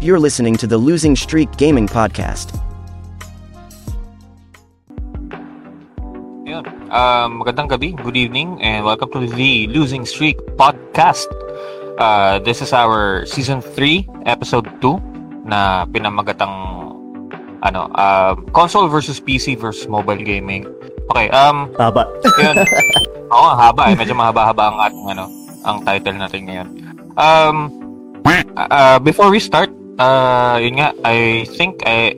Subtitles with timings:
[0.00, 2.56] You're listening to the Losing Streak Gaming Podcast.
[6.48, 6.64] Yun.
[6.88, 11.28] Um, magandang gabi, good evening, and welcome to the Losing Streak Podcast.
[12.00, 16.48] Uh, this is our Season 3, Episode 2, na pinamagatang
[17.60, 20.64] ano, uh, console versus PC versus mobile gaming.
[21.12, 22.08] Okay, um, Haba.
[22.40, 22.56] yun.
[23.36, 24.00] Oo, nga, haba eh.
[24.00, 25.24] Medyo mahaba-haba ang ating ano,
[25.68, 26.68] ang title natin ngayon.
[27.20, 27.56] Um,
[28.56, 29.68] uh, before we start,
[30.00, 32.16] uh, yun nga, I think I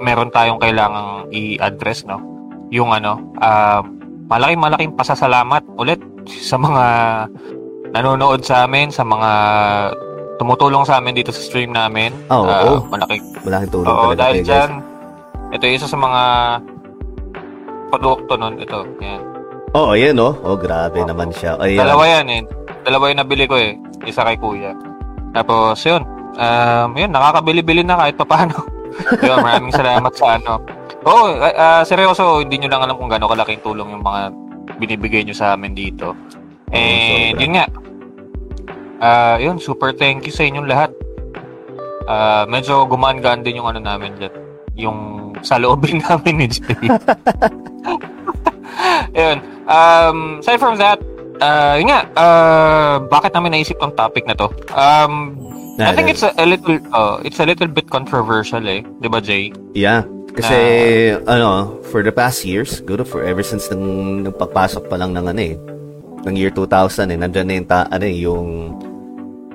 [0.00, 2.22] meron tayong kailangang i-address, no?
[2.70, 3.82] Yung ano, uh,
[4.30, 6.84] malaking malaking pasasalamat ulit sa mga
[7.90, 9.30] nanonood sa amin, sa mga
[10.38, 12.14] tumutulong sa amin dito sa stream namin.
[12.30, 12.76] Oo, Uh, oo.
[12.88, 14.48] malaking Malaking tulong Oo, talaga dahil kayo, guys.
[14.48, 14.70] dyan,
[15.50, 16.22] ito yung isa sa mga
[17.90, 18.54] produkto nun.
[18.56, 19.20] Ito, yan.
[19.70, 20.34] Oo, oh, ayan oh.
[20.40, 21.58] Oh, grabe naman siya.
[21.58, 21.82] Ayan.
[21.82, 22.42] Dalawa yan eh.
[22.82, 23.74] Dalawa yung nabili ko eh.
[24.02, 24.72] Isa kay kuya.
[25.30, 26.02] Tapos, yun.
[26.36, 28.66] Um, yun, nakakabili-bili na kahit paano.
[29.22, 30.62] yun, maraming salamat sa ano.
[31.08, 34.30] Oo, oh, uh, seryoso, hindi nyo lang alam kung gaano kalaking tulong yung mga
[34.76, 36.12] binibigay nyo sa amin dito.
[36.70, 37.42] And, sobra.
[37.42, 37.66] yun nga.
[39.00, 40.92] Ah, yun, super thank you sa inyong lahat.
[42.04, 44.34] Ah, medyo gumaan-gaan din yung ano namin dyan.
[44.76, 44.98] Yung
[45.40, 46.76] sa loobin namin ni Jay.
[49.16, 49.38] Ayun.
[49.64, 51.00] Um, aside from that,
[51.40, 54.52] uh, yun nga, uh, bakit namin naisip tong topic na to?
[54.76, 55.32] Um,
[55.80, 58.84] I Na- think na- it's a, a little, uh, it's a little bit controversial eh.
[59.00, 59.52] Di ba, Jay?
[59.72, 60.04] Yeah.
[60.30, 60.56] Kasi,
[61.26, 65.26] ano, for the past years, siguro for ever since nang, nang pagpasok pa lang ng
[65.26, 65.58] ano eh,
[66.22, 68.46] ng year 2000 eh, nandyan na yung, ta, ano eh, yung,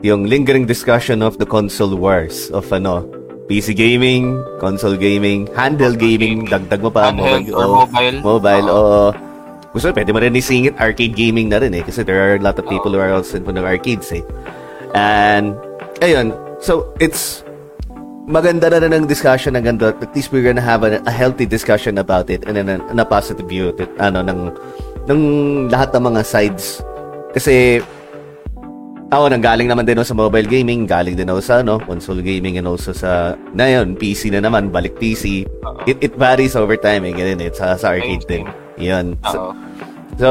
[0.04, 3.08] yung lingering discussion of the console wars of ano,
[3.48, 7.76] PC gaming, console gaming, handheld gaming, dagdag mo pa, Handheld or oo.
[7.86, 8.18] mobile?
[8.20, 8.76] Mobile, Oo.
[8.76, 9.08] oo.
[9.72, 11.84] Gusto, pwede mo rin isingit arcade gaming na rin eh.
[11.84, 14.24] Kasi there are a lot of people who are also into arcades eh.
[14.96, 15.54] And,
[16.02, 16.36] ayun.
[16.60, 17.44] So, it's,
[18.26, 19.94] maganda na ang discussion ng ganito.
[19.94, 23.06] At least we're gonna have a, a healthy discussion about it and then a, a
[23.06, 24.40] positive view it, ano, ng,
[25.06, 25.22] ng
[25.70, 26.82] lahat ng mga sides.
[27.32, 27.84] Kasi,
[29.14, 32.58] ako, nanggaling naman din ako sa mobile gaming, galing din ako sa, ano, console gaming
[32.58, 35.46] and also sa, na yun, PC na naman, balik PC.
[35.86, 38.50] It, it varies over time eh, ganun eh, sa, sa arcade din.
[38.82, 39.16] Yun.
[39.30, 39.52] So, Oo.
[40.16, 40.30] So,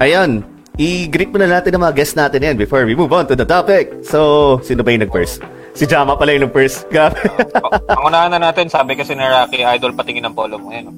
[0.00, 0.42] ayun.
[0.80, 4.00] I-greet muna natin ang mga guests natin yan before we move on to the topic.
[4.00, 5.44] So, sino ba yung nag-first?
[5.76, 6.88] Si Jama pala yung nag-first.
[6.88, 7.20] Grabe.
[7.52, 10.72] Pa- Pangunahan na natin, sabi kasi ni Rocky, idol patingin ng polo mo.
[10.72, 10.88] Ayun.
[10.88, 10.96] oh.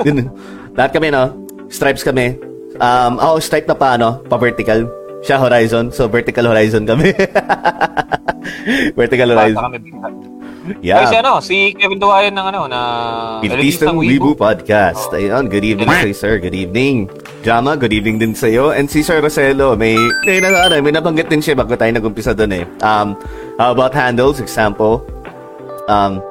[0.00, 0.32] Yun.
[0.72, 1.28] Lahat kami, no?
[1.68, 2.40] Stripes kami.
[2.80, 4.24] Um, ako, stripe na pa, ano?
[4.24, 4.88] Pa-vertical.
[5.20, 5.92] Siya horizon.
[5.92, 7.12] So, vertical horizon kami.
[8.98, 9.60] vertical Bata horizon.
[9.60, 9.76] kami
[10.64, 10.96] bigla.
[10.96, 11.20] Ay, si Yeah.
[11.20, 12.80] ano, si Kevin Duayan ng ano, na
[13.44, 15.12] Pilistang Weibo Podcast.
[15.12, 16.34] Ayun, good evening sa'yo, sir.
[16.40, 17.12] Good evening.
[17.44, 18.72] Jama, good evening din sa'yo.
[18.72, 19.94] And si Sir Roselo, may,
[20.24, 22.64] may, na, ano, may nabanggit din siya bago tayo nag-umpisa doon eh.
[22.80, 23.12] Um,
[23.60, 25.04] how about handles, example,
[25.86, 26.24] um,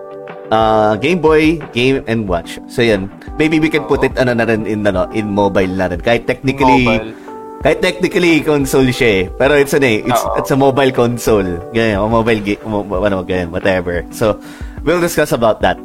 [0.50, 2.58] uh, Game Boy, Game and Watch.
[2.66, 5.86] So yan, maybe we can put it ano na rin in, ano, in mobile na
[5.94, 6.02] rin.
[6.02, 7.23] Kahit technically, Mobile.
[7.64, 9.24] Kahit technically console siya eh.
[9.40, 10.36] Pero it's ano eh, it's, Oo.
[10.36, 11.48] it's a mobile console.
[11.72, 14.04] Ganyan, o mobile game, mo, ano, ganyan, whatever.
[14.12, 14.36] So,
[14.84, 15.80] we'll discuss about that.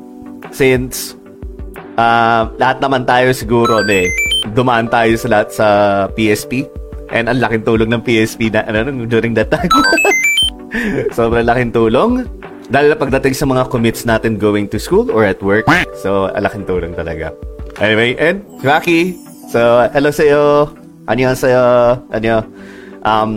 [0.50, 1.14] Since,
[1.94, 4.10] uh, lahat naman tayo siguro, eh,
[4.58, 5.66] dumaan tayo sa lahat sa
[6.18, 6.66] PSP.
[7.14, 9.70] And ang laking tulong ng PSP na, ano, during that time.
[11.16, 12.26] Sobrang laking tulong.
[12.68, 15.64] Dahil pagdating sa mga commits natin going to school or at work.
[16.02, 17.32] So, ang laking tulong talaga.
[17.78, 19.14] Anyway, and Rocky.
[19.48, 20.68] So, hello sa'yo.
[21.08, 21.64] Ano sa'yo?
[22.12, 22.32] Ano?
[23.00, 23.30] Um,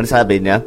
[0.00, 0.64] ano sabi niya?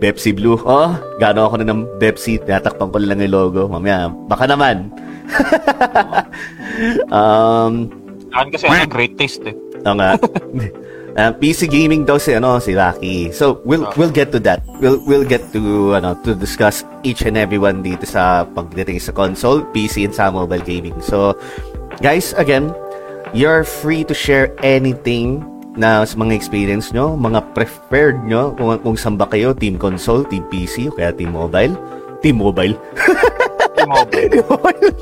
[0.00, 0.56] Pepsi Blue.
[0.64, 2.40] Oh, gano'n ako na ng Pepsi.
[2.40, 3.68] Tinatakpan ko lang yung logo.
[3.68, 4.88] Mamaya, baka naman.
[7.12, 7.90] um,
[8.30, 9.54] Akin kasi ano, great taste eh.
[9.84, 10.16] Oo nga.
[11.10, 13.34] Uh, PC gaming daw si ano si Rocky.
[13.34, 13.90] So we'll Ah.
[13.98, 14.62] we'll get to that.
[14.78, 19.10] We'll we'll get to ano to discuss each and every one dito sa pagdating sa
[19.10, 20.94] console, PC and sa mobile gaming.
[21.02, 21.34] So
[21.98, 22.70] guys, again,
[23.34, 25.42] you're free to share anything
[25.80, 30.28] na sa mga experience nyo, mga preferred nyo, kung, kung saan ba kayo, team console,
[30.28, 31.72] team PC, o kaya team mobile.
[32.20, 32.76] Team mobile.
[33.80, 33.88] Yung
[34.52, 34.92] mobile.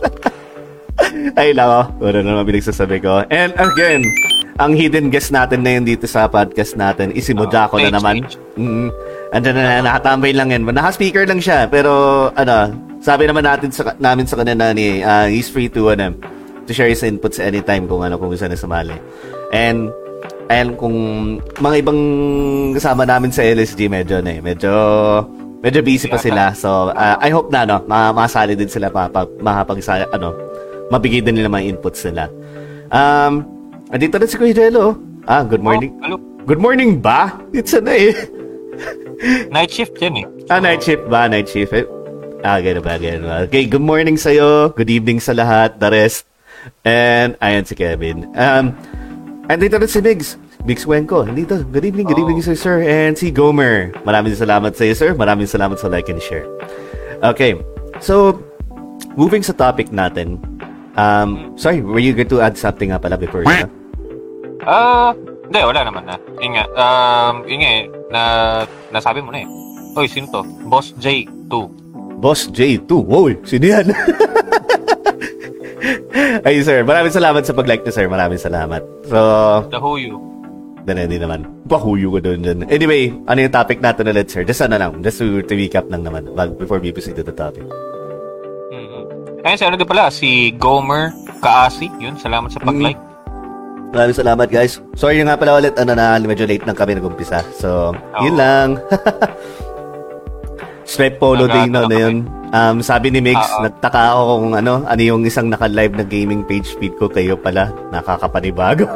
[1.35, 1.81] Ay, nako.
[1.99, 3.27] Wala na naman pinagsasabi ko.
[3.27, 4.07] And again,
[4.59, 7.97] ang hidden guest natin na yun dito sa podcast natin is si Mojako na stage,
[7.99, 8.15] naman.
[8.27, 8.35] stage.
[8.59, 8.89] Mm,
[9.35, 10.63] andyan na, nakatambay lang yan.
[10.67, 11.91] Naka-speaker lang siya, pero
[12.35, 16.15] ano, sabi naman natin sa, namin sa kanina ni, uh, he's free to, ano,
[16.67, 18.95] to share his inputs anytime kung ano, kung gusto na sumali.
[19.55, 19.95] And,
[20.49, 20.97] and kung
[21.61, 22.01] mga ibang
[22.75, 24.73] kasama namin sa LSG, medyo, ano, eh, medyo,
[25.61, 26.53] medyo busy pa sila.
[26.57, 30.33] So, uh, I hope na, no, ma- makasali din sila pa, pa makapag, ano,
[30.89, 32.33] mabigay din nila mga inputs nila.
[32.89, 33.45] Um,
[33.93, 34.97] andito na si Kuya Jello.
[35.29, 35.93] Ah, good morning.
[36.01, 36.17] Oh, hello.
[36.49, 37.37] Good morning ba?
[37.53, 38.17] It's ano eh.
[39.53, 40.27] Night shift yan eh.
[40.49, 41.29] Ah, night shift ba?
[41.29, 41.77] Night shift.
[41.77, 41.85] Eh?
[42.41, 43.37] Ah, gano'n ba, gano'n ba.
[43.51, 44.73] Okay, good morning sa'yo.
[44.73, 45.77] Good evening sa lahat.
[45.77, 46.25] The rest.
[46.87, 48.31] And, ayan si Kevin.
[48.39, 48.73] Um,
[49.49, 50.37] and dito rin si Biggs.
[50.65, 51.25] Biggs Wenko.
[51.29, 51.65] Dito.
[51.73, 52.25] Good evening, good Oh.
[52.29, 52.85] evening sir, sir.
[52.85, 53.91] And si Gomer.
[54.05, 55.11] Maraming salamat sa iyo, sir.
[55.17, 56.45] Maraming salamat sa like and share.
[57.25, 57.57] Okay.
[57.99, 58.39] So,
[59.17, 60.39] moving sa topic natin.
[60.99, 63.67] Um, sorry, were you going to add something nga pala before you?
[64.67, 65.15] Ah,
[65.47, 66.19] hindi, wala naman na.
[66.43, 68.21] Yun nga, um, yun nga eh, na,
[68.91, 69.49] nasabi mo na eh.
[69.95, 70.43] Oy, sino to?
[70.67, 71.55] Boss J2.
[72.19, 72.91] Boss J2.
[72.91, 73.87] Wow, sino yan?
[76.47, 76.83] Ay, sir.
[76.83, 78.07] Maraming salamat sa pag-like to, sir.
[78.07, 78.83] Maraming salamat.
[79.07, 79.19] So,
[79.99, 80.17] You.
[80.89, 81.45] Then, hindi naman.
[81.69, 82.59] Pahuyo ko doon dyan.
[82.73, 84.41] Anyway, ano yung topic natin ulit, sir?
[84.41, 85.05] Just ano lang.
[85.05, 87.67] Just to, to recap lang naman before we proceed to the topic.
[88.73, 89.45] Mm-hmm.
[89.45, 91.13] Ayun, si ano din pala, si Gomer
[91.45, 91.93] Kaasi.
[92.01, 92.99] Yun, salamat sa pag-like.
[93.89, 94.81] Maraming salamat, guys.
[94.97, 97.41] Sorry nga pala ulit, ano na, medyo late lang kami nag-umpisa.
[97.57, 98.41] So, yun Oo.
[98.41, 98.69] lang.
[100.89, 102.25] Stripe polo day na, na yun.
[102.49, 103.69] Um, sabi ni Migs, Oo.
[103.69, 107.69] nagtaka ako kung ano, ano yung isang naka-live na gaming page feed ko, kayo pala.
[107.93, 108.89] Nakakapanibago.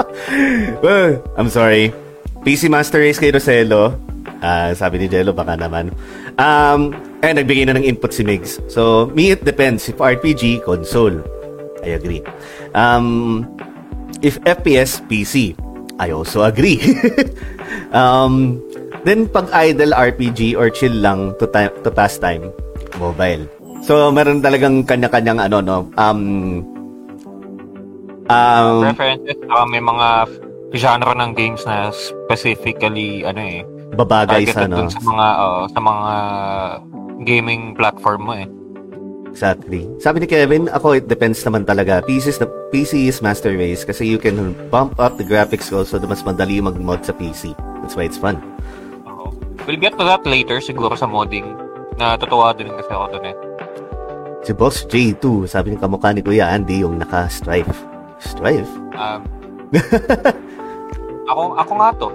[0.84, 1.92] well, I'm sorry.
[2.40, 4.00] PC Master Race kay Roselo.
[4.40, 5.92] Ah, sabi ni Jello, baka naman.
[6.40, 8.56] Um, eh, nagbigay na ng input si Migs.
[8.72, 9.92] So, me, it depends.
[9.92, 11.20] If RPG, console.
[11.84, 12.24] I agree.
[12.72, 13.44] Um,
[14.24, 15.52] if FPS, PC.
[16.00, 16.80] I also agree.
[17.92, 18.56] um,
[19.04, 22.52] then, pag idle RPG or chill lang to, ti- to pass time,
[22.98, 23.46] mobile.
[23.80, 25.78] So, meron talagang kanya-kanyang ano, no?
[25.96, 26.20] Um,
[28.28, 30.08] um, Preferences, saka may mga
[30.76, 33.60] genre ng games na specifically, ano eh,
[33.96, 36.12] babagay sa, ano, sa mga, oo, sa mga
[37.24, 38.48] gaming platform mo eh.
[39.30, 39.86] Exactly.
[40.02, 42.02] Sabi ni Kevin, ako it depends naman talaga.
[42.02, 46.02] PC is, the, PC is master race kasi you can bump up the graphics also
[46.02, 47.54] mas madali mag-mod sa PC.
[47.80, 48.42] That's why it's fun.
[49.70, 51.46] We'll get to that later, siguro sa modding.
[51.94, 53.36] Natutuwa din kasi ako dun eh.
[54.42, 57.70] Si Boss J2, sabi ni kamukha ni Kuya Andy yung naka-strife.
[58.18, 58.66] Strife?
[58.98, 59.22] Um,
[61.30, 62.08] ako, ako nga to.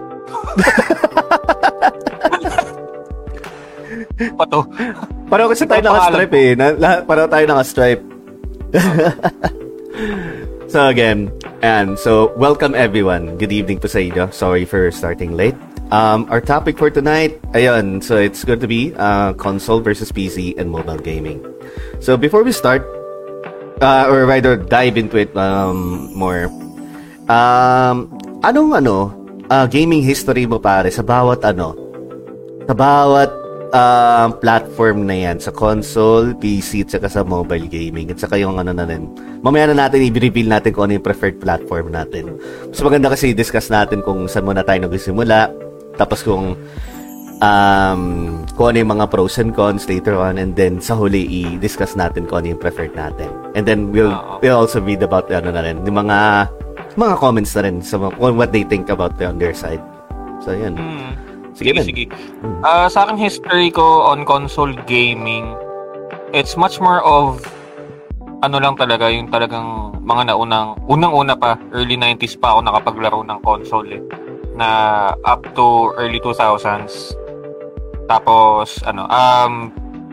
[4.36, 4.60] Pato.
[5.31, 6.60] Pareho kasi tayo naka-stripe eh.
[6.60, 8.04] Na, lahat, pareho tayo naka-stripe.
[10.75, 11.31] so again,
[11.63, 13.40] and so welcome everyone.
[13.40, 14.28] Good evening po sa inyo.
[14.36, 15.56] Sorry for starting late.
[15.94, 20.58] Um, our topic for tonight, ayun, so it's going to be uh, console versus PC
[20.58, 21.46] and mobile gaming.
[22.02, 22.82] So before we start,
[23.82, 26.50] uh, or rather dive into it um, more,
[27.30, 28.10] um,
[28.42, 29.14] anong ano,
[29.54, 31.78] uh, gaming history mo pare sa bawat ano,
[32.66, 33.30] sa bawat
[33.70, 38.58] um, platform na yan, sa console, PC, at saka sa mobile gaming, at saka yung
[38.58, 39.06] ano na rin.
[39.46, 42.42] Mamaya na natin i-reveal natin kung ano yung preferred platform natin.
[42.74, 45.64] Mas maganda kasi i-discuss natin kung saan muna tayo nagsimula,
[45.95, 46.56] tapos kung
[47.44, 48.01] um,
[48.56, 52.27] kung ano yung mga pros and cons later on, and then sa huli i-discuss natin
[52.30, 53.27] kung ano yung preferred natin.
[53.57, 54.39] And then we'll, Oo.
[54.39, 56.47] we'll also read about ano na rin, yung mga
[56.95, 59.83] mga comments na rin sa on what they think about on their side.
[60.44, 60.80] So, yun.
[60.80, 61.12] Hmm.
[61.56, 62.03] Sige, Sige, sige.
[62.68, 65.56] Ah, sa akin history ko on console gaming,
[66.36, 67.39] it's much more of
[68.44, 73.39] ano lang talaga, yung talagang mga naunang, unang-una pa, early 90s pa ako nakapaglaro ng
[73.41, 74.01] console eh.
[74.56, 77.15] Na up to early 2000s.
[78.08, 79.53] Tapos, ano, um,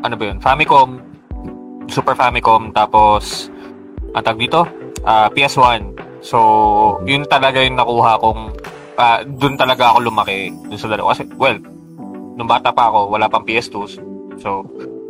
[0.03, 0.39] ano ba yun?
[0.43, 0.99] Famicom,
[1.87, 3.53] Super Famicom, tapos,
[4.13, 4.65] ang tag dito,
[5.03, 5.99] Ah, PS1.
[6.23, 6.39] So,
[7.03, 8.55] yun talaga yung nakuha kong
[8.95, 11.11] ah, doon talaga ako lumaki dun sa laro.
[11.11, 11.59] Kasi, well,
[12.39, 13.99] nung bata pa ako, wala pang PS2s.
[14.39, 14.63] So,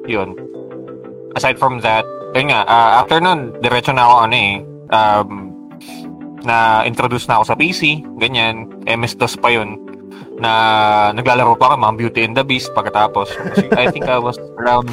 [0.09, 0.33] yun.
[1.37, 4.53] Aside from that, yun nga, ah, after nun, diretso na ako, ano eh,
[4.89, 5.29] um,
[6.43, 9.79] na introduce na ako sa PC, ganyan, MS-DOS pa yun,
[10.39, 10.53] na
[11.15, 13.31] naglalaro pa ako, mga Beauty and the Beast, pagkatapos,
[13.79, 14.91] I think I was around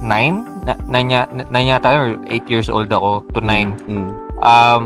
[0.00, 0.64] 9?
[0.64, 3.76] Na, nine, ya- nine yata or 8 years old ako to 9.
[3.88, 4.10] Mm.
[4.44, 4.82] Um,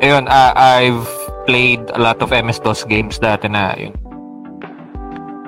[0.00, 1.08] ayun, uh, I've
[1.44, 3.94] played a lot of MS-DOS games dati na, yun.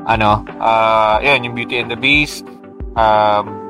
[0.09, 2.45] Ano, uh, yun, yung Beauty and the Beast,
[2.97, 3.69] um,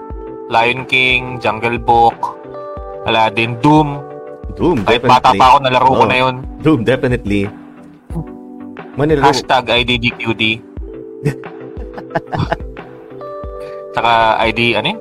[0.48, 2.16] Lion King, Jungle Book,
[3.04, 4.07] Aladdin, Doom.
[4.58, 5.22] Doom, Kahit definitely.
[5.22, 6.10] bata pa ako, nalaro ko Oo.
[6.10, 6.34] na yun.
[6.60, 7.42] Doom, definitely.
[8.98, 10.42] Manila, Hashtag IDDQD.
[13.94, 14.12] Saka
[14.42, 15.00] ID, ano yun?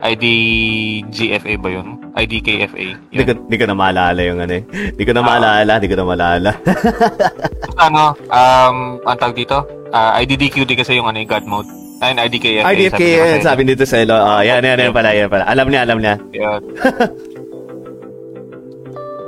[0.00, 1.86] IDGFA ba yun?
[2.16, 2.84] IDKFA.
[3.08, 3.26] Hindi Yun.
[3.28, 4.64] ko, di ko na maalala yung ano eh.
[4.96, 6.50] Di ko na maalala, di ko na maalala.
[7.80, 9.56] ano, um, ang tawag dito,
[9.92, 11.68] uh, IDDQD kasi yung ano, yung God mode.
[12.00, 12.64] Ayun, IDKFA.
[12.64, 14.16] RDFK, sabi sabi nito sa Elo.
[14.16, 15.44] Oh, yan, yan, yan pala, yan pala.
[15.44, 16.14] Alam niya, alam niya.
[16.32, 16.60] Yun.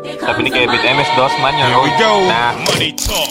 [0.02, 1.86] Sabi ni Kevin, MS-DOS man, you're Here old.
[1.86, 2.12] we go.
[2.26, 3.30] Nah, Money talk.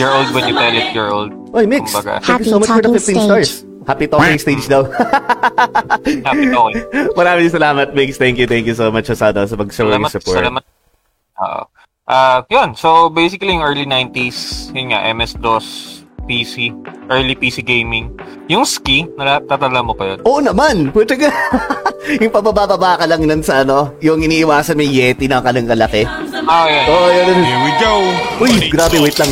[0.00, 1.30] you're old when you tell it you're old.
[1.52, 1.92] Oy, Mix.
[1.92, 2.16] Kumbaga.
[2.24, 3.24] Thank you so Happy much for the talking 15 stage.
[3.28, 3.50] stars.
[3.82, 4.82] Happy talking stage daw.
[6.28, 6.84] Happy talking.
[7.12, 8.16] Maraming salamat, Mix.
[8.16, 10.36] Thank you, thank you so much sa, sa pag-show ng Salamat, support.
[10.40, 10.64] salamat.
[11.44, 11.62] Oo.
[12.08, 12.72] Ah, yun.
[12.72, 15.66] So, basically, yung early 90s, yun nga, MS-DOS,
[16.24, 16.72] PC,
[17.12, 18.10] early PC gaming.
[18.48, 20.18] Yung ski, natatala mo pa yun?
[20.24, 20.90] Oo naman.
[20.90, 21.30] Puta ka.
[22.22, 26.02] yung pababa-baba ka lang nun sa ano, yung iniiwasan may Yeti na kalang kalaki.
[26.48, 26.84] Ah, yun.
[26.90, 27.38] Oo, oh, yun.
[27.38, 27.92] Here we go.
[28.42, 29.30] Uy, grabe, wait lang.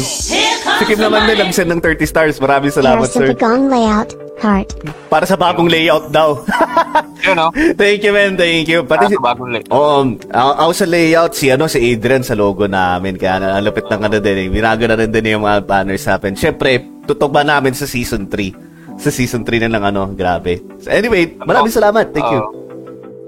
[0.80, 2.36] Si Kim naman din nag-send ng 30 stars.
[2.40, 3.36] Maraming salamat, Heroes of sir.
[3.36, 4.72] Gong layout, heart.
[5.12, 6.40] Para sa bagong layout daw.
[7.26, 7.52] Yun, no?
[7.76, 8.38] thank you, man.
[8.38, 8.86] Thank you.
[8.86, 9.16] Para Pati si...
[9.18, 9.68] sa bagong late.
[9.68, 13.20] Oo, um, ako sa layout, si ano, si Adrian sa logo namin.
[13.20, 14.48] Kaya na, ang lupit ng ano din eh.
[14.48, 16.32] Binago na rin din yung mga banners natin.
[16.38, 19.02] Siyempre, tutuba namin sa season 3.
[19.02, 20.62] Sa season 3 na ng ano, grabe.
[20.78, 22.14] So anyway, maraming salamat.
[22.14, 22.42] Thank you.
[22.46, 22.60] Oo.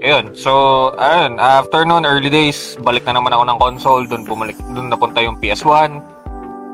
[0.03, 0.35] Ayun.
[0.35, 0.51] So,
[0.99, 1.39] ayun.
[1.39, 4.03] After noon, early days, balik na naman ako ng console.
[4.03, 6.03] Doon bumalik, doon napunta yung PS1.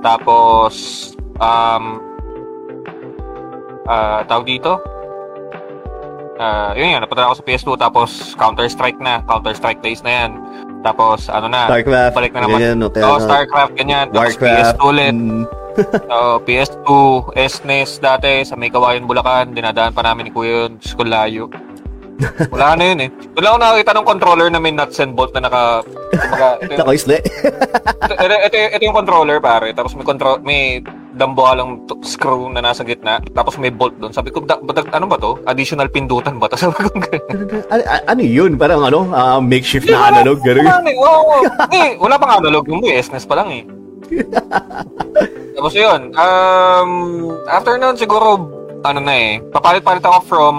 [0.02, 0.74] Tapos,
[1.38, 2.02] um,
[3.86, 4.82] ah, tawag dito?
[6.42, 7.70] Ah, yun yan, napunta na ako sa PS2.
[7.78, 9.22] Tapos, Counter-Strike na.
[9.30, 10.32] Counter-Strike days na yan.
[10.82, 12.58] Tapos, ano na, Starcraft, balik na naman.
[12.58, 14.06] ganyan, Oo, ano, Starcraft, ganyan.
[14.10, 14.58] Tapos, Warcraft.
[14.58, 15.14] PS2 ulit.
[15.14, 15.44] mm,
[16.06, 16.88] Oo, PS2,
[17.36, 19.52] SNES dati sa May Kawayan, Bulacan.
[19.52, 20.78] Dinadaan pa namin ni Kuya yun.
[20.78, 21.46] Ko layo.
[22.52, 23.10] Wala na yun eh.
[23.32, 25.88] Doon lang ako nakakita ng controller na may nuts and bolt na naka...
[26.10, 27.16] Kumbaga, ito, yung, Nakaisle.
[27.16, 29.72] ito, ito, ito yung controller pare.
[29.72, 30.84] Tapos may control, may
[31.16, 33.24] dambuhalang t- screw na nasa gitna.
[33.32, 34.12] Tapos may bolt doon.
[34.12, 35.40] Sabi ko, da, badag, ano ba to?
[35.46, 36.60] Additional pindutan ba to?
[36.60, 36.92] Sabi ko,
[37.72, 38.60] ano, ano yun?
[38.60, 40.86] Parang ano, ah, makeshift na wala- analog, Wala, gano'n.
[40.86, 40.96] eh.
[41.00, 41.34] Oo.
[41.72, 43.64] Hindi, wala pang analog yung SNES pa lang eh.
[45.56, 46.92] Tapos yun, um,
[47.46, 48.40] after nun siguro,
[48.82, 50.56] ano na eh, papalit-palit ako from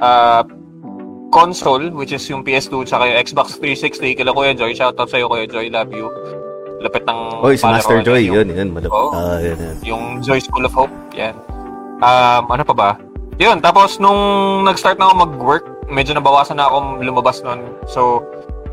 [0.00, 0.44] uh,
[1.32, 5.48] console, which is yung PS2 tsaka yung Xbox 360, kila Kuya Joy, shoutout sa'yo Kuya
[5.48, 6.12] Joy, love you.
[6.84, 8.68] Lapit ng Oy, si Master Joy, yung- yun, yun.
[8.76, 9.10] Malap- Oo.
[9.16, 9.76] ah, yun, yun.
[9.82, 11.32] yung Joy School of Hope, yan.
[12.04, 12.90] Um, ano pa ba?
[13.40, 14.20] Yun, tapos nung
[14.64, 17.64] nag-start na ako mag-work, medyo nabawasan na akong lumabas nun.
[17.88, 18.20] So,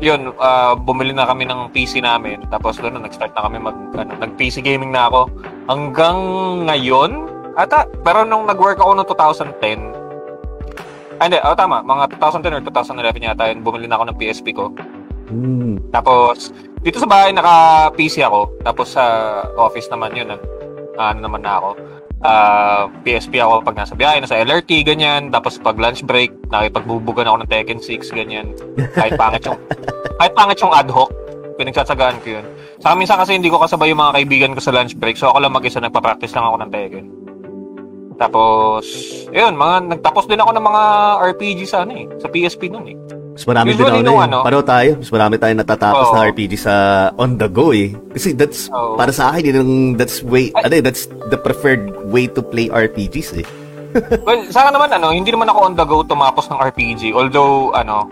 [0.04, 2.44] yun, ah, bumili na kami ng PC namin.
[2.52, 5.32] Tapos doon na nag-start na kami mag, ano, nag-PC gaming na ako.
[5.64, 6.18] Hanggang
[6.68, 7.10] ngayon,
[7.56, 9.80] ata, pero nung nag-work ako noong 2010,
[11.16, 14.46] ah, hindi, oh, tama, mga 2010 or 2011 yata yun, bumili na ako ng PSP
[14.52, 14.68] ko.
[15.32, 15.80] Hmm.
[15.88, 16.52] Tapos,
[16.84, 18.60] dito sa bahay, naka-PC ako.
[18.60, 19.04] Tapos sa
[19.56, 20.42] office naman yun, nag,
[21.00, 21.70] ano naman na ako.
[22.24, 25.28] Ah, PSP ako pag nasa biyahe, nasa LRT, ganyan.
[25.28, 28.56] Tapos pag lunch break, nakipagbubugan ako ng Tekken 6, ganyan.
[28.96, 29.60] Kahit pangit yung,
[30.18, 31.12] kahit pangit yung ad hoc,
[31.60, 32.44] pinagtsatsagaan ko yun.
[32.80, 35.44] Sa minsan kasi hindi ko kasabay yung mga kaibigan ko sa lunch break, so ako
[35.44, 37.06] lang mag-isa, nagpa-practice lang ako ng Tekken.
[38.16, 38.84] Tapos,
[39.28, 40.82] yun, mga, nagtapos din ako ng mga
[41.36, 42.96] RPG sa ano eh, sa PSP nun eh.
[43.34, 44.90] Mas marami din Usually ako nung na ano- Paano tayo?
[45.02, 46.14] Mas marami tayong natatapos Oo.
[46.14, 46.74] na RPG sa
[47.18, 47.90] on the go eh.
[48.14, 48.94] Kasi that's, Oo.
[48.94, 53.42] para sa akin, yun that's way, ano eh, that's the preferred way to play RPGs
[53.42, 53.46] eh.
[54.26, 57.10] Well, sa akin naman, ano, hindi naman ako on the go tumapos ng RPG.
[57.10, 58.06] Although, ano,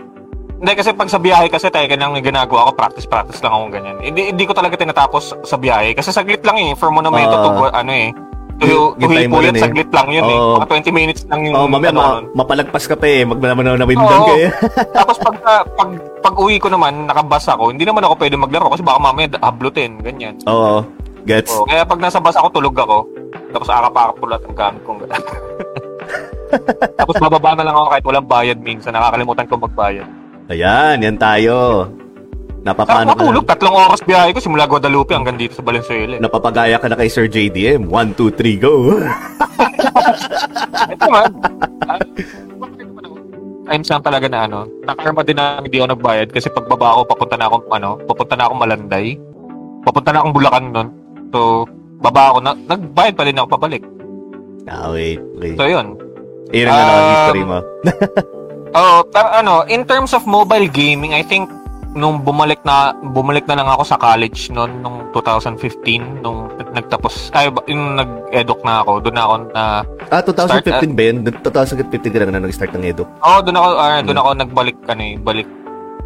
[0.59, 3.97] hindi kasi pag sa biyahe kasi tayo nang ginagawa ko, practice-practice lang akong ganyan.
[3.99, 5.91] Hindi, hindi ko talaga tinatapos sa biyahe.
[5.91, 7.67] Kasi saglit lang eh, from monumento to, Oo.
[7.67, 8.15] ano eh,
[8.61, 9.63] Hintay mo Hilpuyat, rin eh.
[9.63, 10.37] saglit lang yun eh.
[10.37, 10.55] Oo.
[10.57, 13.25] Mga 20 minutes lang yung, Oh, mamaya ano, ma- mapalagpas ka pa eh.
[13.25, 14.27] Magmanaman na windan Oo.
[14.27, 14.49] ka eh.
[14.97, 15.89] Tapos pag, ah, pag,
[16.21, 19.99] pag uwi ko naman, nakabas ako, hindi naman ako pwede maglaro kasi baka mamaya hablutin,
[19.99, 20.37] ganyan.
[20.45, 20.85] Oo.
[21.23, 21.51] Gets.
[21.51, 23.07] So, kaya pag nasa bus ako, tulog ako.
[23.51, 25.23] Tapos akap-akap ulat ang gamit kong ganun.
[26.99, 28.93] Tapos bababa na lang ako kahit walang bayad minsan.
[28.93, 30.07] Nakakalimutan ko magbayad.
[30.51, 31.87] Ayan, yan tayo.
[32.63, 33.49] Napapano ka matulog, na.
[33.51, 36.15] tatlong oras biyahe ko simula Guadalupe hanggang dito sa Valenzuela.
[36.15, 36.21] eh.
[36.23, 37.91] Napapagaya ka na kay Sir JDM.
[37.91, 38.95] 1, 2, 3, go.
[40.93, 41.31] Ito man.
[41.83, 41.99] ah,
[43.63, 44.59] Times lang talaga na ano.
[44.81, 48.43] Nakarma din na hindi ako nagbayad kasi pagbaba ako, papunta na ako, ano, papunta na
[48.47, 49.07] ako Malanday.
[49.83, 50.87] Papunta na akong Bulacan nun.
[51.31, 51.39] So,
[51.99, 53.83] baba ako, na, nagbayad pa din ako pabalik.
[54.65, 55.55] ah, wait, wait.
[55.55, 55.99] So, yun.
[56.51, 57.57] Iyon ang ano, um, history mo.
[58.73, 61.45] Oh, pero ano, in terms of mobile gaming, I think
[61.93, 65.61] nung bumalik na bumalik na lang ako sa college noon nung 2015
[66.21, 69.63] nung nagtapos ay yung nag-eduk na ako doon ako na
[70.09, 71.17] Ah, 2015 start, ba yun?
[71.21, 73.05] 2015 ka na nag-start ng Edo.
[73.21, 75.49] oh doon ako ah, doon ako nagbalik ano eh, balik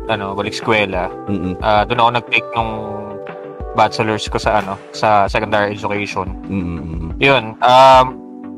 [0.07, 1.55] ano balik eskwela Mm-mm.
[1.59, 2.71] Ah, doon ako nag-take nung
[3.73, 7.15] bachelor's ko sa ano sa secondary education Mm-mm.
[7.17, 8.05] yun um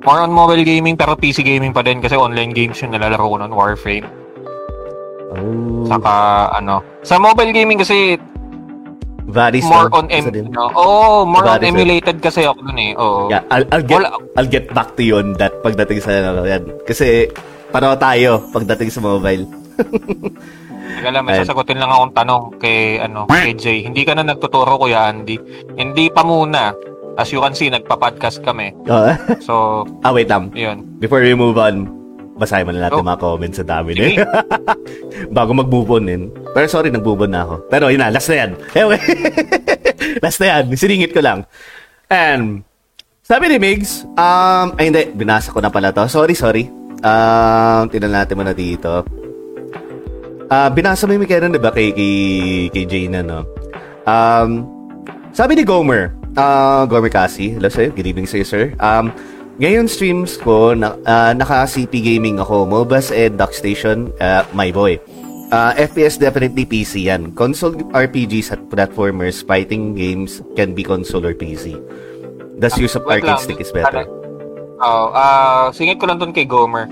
[0.01, 3.35] more on mobile gaming pero PC gaming pa din kasi online games yung nalalaro ko
[3.37, 4.07] noon Warframe
[5.29, 5.85] Oh.
[5.85, 6.13] saka
[6.51, 8.17] ano sa mobile gaming kasi
[9.29, 10.73] Varies more on em no?
[10.73, 12.97] oh, more on Diba, emulated kasi ako dun eh.
[12.97, 13.29] Oo.
[13.29, 16.49] Yeah, I'll, I'll get Wala- I'll get back to you on that pagdating sa ano
[16.49, 16.65] yan.
[16.81, 17.29] Kasi
[17.69, 19.45] pareho tayo pagdating sa mobile.
[20.99, 21.45] Teka lang, may Ayun.
[21.45, 23.85] sasagutin lang akong tanong kay, ano, kay Jay.
[23.85, 25.37] Hindi ka na nagtuturo, Kuya Andy.
[25.77, 26.73] Hindi pa muna.
[27.13, 28.73] As you can see, nagpa-podcast kami.
[28.89, 29.53] Oh, So,
[30.01, 30.49] ah, wait lang.
[30.51, 30.89] yun.
[30.97, 31.87] Before we move on,
[32.39, 33.05] basahin mo na natin Oh.
[33.05, 34.15] mga comments sa dami din.
[35.35, 36.21] Bago mag-move on din.
[36.55, 37.55] Pero sorry, nag-move on na ako.
[37.67, 38.51] Pero yun na, last na yan.
[38.71, 38.99] Anyway,
[40.23, 40.63] last na yan.
[40.73, 41.43] Siningit ko lang.
[42.07, 42.63] And,
[43.21, 46.07] sabi ni Migs, um, ay hindi, binasa ko na pala to.
[46.07, 46.65] Sorry, sorry.
[46.99, 49.03] Um, tinan natin muna dito.
[50.49, 52.13] Ah, binasa mo yung Mikaela, di ba, kay, kay,
[52.73, 53.45] kay Jaina, no?
[54.09, 54.65] Um,
[55.29, 58.73] sabi ni Gomer, ah, Gomer Kasi, hello sa'yo, good evening sa'yo, sir.
[58.81, 59.13] Um,
[59.59, 64.95] ngayon streams ko, na, ah, naka-CP gaming ako, MOBAs and Dockstation, uh, my boy.
[65.49, 67.33] Ah, FPS definitely PC yan.
[67.33, 71.73] Console RPGs at platformers, fighting games can be console or PC.
[72.55, 73.41] Thus, use of Wait arcade lang.
[73.41, 74.05] stick is better.
[74.79, 75.11] Oo.
[75.11, 76.87] ah singit ko lang dun kay Gomer.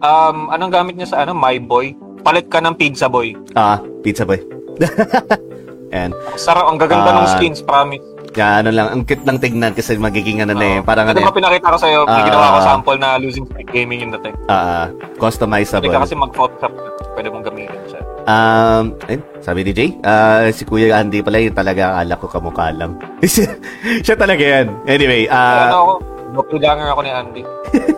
[0.00, 1.32] Um, anong gamit niya sa ano?
[1.32, 1.92] My Boy?
[2.20, 3.32] Palit ka ng Pizza Boy.
[3.52, 4.40] Ah, pizza boy.
[5.96, 8.04] and, Sarap, ang gaganda ng Ah, skins, promise.
[8.32, 11.26] Ya, ano lang, ang cute lang tignan kasi magiging ano na eh, parang Ito ano
[11.26, 12.00] ba eh, pinakita ko sa'yo?
[12.06, 12.26] May Ah.
[12.26, 14.34] ginawa ko sample na losing streak gaming yung dating.
[14.46, 15.86] ah, customizable.
[15.86, 16.72] Hindi ka kasi mag-Photoshop.
[17.10, 18.00] Pwede mong gamitin siya.
[18.20, 22.70] Um, ayun, sabi ni Jay, ah, si Kuya Andy pala yung talaga akala ko kamukha
[22.70, 22.94] lang.
[24.06, 24.66] Siya talaga yan.
[24.86, 25.94] Anyway, ano ah, ako?
[26.30, 27.42] Doppelganger ako ni Andy.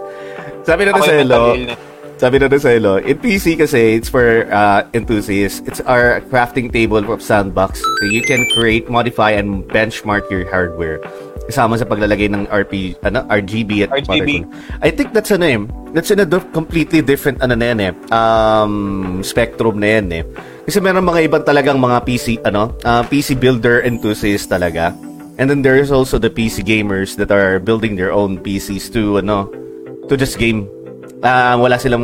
[0.68, 1.91] sabi na Ako sa Hello.
[2.22, 5.58] Sabi na sa Hello, in PC kasi, it's for uh, enthusiasts.
[5.66, 7.82] It's our crafting table of sandbox.
[7.82, 11.02] So you can create, modify, and benchmark your hardware.
[11.50, 14.46] Kasama sa paglalagay ng RP, ano, RGB at RGB.
[14.78, 15.58] I think that's ano eh.
[15.98, 17.92] That's in a completely different ano na yan eh.
[18.14, 20.22] Um, spectrum na yan eh.
[20.62, 24.94] Kasi meron mga ibang talagang mga PC, ano, uh, PC builder enthusiasts talaga.
[25.42, 29.50] And then there's also the PC gamers that are building their own PCs to, ano,
[30.06, 30.70] to just game.
[31.22, 32.02] Ah, wala silang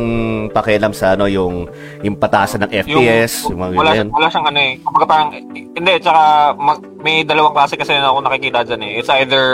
[0.49, 1.67] pakialam sa ano yung
[1.99, 4.07] yung patasan ng FPS, yung, mga wala, ganyan.
[4.09, 4.71] wala siyang ano eh.
[4.79, 6.21] Kumbaga parang, hindi, tsaka
[6.55, 8.91] mag, may dalawang klase kasi na ako nakikita dyan eh.
[8.95, 9.45] It's either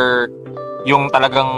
[0.85, 1.49] yung talagang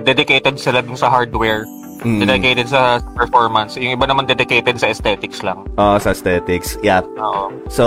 [0.00, 1.68] dedicated sila dun sa hardware,
[2.02, 2.18] Mm.
[2.18, 3.78] dedicated sa performance.
[3.78, 5.62] Yung iba naman dedicated sa aesthetics lang.
[5.78, 6.74] Oh, sa aesthetics.
[6.82, 7.06] Yeah.
[7.14, 7.54] Oo.
[7.68, 7.84] So,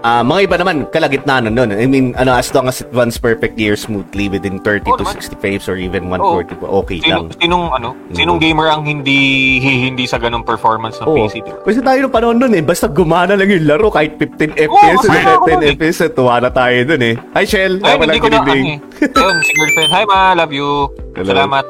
[0.00, 1.74] ah mga iba naman, kalagitnaan nun.
[1.74, 5.04] I mean, ano, as long as it runs perfectly or smoothly within 30 Oo to
[5.04, 5.18] naman.
[5.18, 7.34] 60 frames or even 140, okay Sino, lang.
[7.36, 9.18] sinong ano, sinong gamer ang hindi
[9.90, 11.26] hindi sa ganung performance ng Oo.
[11.26, 11.60] PC, di ba?
[11.62, 15.18] Kasi tayo nung panahon nun eh, basta gumana lang yung laro kahit 15 FPS or
[15.18, 15.72] ako 10 nun eh.
[15.74, 17.14] FPS, eh, tuwa na tayo dun eh.
[17.34, 17.74] Hi, Shell.
[17.80, 18.76] Ay, Ako hindi ko na ano eh.
[19.02, 19.90] Ayun, si girlfriend.
[19.90, 20.86] Hi ma, love you.
[21.16, 21.30] Hello.
[21.32, 21.64] Salamat.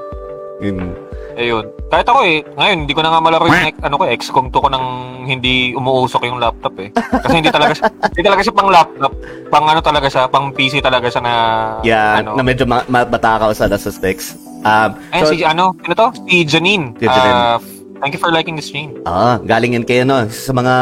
[0.58, 0.92] Yun.
[1.38, 1.77] Ayun.
[1.88, 4.68] Kahit ako eh, ngayon hindi ko na nga malaro yung ano ko, XCOM 2 ko
[4.68, 4.87] nang
[5.24, 6.92] hindi umuusok yung laptop eh.
[6.92, 9.12] Kasi hindi talaga siya, hindi talaga siya pang laptop.
[9.48, 11.33] Pang ano talaga siya, pang PC talaga siya na
[11.81, 12.37] Yeah, ano.
[12.37, 14.37] na medyo ma- ma- matakaw sa sa specs.
[14.61, 16.09] Um, Ayun, so- si ano, ano to?
[16.29, 16.92] Si Janine.
[17.01, 17.33] Si Janine.
[17.33, 17.57] Ah,
[18.05, 18.92] thank you for liking the stream.
[19.09, 20.74] Ah, galing yan kayo no sa mga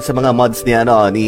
[0.00, 1.26] sa mga mods ni ano ni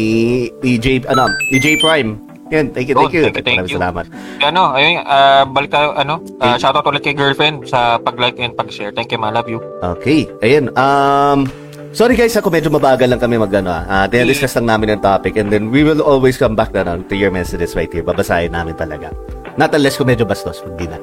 [0.59, 2.17] ni J ano ni J Prime.
[2.51, 3.23] Yan, thank you, thank you.
[3.23, 3.79] thank you, thank you.
[3.79, 4.05] salamat.
[4.43, 8.91] Ano, ayun, ah, balik tayo, ano, ah, shoutout ulit kay girlfriend sa pag-like and pag-share.
[8.91, 9.31] Thank you, ma.
[9.31, 9.63] Love you.
[9.79, 10.27] Okay.
[10.43, 10.69] Ayun.
[10.75, 11.47] Um
[11.91, 13.67] Sorry guys, ako medyo mabagal lang kami mag ano.
[13.67, 16.87] Ah, uh, discuss lang namin ang topic and then we will always come back na
[16.87, 17.99] ano, to your messages right here.
[17.99, 19.11] Babasahin namin talaga.
[19.59, 20.97] Not unless kung medyo bastos, hindi na.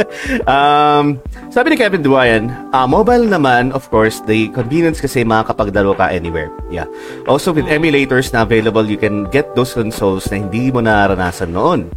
[0.54, 1.18] um,
[1.50, 6.52] sabi ni Kevin Duayan, ah, mobile naman, of course, the convenience kasi makakapaglaro ka anywhere.
[6.70, 6.86] Yeah.
[7.26, 11.90] Also, with emulators na available, you can get those consoles na hindi mo naranasan noon.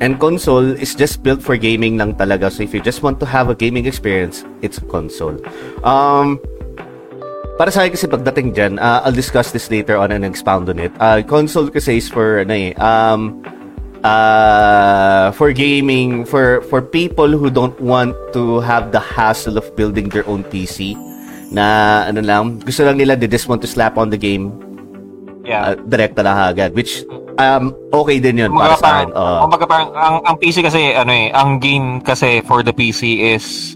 [0.00, 2.48] And console is just built for gaming lang talaga.
[2.48, 5.36] So if you just want to have a gaming experience, it's a console.
[5.84, 6.40] Um,
[7.60, 10.80] para sa akin kasi pagdating dyan, uh, I'll discuss this later on and expound on
[10.80, 10.88] it.
[10.96, 13.44] Uh, console kasi is for, ano eh, um,
[14.02, 20.08] uh, for gaming, for, for people who don't want to have the hassle of building
[20.08, 20.96] their own PC,
[21.50, 24.52] na, ano lang, gusto lang nila, they just want to slap on the game,
[25.44, 25.74] uh, Yeah.
[25.88, 27.02] direkta na agad, which,
[27.36, 29.18] um, okay din yun para Kumbaga sa parang, akin.
[29.18, 29.38] Oo.
[29.42, 33.74] kumbaga parang ang, ang PC kasi, ano eh, ang game kasi for the PC is,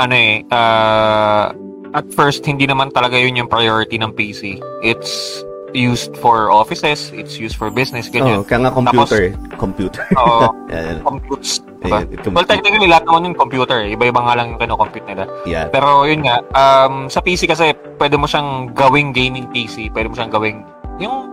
[0.00, 1.52] ano eh, uh,
[1.92, 4.62] at first, hindi naman talaga yun yung priority ng PC.
[4.82, 8.38] It's used for offices, it's used for business, Oo, ganyan.
[8.44, 9.18] kaya nga computer.
[9.28, 9.32] eh.
[9.56, 10.02] computer.
[10.16, 10.50] Oo.
[10.68, 11.00] Yan.
[11.02, 12.02] computes, diba?
[12.02, 12.48] Ayun, it Well, compute.
[12.48, 13.78] technically, lahat naman yung computer.
[13.80, 13.94] eh.
[13.94, 15.24] Iba-iba nga lang yung kino-compute nila.
[15.44, 15.66] Yeah.
[15.68, 20.14] Pero yun nga, um, sa PC kasi, pwede mo siyang gawing gaming PC, pwede mo
[20.14, 20.58] siyang gawing
[20.98, 21.30] yung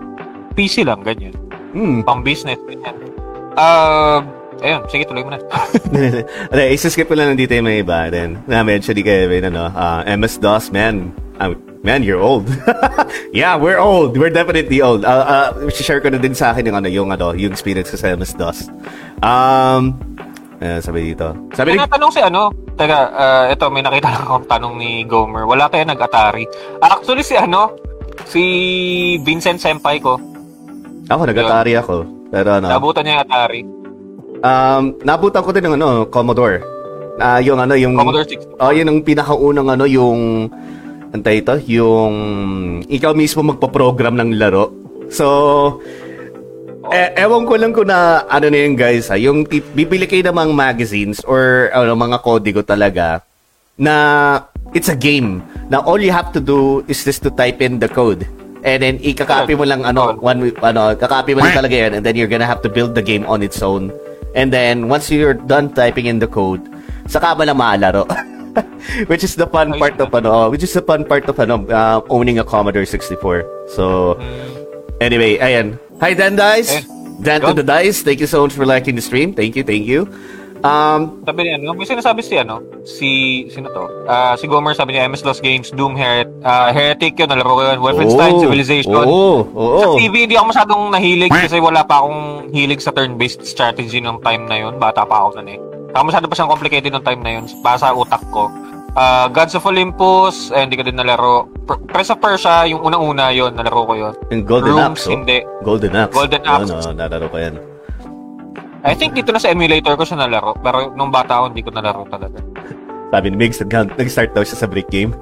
[0.53, 1.35] PC lang, ganyan.
[1.71, 2.01] Hmm.
[2.01, 2.95] Pang business, ganyan.
[3.53, 4.21] Uh,
[4.59, 5.39] ayun, sige, tuloy mo na.
[6.49, 8.37] okay, isa-skip ko lang nandito yung may iba din.
[8.45, 11.11] Na-mention ni Kevin, ano, uh, MS-DOS, man.
[11.37, 11.53] Uh,
[11.87, 12.51] man, you're old.
[13.31, 14.19] yeah, we're old.
[14.19, 15.07] We're definitely old.
[15.07, 17.95] Uh, uh, share ko na din sa akin yung, ano, yung, ano, yung experience ko
[17.95, 18.67] sa MS-DOS.
[19.23, 19.95] Um,
[20.59, 21.31] eh, sabi dito.
[21.55, 21.79] Sabi ni...
[21.79, 25.47] May natanong si ano, teka, uh, ito, may nakita lang akong tanong ni Gomer.
[25.47, 26.43] Wala kaya nag-Atari?
[26.83, 27.71] Actually, si ano,
[28.25, 28.43] Si
[29.21, 30.17] Vincent Senpai ko.
[31.07, 32.03] Ako, nag-Atari ako.
[32.33, 33.59] Pero ano, Nabutan niya yung Atari.
[34.43, 36.59] um, nabutan ko din ng ano, Commodore.
[37.17, 37.97] Ah, yung ano, yung...
[37.97, 38.61] Commodore 64.
[38.61, 40.49] Oh, yun ang pinakaunang ano, yung...
[41.15, 41.55] Antay ito?
[41.71, 42.13] Yung...
[42.87, 44.71] Ikaw mismo magpa-program ng laro.
[45.11, 45.25] So...
[46.87, 50.23] Eh, ewan ko lang kung na ano na yun guys ha, yung tip, bibili kayo
[50.23, 53.19] ng mga magazines or ano, mga kodigo talaga
[53.75, 53.93] na
[54.71, 55.43] it's a game.
[55.67, 58.23] Now all you have to do is just to type in the code.
[58.63, 62.15] And then ikakopy mo lang ano, one ano, kakopy mo lang talaga yan and then
[62.15, 63.91] you're gonna have to build the game on its own.
[64.31, 66.63] And then once you're done typing in the code,
[67.11, 68.07] saka mo lang maalaro.
[69.11, 72.01] which is the fun part of ano, which is the fun part of ano, uh,
[72.09, 73.45] owning a Commodore 64.
[73.69, 74.15] So
[74.97, 75.77] Anyway, ayan.
[76.01, 76.73] Hi, Dan Dice.
[76.73, 76.83] Eh,
[77.21, 78.01] Dan to the Dice.
[78.01, 79.33] Thank you so much for liking the stream.
[79.33, 80.09] Thank you, thank you.
[80.65, 84.09] Um, Sabi niya, ano, may sinasabi si ano, si, sino to?
[84.09, 87.61] Ah, si Gomer sabi niya, MS DOS Games, Doom, Heret, ah, Heretic yun, nalaro ko
[87.61, 89.05] yun, Wolfenstein, oh, Civilization.
[89.05, 89.81] Oo, oo.
[89.85, 94.17] Sa TV, hindi ako masyadong nahilig kasi wala pa akong hilig sa turn-based strategy nung
[94.25, 94.81] time na yun.
[94.81, 95.61] Bata pa ako nun eh.
[95.97, 97.49] Saka masyado pa siyang complicated nung time na yun.
[97.57, 98.53] Para sa utak ko.
[98.93, 101.49] Ah, Gods of Olympus, eh, hindi ko din nalaro.
[101.65, 104.13] Pr- Prince of Persia, yung unang-una yun, nalaro ko yun.
[104.29, 105.13] Yung Golden Rooms, Axe, oh.
[105.17, 105.37] hindi.
[105.65, 106.13] Golden Axe.
[106.13, 106.69] Golden Axe.
[106.69, 107.57] Ano, nalaro ko yan.
[108.85, 110.53] I think dito na sa emulator ko siya nalaro.
[110.61, 112.37] Pero nung bata ako, hindi ko nalaro talaga.
[113.13, 115.17] Sabi ni Migs, nag- nag-start daw siya sa brick game.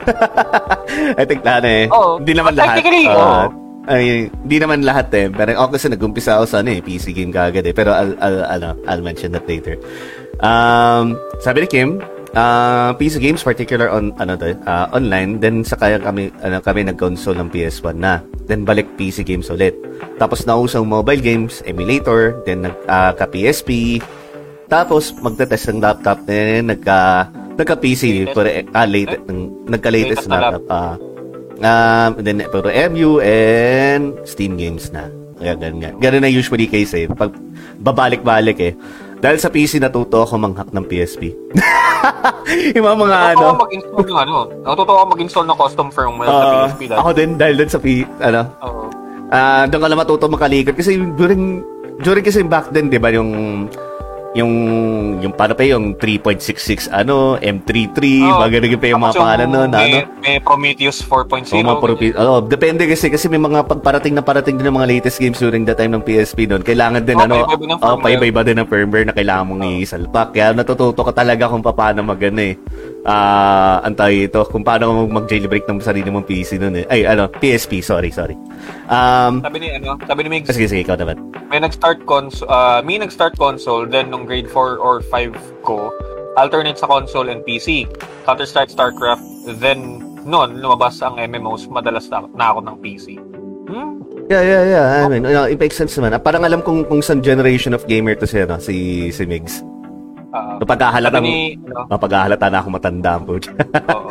[1.19, 1.83] I think lahat eh.
[1.87, 2.19] Oo.
[2.19, 2.83] Hindi naman lahat.
[2.83, 3.63] technically, Ah, oo.
[3.87, 5.31] ay, hindi naman lahat eh.
[5.31, 7.71] Pero ako kasi nag-umpisa ako sa ano eh, PC game kagad eh.
[7.71, 9.79] Pero I'll, I'll, ano, I'll mention that later.
[10.43, 11.89] Um, sabi ni Kim,
[12.35, 17.39] uh, PC games particular on ano to, uh, online then saka kami ano kami nag-console
[17.39, 18.19] ng PS1 na.
[18.45, 19.73] Then balik PC games ulit.
[20.19, 24.01] Tapos nausang mobile games emulator then nag uh, ka PSP
[24.65, 29.21] tapos magte-test ng laptop then nagka nagka PC pero ah, late,
[29.69, 30.93] nagka-latest Latest na laptop ah.
[31.61, 35.07] um, then pero MU and Steam games na.
[35.35, 35.91] Kaya ganun nga.
[35.99, 37.05] Ganun na usually case eh.
[37.11, 37.35] Pag
[37.79, 38.73] babalik-balik eh
[39.25, 41.33] dahil sa PC natuto ako manghack ng PSP
[42.77, 44.35] yung mga mga ano ako mag-install ng ano.
[44.61, 46.99] Natuto ako mag-install ng custom firmware sa ah, PSP dahil.
[47.01, 47.85] ako din dahil dun sa P,
[48.21, 48.83] ano Oo.
[49.33, 51.65] Ah, doon ka lang matuto makalikot kasi during
[52.05, 53.65] during kasi back then, 'di ba, yung
[54.35, 54.51] yung
[55.23, 58.43] yung paano pa yung 3.66 ano, M33, Oo.
[58.43, 59.97] mga ganun pa yung mga pangalan nun, may, ano.
[60.19, 61.55] May Prometheus 4.0.
[61.55, 61.79] Oh, mga
[62.19, 65.63] oh, depende kasi kasi may mga pagparating na parating din ng mga latest games during
[65.63, 66.61] the time ng PSP doon.
[66.61, 67.47] Kailangan din Oh, ano,
[67.79, 70.35] oh, paiba-iba din ng firmware na kailangan mong isalpak.
[70.35, 72.59] Kaya natututo ka talaga kung paano magano eh.
[73.05, 76.85] Ah, antay ito, kung paano mag-jailbreak ng sarili mong PC noon eh.
[76.89, 78.33] Ay, ano, PSP, sorry, sorry.
[78.89, 81.21] Um, Sabi ni ano, sabi ni Migs, sige, sige, ikaw naman.
[81.45, 85.93] may nag-start console, uh, may nag-start console, then nung grade 4 or 5 ko,
[86.33, 87.85] alternate sa console and PC.
[88.25, 89.21] Counter-Strike, StarCraft,
[89.61, 93.21] then noon, lumabas ang MMOs, madalas na, na ako ng PC.
[93.69, 94.01] Hmm?
[94.25, 94.85] Yeah, yeah, yeah.
[94.97, 96.09] I mean, you know, it makes sense naman.
[96.09, 98.57] Ah, Parang alam kung kung saan generation of gamer to siya, no?
[98.57, 98.73] si
[99.13, 99.61] si Migs.
[100.35, 103.39] Uh, Mapaghahalata sabi ni, ano, mapaghahalata na ako matanda po.
[103.39, 104.09] oo.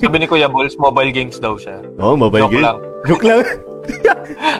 [0.00, 1.84] sabi ni Kuya Bulls, mobile games daw siya.
[2.00, 2.64] oh, mobile Joke game.
[2.64, 2.78] lang.
[3.04, 3.40] Joke lang.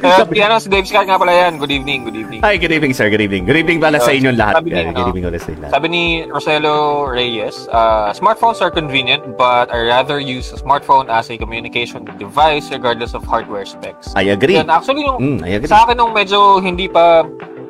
[0.01, 1.61] Uh, ano, si Dave Scott nga pala yan.
[1.61, 2.40] Good evening, good evening.
[2.40, 3.12] Hi, good evening, sir.
[3.12, 3.44] Good evening.
[3.44, 4.55] Good evening pala sa Uh, inyong lahat.
[4.57, 5.73] sabi ni, ano, good evening ulit sa inyo lahat.
[5.77, 11.29] Sabi ni Rosello Reyes, uh, smartphones are convenient, but I rather use a smartphone as
[11.29, 14.16] a communication device regardless of hardware specs.
[14.16, 14.57] I agree.
[14.57, 15.68] Yan, actually, yung, Mm, I agree.
[15.68, 17.21] sa akin nung medyo hindi pa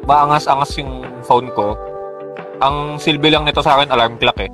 [0.06, 1.74] maangas-angas yung phone ko,
[2.60, 4.50] ang silbi lang nito sa akin, alarm clock eh.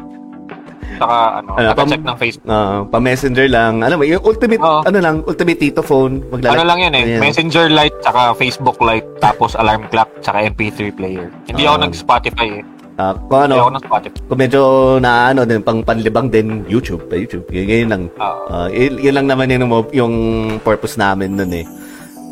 [0.95, 2.47] Saka, ano, Ano, check pam- ng Facebook.
[2.47, 3.83] Ah, pa-messenger lang.
[3.83, 4.87] Alam mo, yung ultimate, Oo.
[4.87, 6.23] ano lang, ultimate Tito phone.
[6.31, 7.21] Maglalak- Ano lang yan eh, Ayan.
[7.21, 11.35] Messenger Lite, saka Facebook Lite, tapos alarm clock, saka MP3 player.
[11.45, 11.83] Hindi ako Ah.
[11.83, 12.65] nag-Spotify eh.
[12.95, 14.19] Ah, kung Hindi ano, ako nag-Spotify.
[14.23, 14.63] kung medyo
[15.03, 17.11] na ano din, pang panlibang din, YouTube.
[17.11, 17.43] Pa YouTube.
[17.51, 18.03] Yun, yun lang.
[18.15, 18.43] Oo.
[18.47, 20.15] Ah, yun, yun lang naman yung, yung
[20.63, 21.67] purpose namin nun eh.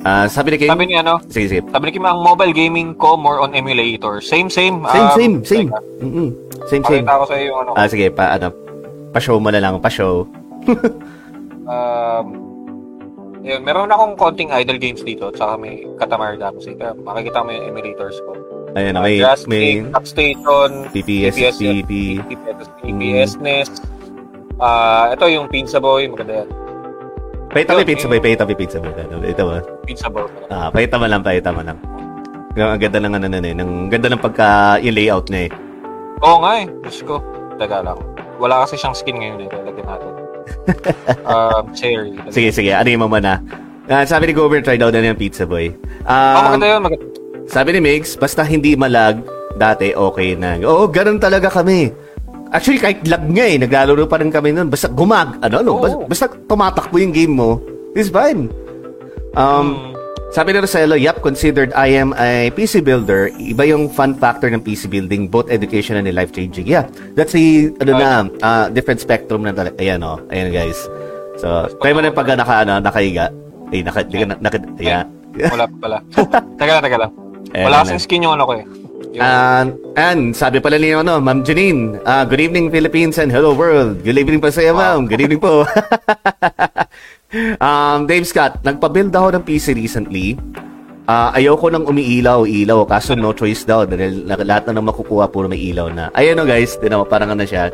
[0.03, 1.62] Ah, sabi ni Kim, Sabi ni ano, sige, sige.
[1.65, 4.19] Sabi ni Kim, ang mobile gaming ko more on emulator.
[4.19, 4.83] Same, same.
[4.85, 5.69] Same, Um, same, same.
[5.71, 6.29] teka, Mm-mm.
[6.67, 7.05] Same, same.
[7.05, 7.71] Pakita ko sa iyo yung ano.
[7.75, 8.51] Ah, sige, pa, ano,
[9.11, 10.27] pa-show mo na lang, pa-show.
[11.62, 12.27] Um,
[13.41, 15.31] yun, meron akong konting idle games dito.
[15.31, 16.75] Tsaka may Katamari Damacy.
[16.75, 18.35] Kaya makikita mo yung emulators ko.
[18.73, 21.93] Ayun, may, Just may Top Station, PPS, PPS, PP.
[22.25, 23.71] PPS, PPS NES.
[24.59, 26.07] Ah, ito yung Pizza Boy.
[26.07, 26.49] Maganda yan.
[26.51, 26.62] Pahita mo
[27.53, 28.93] yung Ito, pizza boy, pahita yung pizza boy.
[29.29, 29.53] Ito mo.
[29.85, 30.25] Pizza Boy.
[30.49, 31.77] Ah, pahita mo lang, pahita mo lang.
[32.53, 35.51] Ang ganda ng ano na eh, ng ganda ng pagka layout niya eh.
[36.25, 36.67] Oo nga eh.
[36.85, 37.21] Diyos ko.
[37.57, 37.99] Teka lang.
[38.41, 39.49] Wala kasi siyang skin ngayon eh.
[39.53, 40.11] Lagyan natin.
[41.33, 42.12] um, cherry.
[42.29, 43.41] Sige, sige, ano yung muna.
[43.91, 45.73] Ah, sabi ni Gober, try daw na yung pizza boy.
[46.05, 46.81] Oh, Um, maganda yun.
[46.85, 47.05] Maganda.
[47.51, 49.21] sabi ni Migs, basta hindi malag,
[49.59, 50.57] dati okay na.
[50.62, 51.93] Oo, ganun talaga kami.
[52.53, 54.69] Actually, kahit lag nga eh, naglalaro pa rin kami nun.
[54.69, 57.57] Basta gumag, ano, ano, basta, basta tumatakbo yung game mo,
[57.97, 58.53] it's fine.
[59.33, 59.97] Um,
[60.37, 63.33] sabi ni Roselo, yep, considered I am a PC builder.
[63.41, 66.69] Iba yung fun factor ng PC building, both educational and life-changing.
[66.69, 68.09] Yeah, that's a, ano na,
[68.45, 69.77] uh, different spectrum na talaga.
[69.81, 70.21] Ayan, oh.
[70.29, 70.77] Ayan, guys.
[71.41, 73.33] So, try mo na yung pag naka, ano, nakaiga.
[73.73, 75.09] Eh, naka, di ka, na- naka, ayan.
[75.37, 75.97] Wala pa pala.
[76.61, 77.12] teka lang, teka lang.
[77.69, 78.65] Wala kasing skin yung ano ko eh.
[79.20, 84.01] And, and sabi pala niyo, ano, Ma'am Janine, ah, good evening Philippines and hello world.
[84.01, 85.05] Good evening pa sa iyo, ma'am.
[85.05, 85.68] Good evening po.
[87.66, 90.40] um, Dave Scott, nagpa-build ako ng PC recently.
[91.05, 92.88] Ah, ayoko nang umiilaw, ilaw.
[92.88, 93.85] Kaso no choice daw.
[93.85, 96.09] Dahil lahat na nang makukuha, puro may ilaw na.
[96.16, 97.68] Ayun no guys, mo, parang ano siya.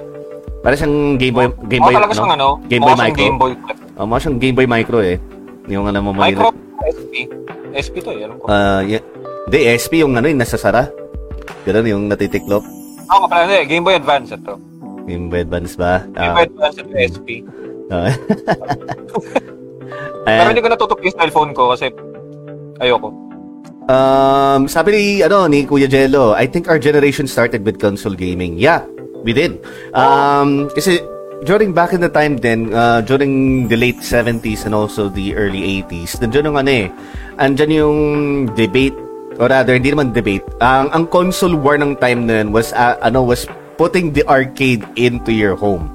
[0.59, 3.21] Para siyang Game Boy, Game Boy, siyang ano, Game Boy Micro.
[3.23, 3.53] Game Boy.
[3.95, 5.23] Oh, mukha siyang Game Boy Micro eh.
[5.71, 6.51] Yung ano mo Micro.
[6.83, 7.31] SP.
[7.79, 8.51] SP to eh, alam ko.
[8.51, 9.05] Ah, yeah.
[9.47, 10.91] Di, SP yung ano, yung nasasara.
[11.69, 12.65] Ganun yung natitiklop.
[13.07, 13.69] Ako pala, hindi.
[13.69, 14.57] Game Boy Advance ito.
[15.05, 16.01] Yung Boy Advance ba?
[16.07, 17.29] Game Ah, Boy Advance ito SP.
[17.89, 18.09] ah.
[20.25, 20.49] Pero Ayan.
[20.53, 21.89] hindi ko natutup yung cellphone ko kasi
[22.79, 23.09] ayoko.
[23.89, 28.61] Um, sabi ni, ano, ni Kuya Jello, I think our generation started with console gaming.
[28.61, 28.85] Yeah,
[29.25, 29.65] we did.
[29.97, 31.01] Um, kasi
[31.49, 35.65] during back in the time then, uh, during the late 70s and also the early
[35.81, 36.87] 80s, nandiyan yung ano eh,
[37.41, 37.97] andyan yung
[38.53, 38.93] debate,
[39.39, 40.45] or rather, hindi naman debate.
[40.61, 43.47] Ang ang console war ng time na yun was, uh, ano, was
[43.79, 45.89] putting the arcade into your home.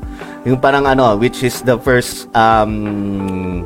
[0.47, 3.63] Yung parang ano, which is the first, um,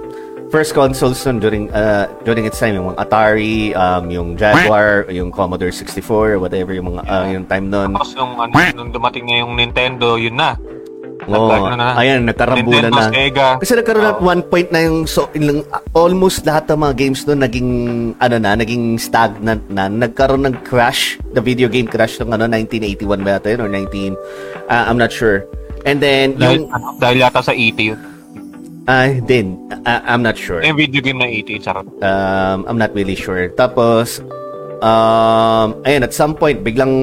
[0.49, 5.71] first consoles nun during uh, during its time yung Atari, um, yung Jaguar, yung Commodore
[5.71, 7.93] 64, whatever yung mga uh, yung time nun.
[7.93, 10.55] Tapos nung, ano, nung dumating na yung Nintendo, yun na.
[11.25, 11.97] Oo, ano na.
[11.97, 13.09] ayan, nagkarambulan na.
[13.09, 13.57] Sega.
[13.57, 14.13] Kasi nagkaroon Oo.
[14.13, 15.65] at one point na yung so, ilang,
[15.97, 17.69] almost lahat ng mga games doon naging
[18.21, 19.89] ano na, naging stagnant na.
[19.89, 24.13] Nagkaroon ng crash, the video game crash ng ano 1981 ba yata yun or 19
[24.69, 25.43] uh, I'm not sure.
[25.87, 27.99] And then Dahil, yung ano, dahil yata sa ET yun.
[28.87, 30.63] ah din uh, I'm not sure.
[30.63, 31.87] Yung video game na ET, charot.
[31.99, 33.51] Um, I'm not really sure.
[33.51, 34.23] Tapos,
[34.83, 36.93] um, ayun, at some point, biglang,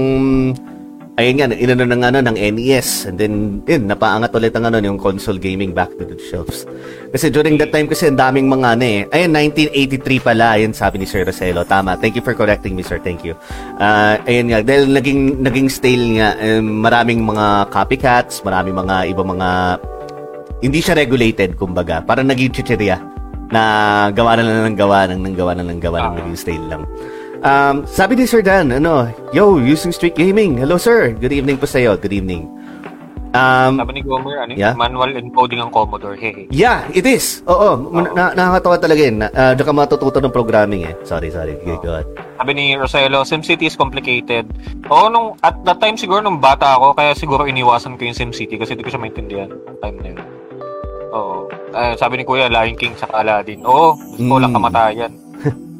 [1.14, 3.10] ayun nga, inano ng, ano, ng NES.
[3.10, 3.34] And then,
[3.66, 6.66] yun, napaangat ulit ang ano, yung console gaming back to the shelves.
[7.14, 9.00] Kasi during that time kasi, ang daming mga, ano eh.
[9.14, 11.62] Ayun, 1983 pala, ayun, sabi ni Sir Roselo.
[11.62, 11.94] Tama.
[11.98, 12.98] Thank you for correcting me, sir.
[12.98, 13.38] Thank you.
[13.78, 19.30] Uh, ayun nga, dahil naging, naging stale nga, um, maraming mga copycats, maraming mga ibang
[19.38, 19.78] mga
[20.64, 22.00] hindi siya regulated, kumbaga.
[22.00, 22.96] Parang naging chichirya
[23.52, 23.62] na
[24.10, 26.82] gawa na lang ng gawa ng ng gawa na ng gawa ng naging style lang.
[27.44, 30.56] Um, sabi ni Sir Dan, ano, yo, using Street Gaming.
[30.56, 31.12] Hello, sir.
[31.12, 31.92] Good evening po sa'yo.
[31.94, 32.48] Good evening.
[33.34, 34.72] Um, Sabi ni Gomer, ano, Yeah?
[34.72, 36.14] manual encoding ang Commodore.
[36.14, 36.46] Hehe.
[36.48, 37.42] yeah, it is.
[37.44, 39.20] Oo, ma- na, nakakatawa talaga yun.
[39.20, 40.94] Uh, diyan ka matututo ng programming eh.
[41.02, 41.58] Sorry, sorry.
[41.58, 42.06] Okay, go ahead.
[42.38, 44.46] Sabi ni Roselo, SimCity is complicated.
[44.86, 48.54] Oo, nung, at that time siguro nung bata ako, kaya siguro iniwasan ko yung SimCity
[48.54, 49.50] kasi hindi ko siya maintindihan
[49.82, 50.18] time na yun.
[51.10, 51.50] Oo.
[51.74, 53.66] Eh, sabi ni Kuya, Lion King sa Aladdin.
[53.66, 54.56] Oo, gusto ko lang Mm.
[54.56, 55.12] kamatayan.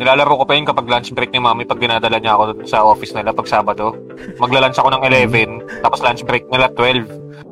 [0.00, 3.12] Nilalaro ko pa yun kapag lunch break ni Mami pag dinadala niya ako sa office
[3.12, 3.92] nila pag Sabado.
[4.40, 7.04] Magla-lunch ako ng 11, tapos lunch break nila 12.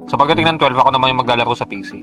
[0.08, 2.00] So pagdating ng 12, ako naman yung maglalaro sa PC.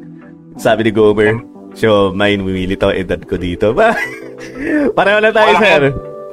[0.61, 1.41] Sabi ni Gomer,
[1.73, 3.73] so, may mimili to edad ko dito.
[3.73, 3.97] Ba?
[4.97, 5.81] Pareho na tayo, Wala sir.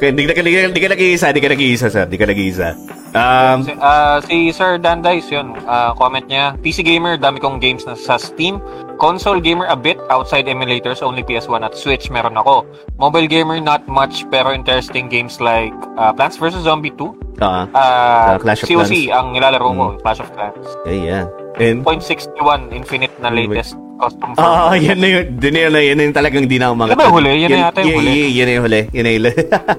[0.03, 2.05] Hindi ka, hindi ka, hindi ka nag-iisa, hindi ka nag-iisa, sir.
[2.05, 2.69] Hindi ka nag-iisa.
[3.13, 7.61] Um, Si, ah, si Sir Dan Dice, yun, ah, comment niya, PC gamer, dami kong
[7.61, 8.57] games na sa Steam.
[8.97, 12.65] Console gamer a bit, outside emulators, only PS1 at Switch meron ako.
[12.97, 16.63] Mobile gamer, not much, pero interesting games like ah, Plants vs.
[16.63, 17.13] Zombie 2.
[17.41, 19.13] ah, ah Ah, Clash of COC, Clans.
[19.13, 19.99] ang nilalaro ko, Mm.
[20.01, 20.67] Clash of Clans.
[20.87, 21.25] yeah, yeah.
[21.55, 24.81] And, 0.61 Infinite na latest custom Ah, form.
[24.81, 25.25] yan na yun.
[25.37, 26.97] Yun na yun, yung talagang di na umangat.
[26.97, 27.33] Yan huli?
[27.39, 28.11] Yan na yata yung huli.
[28.11, 28.81] y- Yan na yung huli.
[28.89, 29.33] Yan na yung huli.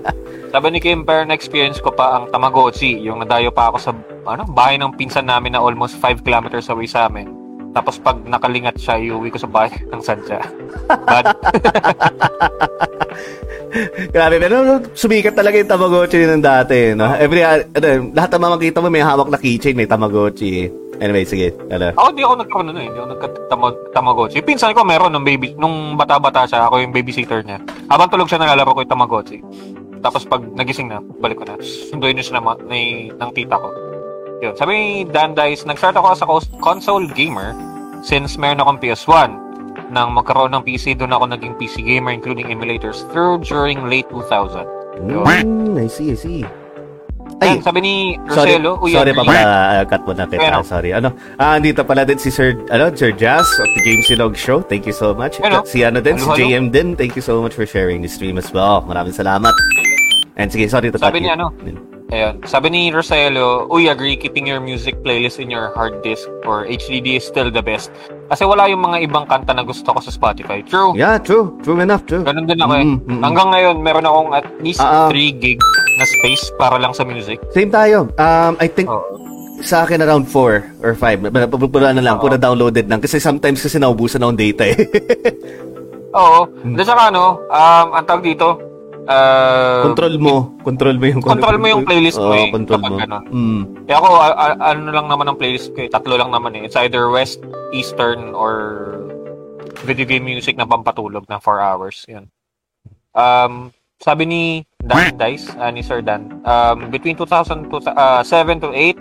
[0.53, 3.01] Sabi ni Kim, pero na-experience ko pa ang Tamagotchi.
[3.01, 3.91] Yung nadayo pa ako sa
[4.23, 7.25] ano, bahay ng pinsan namin na almost 5 kilometers away sa amin.
[7.73, 10.39] Tapos pag nakalingat siya, iuwi ko sa bahay ng sadya.
[10.87, 11.25] Bad.
[14.13, 17.09] Grabe, pero sumikat talaga yung Tamagotchi ng dati, no?
[17.17, 20.69] Every, uh, ano, lahat ng makita mo may hawak na keychain, may Tamagotchi.
[21.01, 21.57] Anyway, sige.
[21.73, 21.89] Ano?
[21.97, 24.45] ako, di ako nagkaroon na, hindi ako nagka-Tamagotchi.
[24.45, 27.57] Pinsan ko meron nung baby, nung bata-bata siya, ako yung babysitter niya.
[27.89, 29.41] Habang tulog siya, nalalaro ko yung Tamagotchi.
[30.05, 31.57] Tapos pag nagising na, balik ko na.
[31.63, 32.45] Sunduin niyo siya ng,
[33.17, 33.67] ng tita ko.
[34.43, 34.53] Yun.
[34.59, 36.27] Sabi ni Dan Dice, nag-start ako as a
[36.59, 37.55] console gamer
[38.03, 39.31] since meron akong PS1.
[39.95, 44.67] Nang magkaroon ng PC, doon ako naging PC gamer including emulators through during late 2000.
[45.07, 45.23] Yun.
[45.23, 46.43] Mm, I see, I see.
[47.39, 47.93] Ay, Ay, sabi ni
[48.29, 50.47] Sorry, Roselo, Uy, sorry pa pala, uh, cut mo na kita.
[50.47, 50.59] Ano?
[50.63, 50.91] Sorry.
[50.91, 51.09] Ano?
[51.39, 54.59] Ah, dito pala din si Sir, ano, Sir Jazz of the James Silog Show.
[54.63, 55.39] Thank you so much.
[55.39, 55.63] Ano?
[55.63, 56.51] Si ano din, si Hello, hello.
[56.51, 56.87] JM din.
[56.99, 58.83] Thank you so much for sharing the stream as well.
[58.83, 59.51] Maraming salamat.
[60.35, 61.35] And sige, sorry to Sabi cut ni you.
[61.35, 61.47] ano,
[62.13, 62.45] Ayun.
[62.45, 67.17] Sabi ni Rosello, uy, agree, keeping your music playlist in your hard disk or HDD
[67.17, 67.89] is still the best.
[68.29, 70.61] Kasi wala yung mga ibang kanta na gusto ko sa Spotify.
[70.61, 70.93] True.
[70.93, 71.57] Yeah, true.
[71.65, 72.21] True enough, true.
[72.21, 72.85] Ganun din ako eh.
[72.85, 73.21] Mm, mm, mm.
[73.25, 75.09] Hanggang ngayon, meron akong at least Ah, ah.
[75.09, 75.57] 3 gig
[75.97, 77.41] na space para lang sa music.
[77.49, 78.13] Same tayo.
[78.21, 79.17] Um, I think Oo.
[79.65, 81.33] sa akin around 4 or 5.
[81.65, 83.01] Pura na lang, pura downloaded lang.
[83.01, 84.77] Kasi sometimes kasi naubusan akong data eh.
[86.21, 86.45] Oo.
[86.61, 86.77] Hmm.
[86.77, 88.61] Dahil saka ano, um, ang tawag dito,
[89.07, 90.35] uh, control mo.
[90.63, 91.21] Control mo yung...
[91.21, 92.95] Control mo yung playlist mo eh, control mo.
[92.99, 93.23] ganun.
[93.29, 93.61] Mm.
[93.87, 95.89] Eh ako, a- a- ano lang naman ang playlist ko eh.
[95.91, 96.65] Tatlo lang naman eh.
[96.67, 97.43] It's either West,
[97.75, 98.53] Eastern, or
[99.83, 102.05] video game music na pampatulog na 4 hours.
[102.07, 102.31] Yun.
[103.13, 103.69] Um,
[104.03, 104.43] sabi ni
[104.83, 107.71] Dan Dice, ah, ni Sir Dan, um, between 2007
[108.59, 108.99] to 8,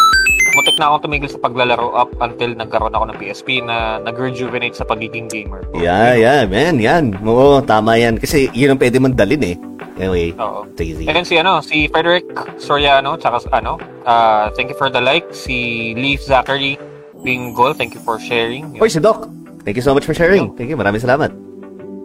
[0.52, 4.84] mutik na akong tumigil sa paglalaro up until nagkaroon ako ng PSP na nag-rejuvenate sa
[4.84, 5.64] pagiging gamer.
[5.72, 6.78] Yeah, yeah, man.
[6.78, 7.16] Yan.
[7.24, 8.20] Oo, tama yan.
[8.20, 9.56] Kasi yun ang pwede mong dalin eh.
[10.00, 10.64] Anyway, Oo.
[10.76, 11.06] take it easy.
[11.08, 15.28] And then si ano, si Frederick Soriano, tsaka ano, uh, thank you for the like.
[15.32, 16.80] Si Leaf Zachary
[17.20, 18.76] Binggol, thank you for sharing.
[18.80, 19.28] Oy, si Doc.
[19.62, 20.52] Thank you so much for sharing.
[20.58, 20.76] Thank you.
[20.76, 21.30] Maraming salamat.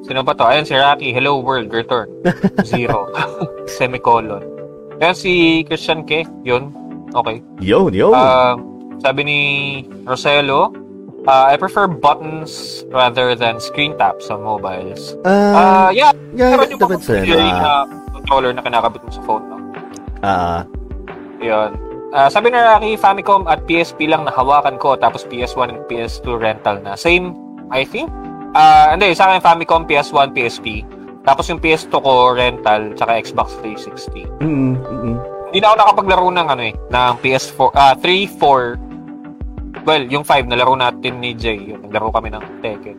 [0.05, 0.45] Sino ba to?
[0.47, 2.07] Ayan si Rocky, hello world, return.
[2.63, 3.11] Zero.
[3.67, 4.39] Semicolon.
[5.03, 6.71] Ayan si Christian K, yun.
[7.13, 7.39] Okay.
[7.59, 8.11] Yo, yo.
[8.11, 8.55] Uh,
[8.99, 9.39] sabi ni
[10.03, 10.73] Rosello,
[11.23, 15.15] uh, I prefer buttons rather than screen taps on mobiles.
[15.23, 17.27] Ah, Uh, yeah, yeah, meron yung depends rin.
[17.29, 19.43] Ah, na controller na kinakabit mo sa phone.
[19.47, 19.57] No?
[20.21, 20.61] ah,
[21.37, 21.71] Yun.
[22.09, 26.79] Ah, sabi ni Rocky, Famicom at PSP lang nahawakan ko, tapos PS1 and PS2 rental
[26.81, 26.95] na.
[26.95, 27.35] Same,
[27.69, 28.07] I think.
[28.51, 30.81] Ah, hindi, sa akin Famicom, PS1, PSP.
[31.21, 34.23] Tapos yung PS2 ko, rental, tsaka Xbox 360.
[34.39, 39.87] mm, mm, Hindi na ako nakapaglaro ng ano eh, ng PS4, ah, 3, 4.
[39.87, 41.55] Well, yung 5, nalaro natin ni Jay.
[41.71, 42.97] Yun, naglaro kami ng Tekken.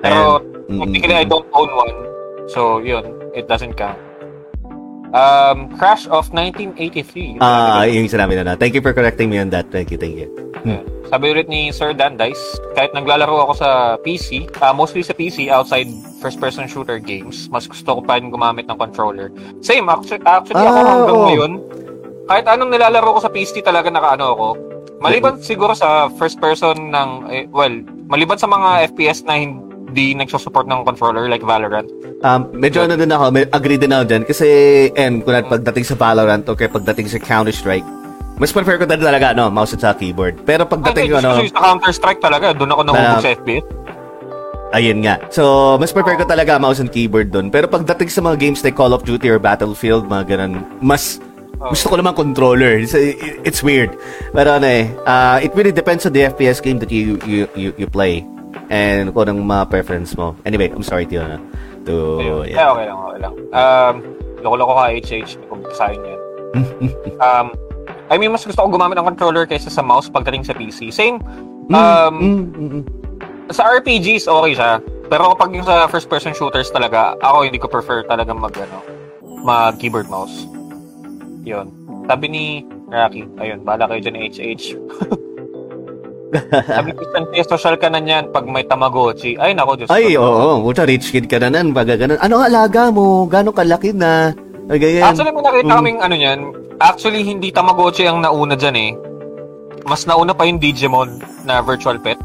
[0.00, 0.40] Pero,
[0.72, 1.92] mm, technically, mm, I don't own one.
[2.48, 3.04] So, yun,
[3.36, 4.00] it doesn't count.
[5.12, 7.36] Um, Crash of 1983.
[7.36, 7.92] Yung Ah, ko.
[7.92, 8.54] yung sinabi na na.
[8.56, 9.68] Thank you for correcting me on that.
[9.68, 10.49] Thank you, thank you.
[11.10, 12.38] Sabi ulit ni Sir Dan Dice,
[12.78, 15.90] kahit naglalaro ako sa PC, ah, mostly sa PC, outside
[16.22, 19.34] first-person shooter games, mas gusto ko pa rin gumamit ng controller.
[19.58, 21.26] Same, actually, actually ako Ah, hanggang oo.
[21.26, 21.52] ngayon,
[22.30, 24.48] kahit anong nilalaro ko sa PC talaga nakaano ako.
[25.02, 27.72] Maliban siguro sa first-person ng, eh, well,
[28.06, 31.90] maliban sa mga FPS na hindi nagsusupport ng controller like Valorant.
[32.22, 34.22] Um, medyo ano din ako, may, agree din ako dyan.
[34.28, 34.46] Kasi,
[34.94, 37.88] and kunwari pagdating sa Valorant o kaya pagdating sa Counter-Strike,
[38.40, 40.40] mas prefer ko talaga, no, mouse at sa keyboard.
[40.42, 43.64] Pero pagdating ko, ano, kasi sa Counter-Strike talaga, doon ako nahubog Na- sa FPS.
[44.70, 45.20] ayun nga.
[45.28, 47.52] So, mas prefer ko talaga mouse and keyboard dun.
[47.52, 51.20] Pero pagdating sa mga games like Call of Duty or Battlefield, mga ganun, mas
[51.60, 51.68] Oh.
[51.68, 52.80] gusto ko naman controller.
[52.80, 52.96] It's,
[53.44, 53.92] it's weird.
[54.32, 57.76] Pero ano eh, uh, it really depends on the FPS game that you you you,
[57.76, 58.24] you play.
[58.72, 60.32] And kung anong mga preference mo.
[60.48, 61.36] Anyway, I'm sorry to, ano,
[61.84, 62.44] to, Ayun.
[62.48, 62.64] yeah.
[62.64, 63.34] Eh, okay lang, okay lang.
[63.52, 63.94] Um,
[64.40, 65.30] loko-loko ka, HH.
[65.52, 66.18] Kung basahin yan.
[67.28, 67.46] um,
[68.10, 70.90] I mean, mas gusto ko gumamit ng controller kaysa sa mouse pagdating sa PC.
[70.90, 71.22] Same.
[71.70, 72.82] Um, Mm, mm, mm.
[73.50, 74.78] Sa RPGs, okay siya.
[75.06, 78.78] Pero kapag yung sa first-person shooters talaga, ako hindi ko prefer talaga mag, ano,
[79.42, 80.46] mag keyboard mouse.
[81.42, 81.70] Yun.
[82.06, 82.44] Sabi ni
[82.86, 84.64] Rocky, ayun, bala kayo dyan HH.
[86.70, 89.34] Sabi ko, Christian, social ka na niyan pag may Tamagotchi.
[89.34, 90.22] Ay, nako, Diyos Ay, ko.
[90.22, 90.62] oo.
[90.62, 91.74] Puta, rich kid ka na nan.
[91.74, 92.22] Baga ganun.
[92.22, 93.26] Ano alaga mo?
[93.26, 94.30] Gano'ng kalaki na?
[94.70, 95.02] Ay, ganyan.
[95.02, 95.72] Actually, may nakita Mm.
[95.74, 96.38] kaming ano yan.
[96.78, 98.90] Actually, hindi Tamagotchi ang nauna dyan eh.
[99.82, 102.16] Mas nauna pa yung Digimon na virtual pet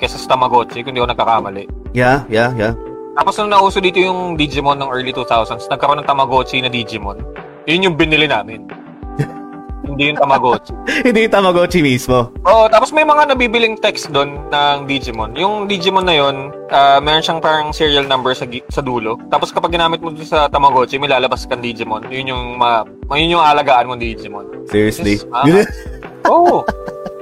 [0.00, 1.68] kesa sa Tamagotchi, kung di ako nagkakamali.
[1.92, 2.72] Yeah, yeah, yeah.
[3.12, 7.20] Tapos nung nauso dito yung Digimon ng early 2000s, nagkaroon ng Tamagotchi na Digimon.
[7.68, 8.66] Yun yung binili namin.
[9.82, 10.72] Hindi yung Tamagotchi.
[11.06, 12.30] Hindi yung Tamagotchi mismo.
[12.46, 15.34] Oo, tapos may mga nabibiling text doon ng Digimon.
[15.34, 19.18] Yung Digimon na yun, ah, meron siyang parang serial number sa, sa dulo.
[19.28, 22.06] Tapos kapag ginamit mo sa Tamagotchi, may lalabas kang Digimon.
[22.08, 22.86] Yun yung, ma,
[23.18, 24.46] yun yung alagaan mo Digimon.
[24.70, 25.18] Seriously.
[25.44, 25.66] Yes,
[26.24, 26.30] ah.
[26.32, 26.62] Oo.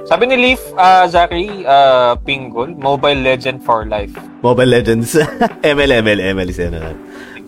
[0.05, 4.11] Sabi ni Leaf, uh, Zachary, uh, Pinggol, Mobile Legend for Life.
[4.43, 5.15] Mobile Legends.
[5.63, 6.97] ML, ML, ML is ano.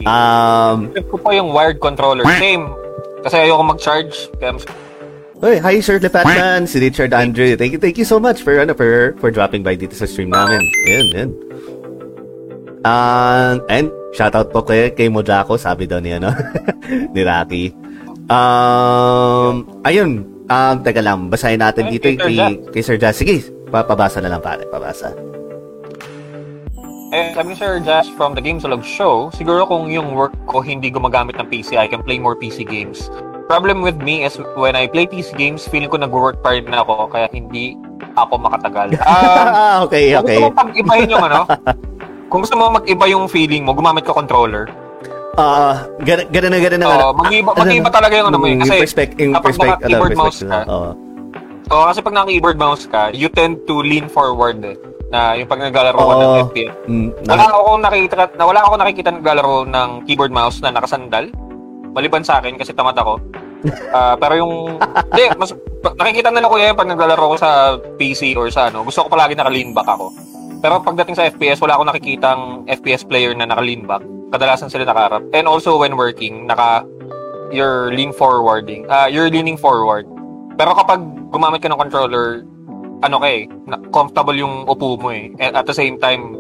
[0.08, 2.23] Um, Trip ko pa yung wired controller.
[2.39, 2.71] Same.
[3.23, 4.15] Kasi ayoko mag-charge.
[4.38, 4.56] Kaya
[5.43, 7.60] Oy, hi Sir Lepatman, si Richard Andre.
[7.60, 10.32] Thank you, thank you so much for ano for for dropping by dito sa stream
[10.32, 10.63] namin.
[10.88, 11.29] Yan, yan.
[12.87, 16.31] Um, and shoutout po kay kay Mojako, sabi daw ni ano
[17.15, 17.75] ni Rocky.
[18.31, 20.31] Um, ayun.
[20.48, 22.39] Um, teka lang, basahin natin dito kay Sir kay,
[22.71, 23.19] kay Sir Jazz.
[23.19, 25.12] Sige, papabasa na lang pare, pabasa.
[27.12, 30.87] Eh, sabi ni Sir Josh from the Gamesalog Show, siguro kung yung work ko hindi
[30.87, 33.12] gumagamit ng PC, I can play more PC games.
[33.44, 37.08] Problem with me is when I play PC games, feeling ko nag-work pa rin ako,
[37.08, 37.75] kaya hindi
[38.13, 38.96] ako makatagal.
[39.04, 40.37] Um, Ah, okay, Kung okay.
[40.37, 41.41] gusto mo pag-ibahin yung ano,
[42.27, 44.71] kung gusto mo mag-iba yung feeling mo, gumamit ka controller.
[45.33, 46.87] Ah, ganun, ganun na ganun na.
[46.87, 48.54] Ano, mag-iba, ah, mag-iba ano, talaga yung ano mo eh.
[48.54, 50.89] yung Kasi perspec- yung kapag perspec- ano, mouse ka, na, oo.
[51.63, 54.77] Oo, kasi pag naka-keyboard mouse ka, you tend to lean forward eh.
[55.10, 56.33] Na yung pag naglalaro ka ng.
[56.48, 56.73] FPS.
[56.85, 61.29] Mm, Wala na, ako nakikita, na wala ako nakikita naglalaro ng keyboard mouse na nakasandal.
[61.94, 63.21] Maliban sa akin kasi tamad ako.
[63.96, 64.75] Ah, pero yung
[65.13, 65.54] hindi, mas
[65.96, 68.83] nakikita nila ko yan pag naglalaro ko sa PC or sa ano.
[68.83, 70.12] Gusto ko palagi naka-lean ako.
[70.60, 73.85] Pero pagdating sa FPS, wala akong nakikitang FPS player na naka-lean.
[74.33, 75.21] Kadalasan sila nakaharap.
[75.31, 76.83] And also when working, naka
[77.54, 78.89] you're lean forwarding.
[78.89, 80.10] Ah, you're leaning forward.
[80.58, 82.41] Pero kapag gumamit ka ng controller,
[83.06, 85.29] ano ka eh, na- comfortable yung upo mo eh.
[85.37, 86.33] At the same time,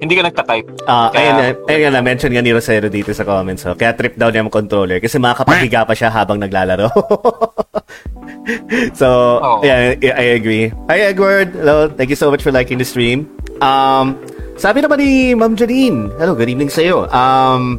[0.00, 0.66] hindi ka nagta-type.
[0.84, 3.64] Ah, Kaya- ayun, na- ayun nga na, mention nga ni Rosero dito sa comments.
[3.64, 3.74] Oh.
[3.74, 6.88] Kaya trip down niya yung controller kasi makakapahiga pa siya habang naglalaro.
[9.00, 9.08] so,
[9.40, 9.58] Oo.
[9.64, 10.68] yeah, I, I agree.
[10.90, 11.54] Hi, Edward.
[11.54, 11.88] Hello.
[11.88, 13.30] Thank you so much for liking the stream.
[13.62, 14.18] Um,
[14.56, 16.10] sabi naman ni Ma'am Janine.
[16.18, 17.08] Hello, good evening sa'yo.
[17.10, 17.78] Um,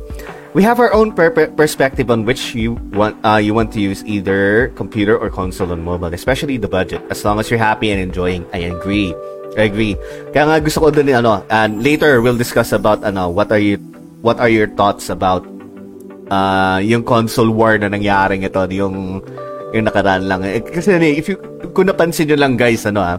[0.55, 4.01] we have our own per- perspective on which you want uh, you want to use
[4.07, 7.03] either computer or console on mobile, especially the budget.
[7.11, 9.13] As long as you're happy and enjoying, I agree.
[9.55, 9.95] I agree.
[10.35, 13.79] Kaya nga gusto ko din ano, and later we'll discuss about ano, what are you
[14.19, 15.47] what are your thoughts about
[16.29, 19.23] uh, yung console war na nangyaring ito, yung
[19.71, 20.43] yung nakaraan lang.
[20.43, 21.39] Eh, kasi ano, if you
[21.71, 23.17] kung napansin niyo lang guys, ano ah,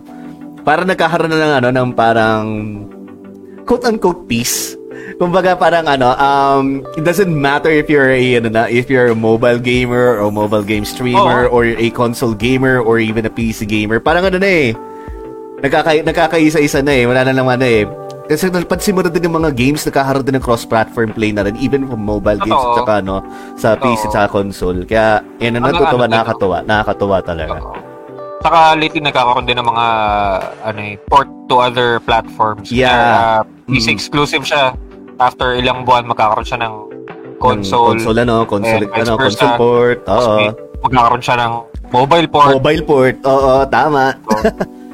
[0.64, 2.44] parang nagkakaroon na ng ano ng parang
[3.64, 4.76] quote unquote peace.
[5.16, 9.16] Kumbaga parang ano, um, it doesn't matter if you're a ano na, if you're a
[9.16, 11.54] mobile gamer or mobile game streamer Oo.
[11.54, 14.02] or a console gamer or even a PC gamer.
[14.02, 14.76] Parang ano na eh,
[15.66, 17.04] nagkaka nagkakaisa-isa na eh.
[17.04, 17.84] Wala na naman na eh.
[18.26, 21.54] Kasi napansin mo na din yung mga games nagkakaroon din ng cross-platform play na rin
[21.56, 22.74] even from mobile games Totoo.
[22.74, 23.16] at saka ano,
[23.54, 24.08] sa PC Totoo.
[24.08, 24.80] at saka console.
[24.82, 25.06] Kaya,
[25.38, 26.58] yan ang Ano- natutuwa, ano- nakakatuwa.
[26.62, 27.58] Nakakatuwa talaga.
[27.60, 27.74] Oo.
[28.36, 29.86] Saka lately nagkakaroon din ng mga
[30.60, 32.66] ano eh, port to other platforms.
[32.68, 32.90] Yeah.
[32.90, 33.94] Kaya, uh, PC Mm.
[33.94, 34.74] exclusive siya.
[35.16, 37.94] After ilang buwan magkakaroon siya ng Ng console.
[37.96, 39.98] console ano, console, eh, vice ano, console port.
[40.06, 40.34] Oo.
[40.76, 41.52] magkakaroon siya ng
[41.88, 42.52] mobile port.
[42.52, 43.16] Mobile port.
[43.24, 44.14] Oo, tama.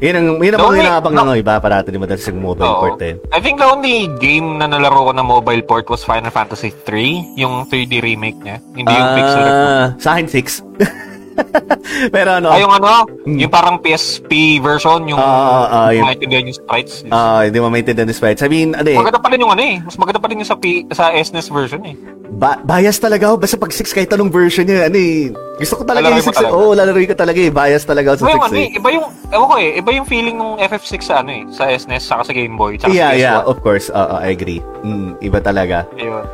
[0.00, 1.32] yun ang, yun ang mga no.
[1.32, 2.80] ng iba parati din madalas yung mobile Oo.
[2.84, 3.14] port eh.
[3.32, 7.38] I think the only game na nalaro ko na mobile port was Final Fantasy 3,
[7.40, 8.60] yung 3D remake niya.
[8.76, 9.56] Hindi yung pixel art.
[9.56, 10.62] Ah, sa akin 6.
[12.14, 13.38] Pero ano, Ay, yung ano, Hmm.
[13.38, 16.04] yung parang PSP version, yung Ah, ah, ah, yun.
[16.04, 17.02] maintindihan yung sprites.
[17.08, 18.40] ah, hindi mo maintindihan yung sprites.
[18.40, 19.76] I mean, ano eh, maganda pa rin yung ano eh.
[19.78, 21.96] Mas maganda pa rin yung sa, P, sa SNES version eh.
[22.28, 23.36] ba- bias talaga ako.
[23.38, 25.30] Basta pag 6 kahit anong version niya, ano eh.
[25.56, 26.36] Gusto ko talaga Lalaroin yung mo 6.
[26.36, 26.52] talaga?
[26.52, 27.50] Oo, oh, lalaroin ko talaga eh.
[27.50, 28.60] Bias talaga ako sa Iba yung 6 ano eh.
[28.62, 31.64] eh, iba yung, ewan ko eh, iba yung feeling ng FF6 sa ano eh, sa
[31.66, 33.22] SNES, saka sa Game Boy, saka Yeah, sa PS1.
[33.22, 33.86] yeah, of course.
[33.88, 34.60] Oo, I agree.
[34.82, 35.86] Mm, iba talaga.
[35.92, 36.24] Ayun.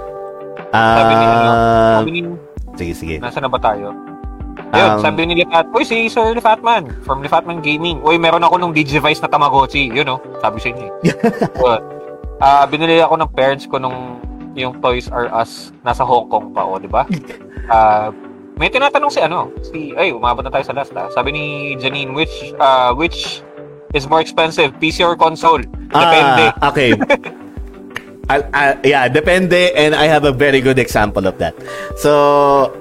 [0.72, 2.20] Sabi ni, ano, Ah, sabi ni,
[2.74, 3.14] sige, sige.
[3.18, 3.92] nasa na ba tayo?
[4.72, 8.00] Ayun, Um, sabi ni Lefat, Uy, si Sir Lefatman, from Lefatman Gaming.
[8.00, 9.92] Uy, meron ako nung Digivice na Tamagotchi.
[9.92, 10.18] Yun, oh.
[10.40, 10.92] Sabi sa inyo eh.
[11.60, 11.80] Yun.
[12.38, 14.16] Ah, binili ako ng parents ko nung
[14.52, 17.04] yung Toys R Us nasa Hong Kong pa, oh, di ba?
[17.64, 18.10] Ah,
[18.58, 21.06] may tinatanong si ano, si ay, umabot na tayo sa last ah.
[21.08, 21.44] Sabi ni
[21.76, 23.38] Janine, which ah, which
[23.92, 25.62] is more expensive, PC or console?
[25.88, 26.50] Depende.
[26.58, 26.90] Ah, okay.
[28.26, 31.54] I'll- I'll- yeah, depende and I have a very good example of that.
[31.94, 32.10] So,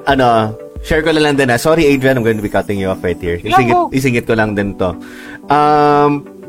[0.07, 1.57] ano, share ko lang din na.
[1.57, 3.37] Sorry Adrian, I'm going to be cutting you off right here.
[3.37, 3.89] Isingit, go.
[3.93, 4.97] isingit ko lang din to.
[5.49, 6.41] Um,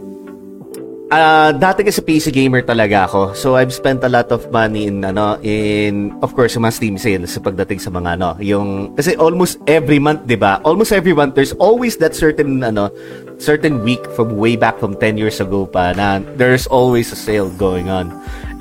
[1.13, 3.37] Ah, dati kasi PC gamer talaga ako.
[3.37, 6.97] So I've spent a lot of money in ano in of course yung mga Steam
[6.97, 10.65] sales sa pagdating sa mga ano, yung kasi almost every month, 'di ba?
[10.65, 12.89] Almost every month there's always that certain ano
[13.37, 17.53] certain week from way back from 10 years ago pa na there's always a sale
[17.61, 18.09] going on.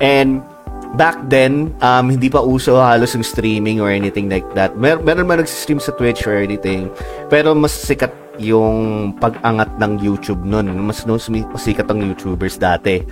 [0.04, 0.44] And
[0.94, 4.76] back then, um, hindi pa uso halos yung streaming or anything like that.
[4.76, 6.92] Mer meron man nag-stream sa Twitch or anything.
[7.32, 10.68] Pero mas sikat yung pag-angat ng YouTube nun.
[10.84, 11.28] Mas, mas
[11.60, 13.04] sikat ang YouTubers dati.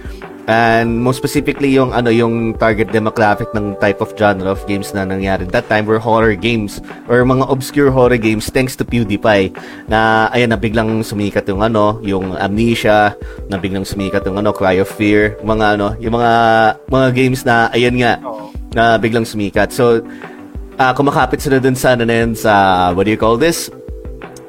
[0.48, 5.04] And most specifically yung ano yung target demographic ng type of genre of games na
[5.04, 5.44] nangyari.
[5.48, 9.52] That time were horror games or mga obscure horror games thanks to PewDiePie.
[9.86, 13.14] Na ayan na biglang sumikat yung ano yung Amnesia
[13.52, 16.32] na biglang sumikat yung ano Cry of Fear mga ano yung mga
[16.88, 18.18] mga games na ayan nga
[18.74, 19.70] na biglang sumikat.
[19.74, 20.02] So
[20.80, 23.68] ah kumakapit sila dun sa ano na yun, sa what do you call this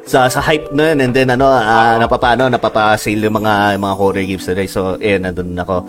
[0.05, 4.25] sa sa hype na yun and then ano uh, napapano napapa-sale yung mga mga horror
[4.25, 4.65] games today.
[4.65, 5.85] So eh nandun ako.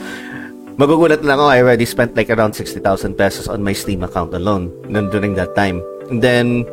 [0.76, 4.72] Magugulat na ako I already spent like around 60,000 pesos on my Steam account alone
[4.88, 5.80] nung during that time.
[6.12, 6.68] And then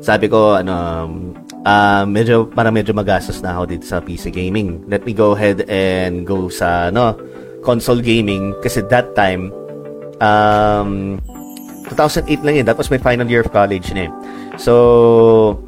[0.00, 0.74] sabi ko ano
[1.68, 4.84] ah medyo para medyo magastos na ako dito sa PC gaming.
[4.88, 7.16] Let me go ahead and go sa ano
[7.60, 8.56] console gaming.
[8.64, 9.52] Kasi that time
[10.24, 11.20] um
[11.92, 12.64] 2008 lang yun.
[12.64, 14.10] That was my final year of college na eh.
[14.56, 15.60] So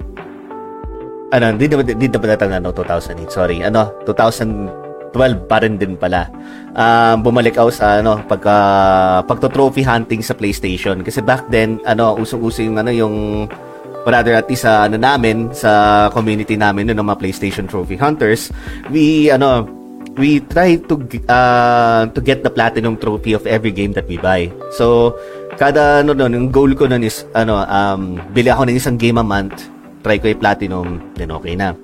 [1.33, 5.95] ano, hindi naman, hindi naman natin, ano, 2008, sorry, ano, 2000, 12 pa rin din
[5.97, 6.29] pala.
[6.73, 8.57] Um, bumalik ako sa ano, pagka
[9.29, 13.47] pagto-trophy hunting sa PlayStation kasi back then ano, usong-uso yung ano yung
[14.09, 18.51] rather at least sa ano namin sa community namin no, ng mga PlayStation Trophy Hunters,
[18.89, 19.69] we ano
[20.17, 20.97] we try to
[21.29, 24.49] uh, to get the platinum trophy of every game that we buy.
[24.75, 25.17] So
[25.61, 29.21] kada ano no, yung goal ko nun is ano um bili ako ng isang game
[29.21, 29.69] a month,
[30.03, 31.75] try ko i-platinum, then okay na.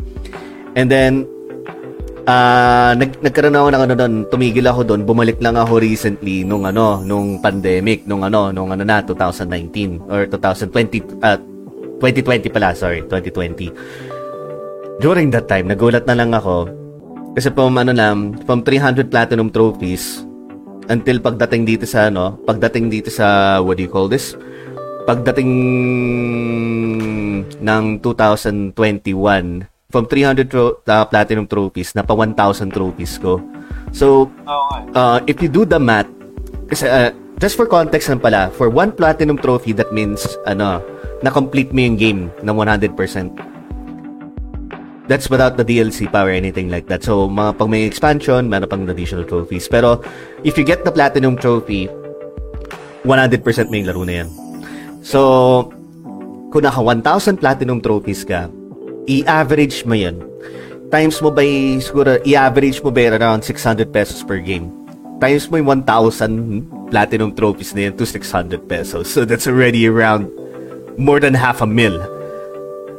[0.76, 1.26] And then
[2.28, 6.68] Ah, nag nagkaroon ako ng ano doon, tumigil ako doon, bumalik lang ako recently nung
[6.68, 11.40] ano, nung pandemic, nung ano, nung ano na 2019 or 2020 uh,
[12.04, 13.72] 2020 pala, sorry, 2020.
[15.00, 16.68] During that time, nagulat na lang ako
[17.32, 20.20] kasi from ano lang, from 300 platinum trophies
[20.92, 24.36] until pagdating dito sa ano, pagdating dito sa what do you call this?
[25.08, 25.50] Pagdating
[27.56, 28.76] ng 2021
[29.88, 33.40] from 300 tro- uh, platinum trophies na pa 1,000 trophies ko.
[33.96, 34.28] So,
[34.92, 36.12] uh, if you do the math,
[36.68, 37.08] kasi, uh,
[37.40, 40.84] just for context lang pala, for one platinum trophy, that means, ano,
[41.24, 43.32] na-complete mo yung game ng 100%.
[45.08, 47.00] That's without the DLC pa or anything like that.
[47.00, 49.64] So, mga pag may expansion, meron pang additional trophies.
[49.72, 50.04] Pero,
[50.44, 51.88] if you get the platinum trophy,
[53.08, 54.47] 100% may laro na yan.
[55.08, 55.72] So,
[56.52, 58.52] kung naka 1,000 platinum trophies ka,
[59.08, 60.20] i-average mo yan.
[60.92, 64.68] Times mo by, siguro, i-average mo by around 600 pesos per game.
[65.16, 69.08] Times mo yung 1,000 platinum trophies na yan to 600 pesos.
[69.08, 70.28] So, that's already around
[71.00, 71.96] more than half a mil.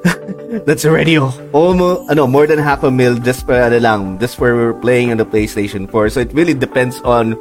[0.65, 1.21] that's already
[1.53, 5.21] almost, ano, more than half a mil just for, ano lang, just for playing on
[5.21, 6.09] the PlayStation 4.
[6.09, 7.37] So, it really depends on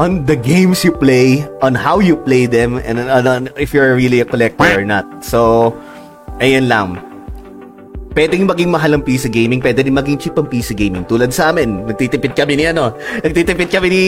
[0.00, 3.92] on the games you play, on how you play them, and on, on if you're
[3.96, 5.04] really a collector or not.
[5.24, 5.72] So,
[6.40, 7.00] ayan lang.
[8.12, 11.08] Pwedeng maging mahal ang PC gaming, pwede din maging cheap ang PC gaming.
[11.08, 12.92] Tulad sa amin, nagtitipid kami ni ano,
[13.24, 14.04] nagtitipid kami ni,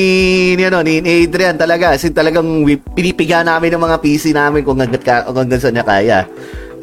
[0.61, 1.97] ni ano, ni, Adrian talaga.
[1.97, 2.45] Kasi talagang
[2.93, 6.19] pinipiga namin ng mga PC namin kung hanggang, kung hanggang saan niya kaya.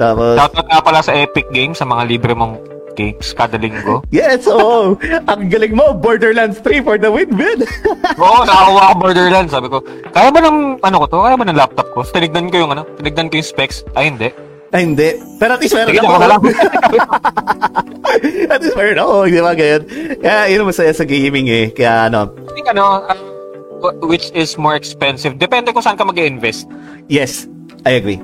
[0.01, 4.03] Tapos, Shoutout nga pala sa Epic Games, sa mga libre mong games kada linggo.
[4.11, 4.97] yes, oo.
[5.27, 7.63] ang galing mo, Borderlands 3 for the win, man.
[8.23, 9.51] Oo, nakakuha ko Borderlands.
[9.51, 11.19] Sabi ko, kaya ba ng, ano ko to?
[11.23, 11.99] Kaya ba ng laptop ko?
[12.03, 13.83] So, tinignan ko yung, ano, tinignan ko yung specs.
[13.95, 14.29] Ay, hindi.
[14.71, 15.19] Ay, hindi.
[15.35, 16.15] Pero at least meron ako.
[16.15, 16.41] na lang.
[18.55, 19.83] at least meron ako, di ba ganyan?
[20.19, 21.65] Kaya yun masaya sa gaming eh.
[21.75, 23.03] Kaya ano, I think, ano,
[23.83, 25.35] wh- which is more expensive.
[25.35, 26.69] Depende kung saan ka mag invest
[27.11, 27.47] yes,
[27.83, 28.23] I agree.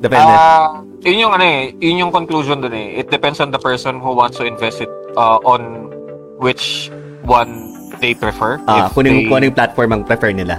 [0.00, 0.32] Depende.
[0.32, 2.98] Ah, yun yung ano eh, yun yung conclusion dun eh.
[2.98, 5.90] It depends on the person who wants to invest it uh, on
[6.38, 6.90] which
[7.22, 8.58] one they prefer.
[8.66, 10.58] Ah, kung they- kung ano yung platform ang prefer nila.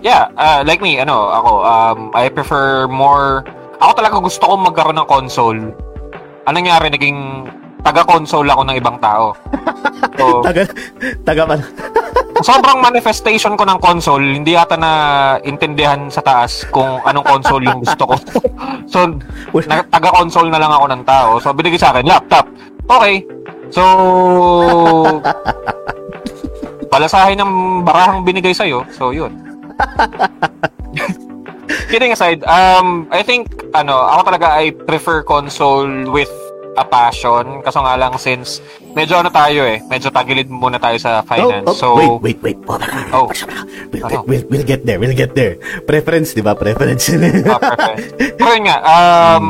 [0.00, 3.44] Yeah, uh, like me, ano, ako, um, I prefer more,
[3.78, 5.60] ako talaga gusto kong magkaroon ng console.
[6.48, 7.44] Anong nangyari, naging
[7.84, 9.36] taga-console ako ng ibang tao.
[10.20, 10.68] So, Taga,
[11.24, 11.60] taga man.
[12.42, 14.90] Sobrang manifestation ko ng console, hindi yata na
[15.42, 18.14] intindihan sa taas kung anong console yung gusto ko.
[18.92, 18.98] so,
[19.66, 21.30] na, taga-console na lang ako ng tao.
[21.40, 22.46] So, binigay sa akin, laptop.
[22.90, 23.24] Okay.
[23.70, 23.82] So,
[26.92, 28.82] palasahin ng barahang binigay sa'yo.
[28.90, 29.30] So, yun.
[31.90, 36.30] Kidding aside, um, I think, ano, ako talaga, I prefer console with
[36.74, 37.60] a passion.
[37.60, 38.62] Kaso nga lang, since
[38.92, 41.66] medyo ano tayo eh, medyo tagilid muna tayo sa finance.
[41.66, 41.86] Oh, oh, so,
[42.20, 42.58] wait, wait, wait.
[42.66, 42.78] Oh,
[43.10, 43.26] Oh.
[43.90, 44.22] We'll, Ano?
[44.24, 45.58] we'll, we'll get there, we'll get there.
[45.82, 46.54] Preference, di ba?
[46.54, 47.10] Preference.
[47.10, 48.38] Ah, perfect.
[48.38, 49.44] Pero yun nga, um,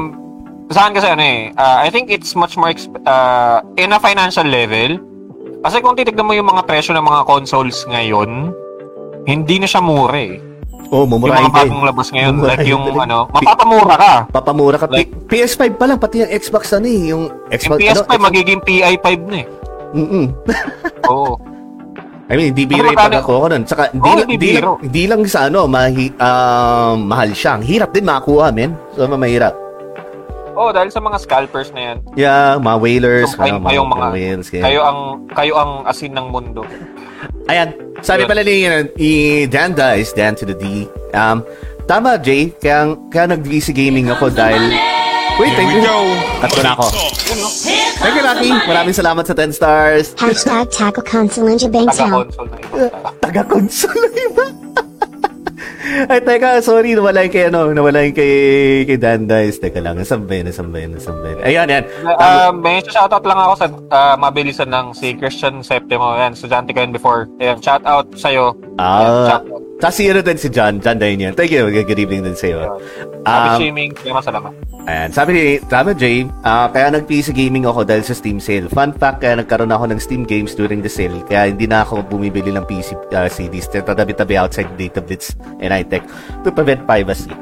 [0.71, 3.99] sa akin kasi ano eh, uh, I think it's much more, exp- uh, in a
[3.99, 4.97] financial level,
[5.61, 8.55] kasi kung titignan mo yung mga presyo ng mga consoles ngayon,
[9.29, 10.41] hindi na siya mura eh.
[10.91, 11.61] Oh, Yung mumurahin mga din.
[11.65, 14.13] bagong labas ngayon, Mumurahin like yung ano, mapapamura ka.
[14.29, 14.87] Papamura ka.
[14.87, 17.01] Like- P- PS5 pa lang, pati yung Xbox ano eh.
[17.09, 19.47] Yung Yung Xbox, PS5 ano, magiging PI5 na eh.
[19.91, 20.27] Mm-mm.
[21.11, 21.35] Oo.
[22.31, 23.65] I mean, hindi biro Ano yung pagkakuha ko nun.
[23.67, 27.59] Saka, hindi, lang, hindi lang, hindi lang sa ano, mahi, um, mahal siya.
[27.59, 28.79] Ang hirap din makakuha, men.
[28.95, 29.51] So, mahirap.
[30.55, 31.97] Oo, dahil sa mga scalpers na yan.
[32.15, 33.33] Yeah, mga whalers.
[33.33, 34.99] So, kayo, ano, kayong mga, whales, kaya- kayo ang,
[35.33, 36.63] kayo ang asin ng mundo.
[37.49, 38.65] Ayan, sabi pala ni,
[38.97, 39.13] ni
[39.51, 40.89] Danda is Dan to the D.
[41.13, 41.45] Um,
[41.85, 42.55] tama, Jay.
[42.57, 44.61] Kaya, kaya nag-VC gaming ako dahil...
[45.41, 45.81] Wait, thank you.
[46.45, 46.87] Cut ko na ako.
[48.01, 48.51] Thank you, Rocky.
[48.69, 50.13] Maraming salamat sa 10 stars.
[50.21, 52.29] Hashtag tackle console in Jabankstown.
[52.29, 53.13] Taga-console na tao.
[53.25, 54.70] Taga-console iba.
[55.81, 58.33] Ay, teka, sorry, nawala yung kay, ano, nawala yung kay,
[58.85, 59.57] kay Dandais.
[59.57, 61.41] Teka lang, nasambay, nasambay, nasambay.
[61.41, 61.85] Ayan, yan.
[62.05, 66.13] Um, may shoutout lang ako sa uh, mabilisan ng si Christian Septimo.
[66.21, 67.33] Yan, estudyante ko yun before.
[67.41, 68.53] Ayan, shoutout sa'yo.
[68.77, 69.70] Ayan, Ah, shoutout.
[69.81, 70.77] Tapos si ano din si John.
[70.77, 71.33] John yan.
[71.33, 71.65] Thank you.
[71.73, 72.77] Good evening din sa'yo.
[73.25, 73.91] Happy Um, shaming.
[73.97, 74.53] Salamat, salamat.
[74.85, 78.69] Ayan, sabi ni Tama J, ah, kaya nag-PC gaming ako dahil sa Steam sale.
[78.69, 81.17] Fun fact, kaya nagkaroon ako ng Steam games during the sale.
[81.25, 83.69] Kaya hindi na ako bumibili ng PC ah, CDs.
[83.73, 85.33] Tatabi-tabi outside data blitz
[85.65, 86.05] and iTech
[86.45, 87.33] to prevent privacy.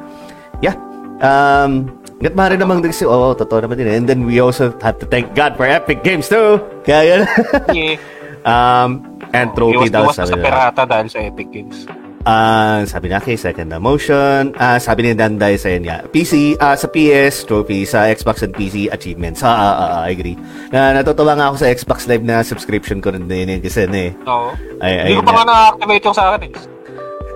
[0.62, 0.78] Yeah.
[1.18, 3.86] Um, Ngat maaari namang din si, oo, totoo naman din.
[3.86, 6.58] And then we also have to thank God for Epic Games too.
[6.82, 7.22] Kaya yun.
[7.70, 7.94] Yeah.
[8.50, 10.46] um, and trophy daw ka sabi sa nila.
[10.50, 11.86] pirata dahil sa Epic Games.
[12.28, 14.52] Ah, sabi na kay second na motion.
[14.60, 16.04] Ah, sabi ni Danday sa niya.
[16.12, 17.88] PC, ah, sa PS, trophy.
[17.88, 19.40] Sa Xbox and PC, achievements.
[19.40, 20.36] Ah, ah, ah, I agree.
[20.68, 24.12] Na natutuwa nga ako sa Xbox Live na subscription ko rin din yun kasi na
[24.12, 24.12] eh.
[24.28, 24.52] Oo.
[24.84, 26.52] Ay, Hindi ay, ko pa nga na-activate yung sa akin eh.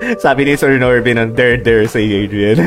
[0.24, 2.58] Sabi ni Sir Norbin ang there, there sa Adrian.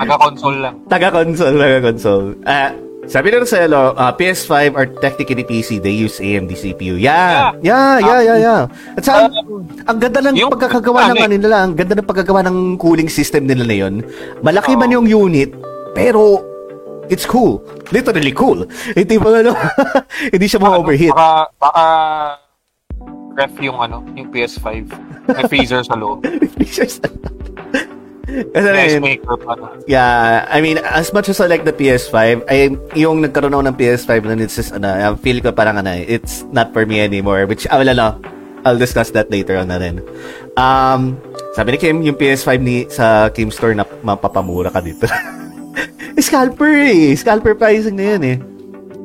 [0.00, 0.74] Taga-console lang.
[0.92, 2.28] taga-console, taga-console.
[2.48, 2.72] Ah,
[3.08, 7.00] sabi nung sa Elo, ah, PS5 or technically PC, they use AMD CPU.
[7.00, 7.56] Yeah.
[7.64, 8.62] Yeah, yeah, yeah, yeah.
[8.96, 9.24] At sa,
[9.88, 13.48] ang ganda ng Yung- pagkakagawa ng ano nila, ang ganda ng pagkagawa ng cooling system
[13.48, 13.94] nila na yun.
[14.44, 15.48] Malaki man yung unit,
[15.96, 16.44] pero
[17.08, 17.64] it's cool.
[17.88, 18.68] Literally cool.
[18.98, 19.56] Hindi ba ano,
[20.34, 21.16] hindi siya ma-overheat.
[21.16, 21.84] Baka, baka
[23.34, 24.68] ref yung ano, yung PS5.
[25.30, 26.22] May freezer sa loob.
[29.02, 29.66] maker pa na.
[29.86, 33.76] Yeah, I mean, as much as I like the PS5, ay yung nagkaroon ako ng
[33.76, 37.46] PS5 na it's just, ano, I feel ko parang, ano, it's not for me anymore,
[37.46, 38.14] which, ah, wala lang.
[38.64, 40.04] I'll discuss that later on na rin.
[40.60, 41.16] Um,
[41.56, 45.08] sabi ni Kim, yung PS5 ni, sa Kim Store na mapapamura ka dito.
[46.20, 47.16] Scalper eh.
[47.16, 48.36] Scalper pricing na yun eh.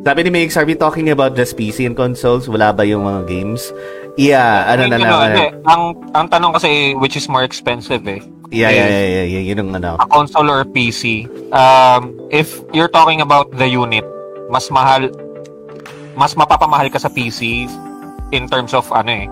[0.05, 2.45] Sabi ni Mix, are we talking about just PC and consoles?
[2.45, 3.73] Wala ba yung mga games?
[4.21, 5.25] Yeah, ano na Hindi, na.
[5.25, 5.47] hindi.
[5.65, 5.81] Ang,
[6.13, 8.21] ang tanong kasi, which is more expensive eh?
[8.49, 9.91] Yeah, yeah, yeah, yeah, yeah, yun ang ano.
[9.97, 11.25] A console or PC?
[11.49, 14.05] Um, if you're talking about the unit,
[14.47, 15.09] mas mahal,
[16.13, 17.65] mas mapapamahal ka sa PC
[18.29, 19.27] in terms of ano eh,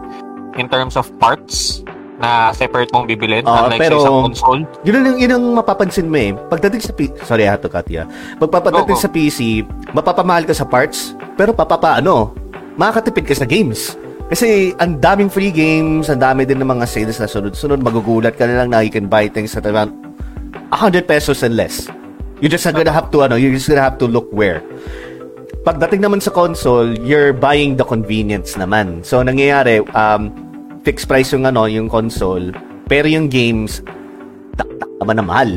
[0.55, 1.81] in terms of parts
[2.17, 4.61] na separate mong bibilin Ah, unlike pero- sa isang console.
[4.85, 6.31] Yun ang, yun ang mapapansin mo eh.
[6.47, 8.05] Pagdating sa P- Sorry, I have to cut ya.
[8.37, 12.31] Pagpapadating sa PC, mapapamahal ka sa parts, pero papapa ano,
[12.77, 13.97] makakatipid ka sa games.
[14.33, 18.49] Kasi ang daming free games, ang dami din ng mga sales na sunod-sunod, magugulat ka
[18.49, 19.93] na lang na you can buy things at around
[20.73, 21.85] 100 pesos and less.
[22.41, 24.65] You just gonna have to, ano, you're just gonna have to look where.
[25.61, 29.05] Pagdating naman sa console, you're buying the convenience naman.
[29.05, 30.33] So, nangyayari, um,
[30.81, 32.57] fixed price yung ano, yung console,
[32.89, 33.85] pero yung games,
[34.57, 35.49] tak-tak naman na mahal.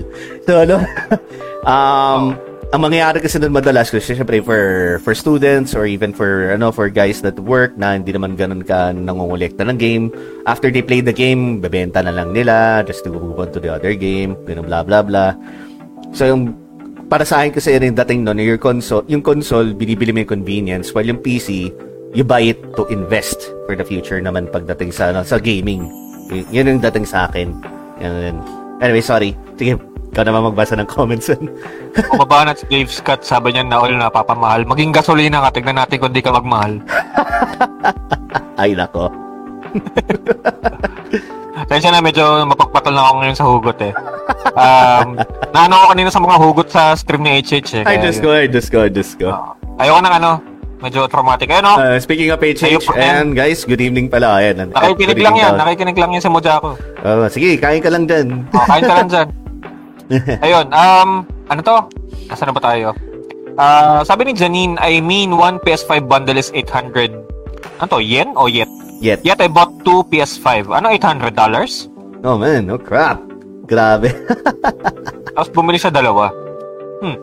[0.45, 0.85] So, ano,
[1.73, 2.37] um,
[2.75, 6.91] ang mangyayari kasi doon madalas kasi syempre for for students or even for ano for
[6.91, 10.11] guys that work na hindi naman ganun ka nangongolekta ng game.
[10.51, 13.71] After they play the game bebenta na lang nila just to move on to the
[13.71, 15.39] other game ganun blah blah blah.
[16.11, 16.59] So yung
[17.07, 20.91] para sa akin kasi rin dating noon yung console yung console binibili mo yung convenience
[20.91, 21.71] while yung PC
[22.19, 25.87] you buy it to invest for the future naman pagdating sa ano, sa gaming.
[26.35, 27.55] Y- yun yung dating sa akin.
[28.03, 28.43] Yan.
[28.83, 29.39] anyway sorry.
[29.55, 31.29] Sige ikaw naman magbasa ng comments
[32.09, 34.65] Bumaba na si Dave Scott, sabi niya na all napapamahal.
[34.65, 36.81] Maging gasolina ka, tignan natin kung di ka magmahal.
[38.65, 39.13] ay nako
[41.69, 43.93] Kaya na medyo mapagpatol na ako ngayon sa hugot eh.
[44.57, 45.21] Um,
[45.53, 47.85] naano ko kanina sa mga hugot sa stream ni HH eh.
[47.85, 48.25] ay kaya just yun.
[48.25, 49.29] go ay just go just go
[49.77, 50.31] Ayoko ng ano,
[50.81, 51.53] medyo traumatic.
[51.53, 52.97] Ayun oh, Uh, speaking of HH, yan.
[52.97, 54.41] and guys, good evening pala.
[54.41, 54.73] Ayan.
[54.73, 55.53] nakikinig lang yan.
[55.61, 56.81] Nakikinig lang yan sa Mojako.
[57.05, 58.49] Oh, sige, kain ka lang dyan.
[58.57, 59.29] Oh, kain ka lang dyan.
[60.45, 61.11] Ayun, um,
[61.51, 61.79] ano to?
[62.31, 62.95] Nasaan na ba tayo?
[63.57, 67.11] Ah, sabi ni Janine, I mean, one PS5 bundle is 800.
[67.81, 67.99] Ano to?
[67.99, 68.71] Yen o yet?
[69.01, 69.25] Yet.
[69.25, 70.71] Yet I bought two PS5.
[70.73, 71.33] Ano, $800?
[72.25, 73.21] Oh man, oh crap.
[73.67, 74.13] Grabe.
[75.35, 76.31] Tapos bumili siya dalawa.
[77.03, 77.17] Hmm.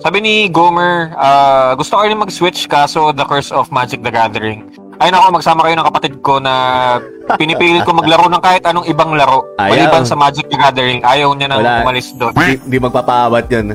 [0.00, 4.68] Sabi ni Gomer, ah, gusto ko rin mag-switch kaso the curse of Magic the Gathering.
[5.00, 6.52] Ay nako, magsama kayo ng kapatid ko na
[7.34, 9.48] pinipilit ko maglaro ng kahit anong ibang laro.
[9.56, 9.72] Ayaw.
[9.72, 11.80] Maliban sa Magic the Gathering, ayaw niya nang Wala.
[11.80, 12.36] umalis doon.
[12.36, 13.66] di, di magpapaawat yun.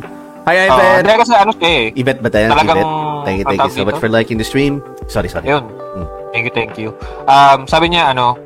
[0.46, 0.94] Hi, Uh, Ivan.
[1.02, 1.86] hindi kasi ano siya eh.
[1.98, 2.46] Ibet ba tayo?
[2.54, 2.90] Talagang- Ibet.
[3.26, 4.78] Thank you, thank you so much for liking the stream.
[5.10, 5.50] Sorry, sorry.
[5.50, 5.66] Ayun.
[5.66, 6.06] Hmm.
[6.30, 6.94] Thank you, thank you.
[7.26, 8.38] Um, sabi niya, ano,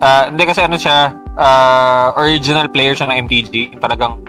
[0.00, 3.76] ah, hindi kasi ano siya, ah, original player siya ng MTG.
[3.76, 4.24] Talagang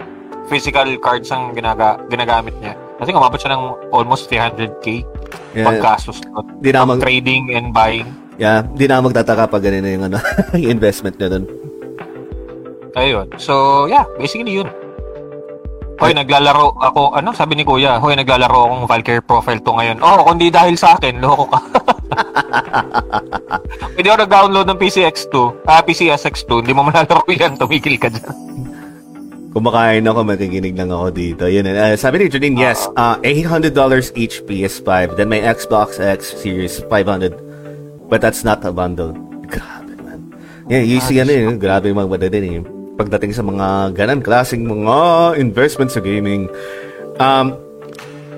[0.52, 2.76] physical cards ang ginaga, ginagamit niya.
[2.98, 5.02] I think umabot siya ng almost 300k
[5.50, 6.44] Yeah, pagkasos doon.
[6.60, 8.04] di na mag, Trading and buying.
[8.36, 10.16] yeah, di na magtataka pag ganun na yung, ano,
[10.60, 11.44] yung investment na dun.
[12.92, 13.26] Ayun.
[13.36, 14.68] So, yeah, basically yun.
[15.98, 19.98] Hoy, naglalaro ako, ano, sabi ni Kuya, hoy, naglalaro akong Valkyrie profile to ngayon.
[19.98, 21.58] Oh, kundi dahil sa akin, loko ka.
[23.96, 25.32] Hindi ako nag-download ng PCX2,
[25.66, 28.26] ah, PCSX2, hindi mo malalaro yan, tumigil ka dyan.
[29.48, 31.44] Kumakain ako, makikinig lang ako dito.
[31.48, 33.72] Yun, uh, sabi ni Janine, yes, uh, $800
[34.12, 35.16] each PS5.
[35.16, 37.32] Then my Xbox X Series 500.
[38.12, 39.16] But that's not a bundle.
[39.48, 40.36] Grabe, man.
[40.68, 41.44] Yeah, easy ano eh.
[41.56, 42.60] Grabe yung mga din eh.
[43.00, 44.96] Pagdating sa mga ganan klaseng mga
[45.40, 46.48] investment sa gaming.
[47.16, 47.56] Um,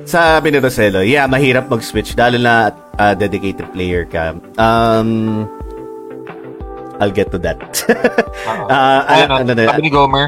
[0.07, 4.35] sabi ni Roselo, yeah, mahirap mag-switch lalo na uh, dedicated player ka.
[4.59, 5.47] Um,
[7.01, 7.59] I'll get to that.
[8.69, 10.27] uh, Ayun, ano, ano, ano, sabi ni Gomer,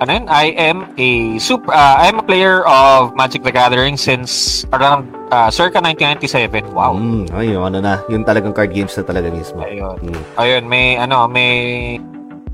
[0.00, 0.24] ano yun?
[0.26, 5.12] I am a super, uh, I am a player of Magic the Gathering since around
[5.30, 6.72] uh, circa 1997.
[6.72, 6.96] Wow.
[6.96, 7.94] Mm, ayun, ano na.
[8.08, 9.60] Yung talagang card games na talaga mismo.
[9.60, 10.00] Ayun.
[10.00, 10.22] Mm.
[10.40, 11.52] Ayun, may ano, may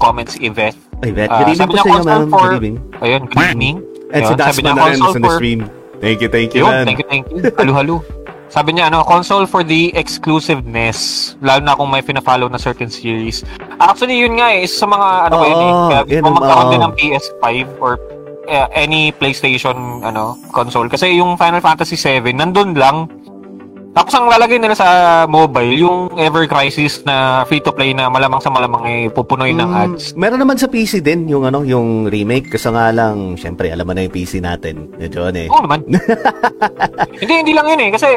[0.02, 0.76] comments si Yvette.
[1.04, 2.24] Ay, Vet, Ah, good evening sabi po sa iyo, ma'am.
[2.28, 2.76] for- Good evening.
[3.00, 3.76] Ayun, good evening.
[4.10, 5.60] And si Ayun, sabi Dasman na rin sa stream.
[5.96, 6.84] Thank you, thank you, Yun, man.
[6.84, 7.40] thank you, thank you.
[7.56, 8.04] Halo-halo.
[8.46, 11.34] Sabi niya, ano, console for the exclusiveness.
[11.42, 13.42] Lalo na kung may pina-follow na certain series.
[13.82, 15.72] Actually, yun nga eh, isa sa mga, ano ba yun eh.
[15.74, 17.46] Kaya yun magkaroon din ng PS5
[17.82, 17.98] or
[18.46, 19.74] eh, any PlayStation
[20.06, 20.86] ano console.
[20.86, 23.10] Kasi yung Final Fantasy 7, nandun lang.
[23.96, 24.88] Tapos ang lalagay nila sa
[25.24, 30.12] mobile, yung Ever Crisis na free-to-play na malamang sa malamang eh, pupunoy ng Mm, ads.
[30.12, 33.96] meron naman sa PC din yung ano, yung remake kasi nga lang, syempre alam mo
[33.96, 34.92] na yung PC natin.
[34.92, 35.48] Medyo ano eh.
[35.48, 35.80] Oo naman.
[37.22, 37.90] hindi, hindi lang yun eh.
[37.90, 38.08] Kasi,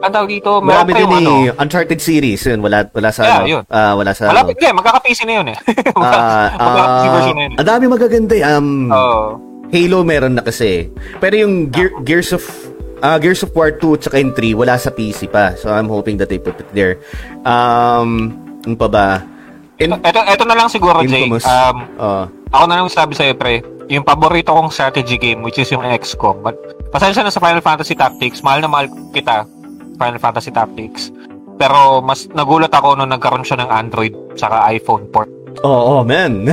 [0.00, 1.30] ang tawag dito, meron Marami din ano.
[1.44, 3.62] eh, Uncharted series, yun, wala wala sa Yeah, ano, yun.
[3.68, 5.58] ah, wala sa Malapit din, magkaka-PC na yun eh.
[5.94, 7.52] Ah, magkaka-PC ah, version na yun.
[7.54, 8.44] Ang dami magaganda eh.
[8.48, 9.20] Um, Oo.
[9.68, 10.92] Halo meron na kasi.
[11.16, 12.44] Pero yung Gear, Gears of
[13.02, 15.58] ah, Gears of War 2 at saka yung 3 wala sa PC pa.
[15.58, 17.02] So I'm hoping that they put it there.
[17.42, 19.06] Um, ano pa ba?
[19.82, 21.26] In, Ito, ito na lang siguro, Jay.
[21.26, 21.42] Infamous.
[21.42, 22.24] Um, oh,
[22.54, 23.66] ako na lang sabi sa'yo, pre.
[23.90, 26.46] Yung paborito kong strategy game, which is yung XCOM.
[26.46, 26.54] But,
[26.94, 28.46] pasensya na sa Final Fantasy Tactics.
[28.46, 29.42] Mahal na mahal kita,
[29.98, 31.10] Final Fantasy Tactics.
[31.58, 35.41] Pero, mas nagulat ako nung nagkaroon siya ng Android saka iPhone port.
[35.66, 36.46] oh, oh, man.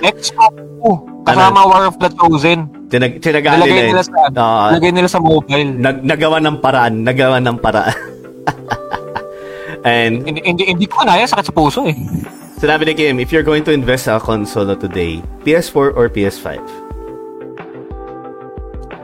[0.00, 2.68] XCOM 2, kasama War of the Chosen.
[2.86, 4.02] Tinag, tinagaan Nilagay nila.
[4.02, 4.66] sa, Oo.
[4.70, 5.70] nilagay nila sa mobile.
[5.74, 7.02] nag, nagawa ng paraan.
[7.02, 7.98] Nagawa ng paraan.
[9.86, 11.94] And Hindi, hindi, hindi ko na, sakit sa puso eh.
[12.56, 16.58] sinabi ni Kim, if you're going to invest sa console today, PS4 or PS5?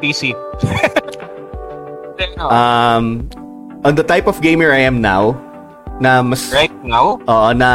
[0.01, 0.34] PC.
[2.18, 3.05] Ano, Um,
[3.82, 5.34] on the type of gamer I am now,
[5.99, 7.70] na mas right now, Oo, na...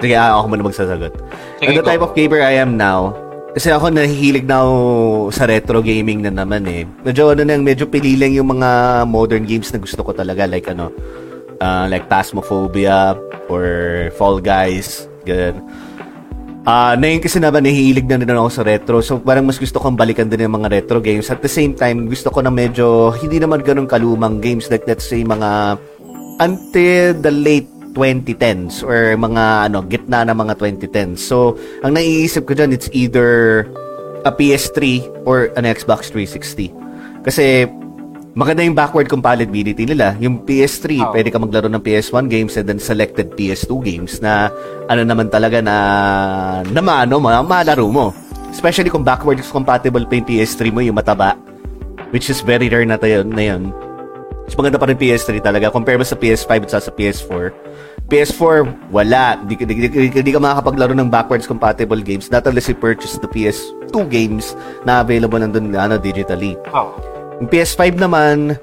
[0.00, 1.12] Sige, ah, ako muna magsasagot.
[1.60, 3.12] Sige, the type of gamer I am now,
[3.52, 4.74] kasi ako nahihilig na ako
[5.34, 6.88] sa retro gaming na naman eh.
[7.04, 10.46] Medyo ano na, medyo pili lang yung mga modern games na gusto ko talaga.
[10.46, 10.94] Like ano,
[11.58, 13.18] ah, like Phasmophobia
[13.50, 13.66] or
[14.14, 15.60] Fall Guys, ganun.
[16.64, 18.96] Ah, na yun kasi naman nahihilig na rin ako sa retro.
[19.00, 21.32] So parang mas gusto kong balikan din yung mga retro games.
[21.32, 25.08] At the same time, gusto ko na medyo hindi naman ganun kalumang games like let's
[25.08, 25.80] say mga
[26.38, 31.20] until the late 2010s or mga ano gitna ng mga 2010s.
[31.20, 33.64] So, ang naiisip ko dyan, it's either
[34.24, 36.72] a PS3 or an Xbox 360.
[37.24, 37.68] Kasi
[38.32, 40.14] maganda yung backward compatibility nila.
[40.22, 41.12] Yung PS3, Oo.
[41.14, 44.48] pwede ka maglaro ng PS1 games and then selected PS2 games na
[44.86, 45.76] ano naman talaga na
[46.68, 48.14] na maano, ma, malaro mo.
[48.50, 51.38] Especially kung backwards compatible pa yung PS3 mo, yung mataba.
[52.10, 53.70] Which is very rare na tayo na yun.
[54.50, 55.70] Mas maganda pa rin PS3 talaga.
[55.70, 57.54] Compare mo sa PS5 at sa PS4.
[58.10, 59.38] PS4, wala.
[59.40, 62.26] Di, di, di, di, di ka makakapaglaro ng backwards compatible games.
[62.28, 66.58] Not unless you purchase the PS2 games na available nandun ano, digitally.
[66.68, 66.90] oh,
[67.38, 68.58] Yung PS5 naman,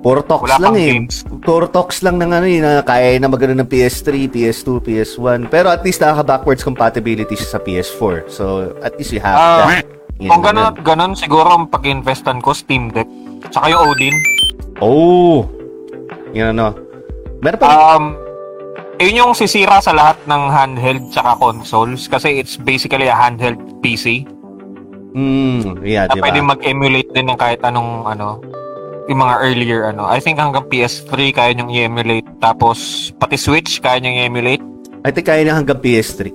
[0.00, 0.96] puro talks Wala lang eh.
[0.96, 1.28] games.
[1.44, 5.52] Puro talks lang ng ano eh, na kaya na magano ng PS3, PS2, PS1.
[5.52, 8.32] Pero at least nakaka-backwards compatibility siya sa PS4.
[8.32, 8.44] So,
[8.80, 9.84] at least you have Ah, that.
[10.18, 10.72] Yan, kung ganun.
[10.80, 13.06] ganon, siguro ang pag-investan ko, Steam Deck.
[13.52, 14.16] Tsaka yung Odin.
[14.78, 15.46] Oh!
[16.32, 16.74] Yan ano.
[17.40, 18.14] Meron pa Um,
[18.98, 24.26] yun yung sisira sa lahat ng handheld tsaka consoles kasi it's basically a handheld PC
[25.08, 28.38] Mm, yeah, na di pwede mag-emulate din ng kahit anong ano
[29.08, 30.04] yung mga earlier ano.
[30.04, 32.76] I think hanggang PS3 kaya niyong i-emulate tapos
[33.16, 34.62] pati Switch kaya niyong i-emulate.
[35.02, 36.28] I think kaya na hanggang PS3.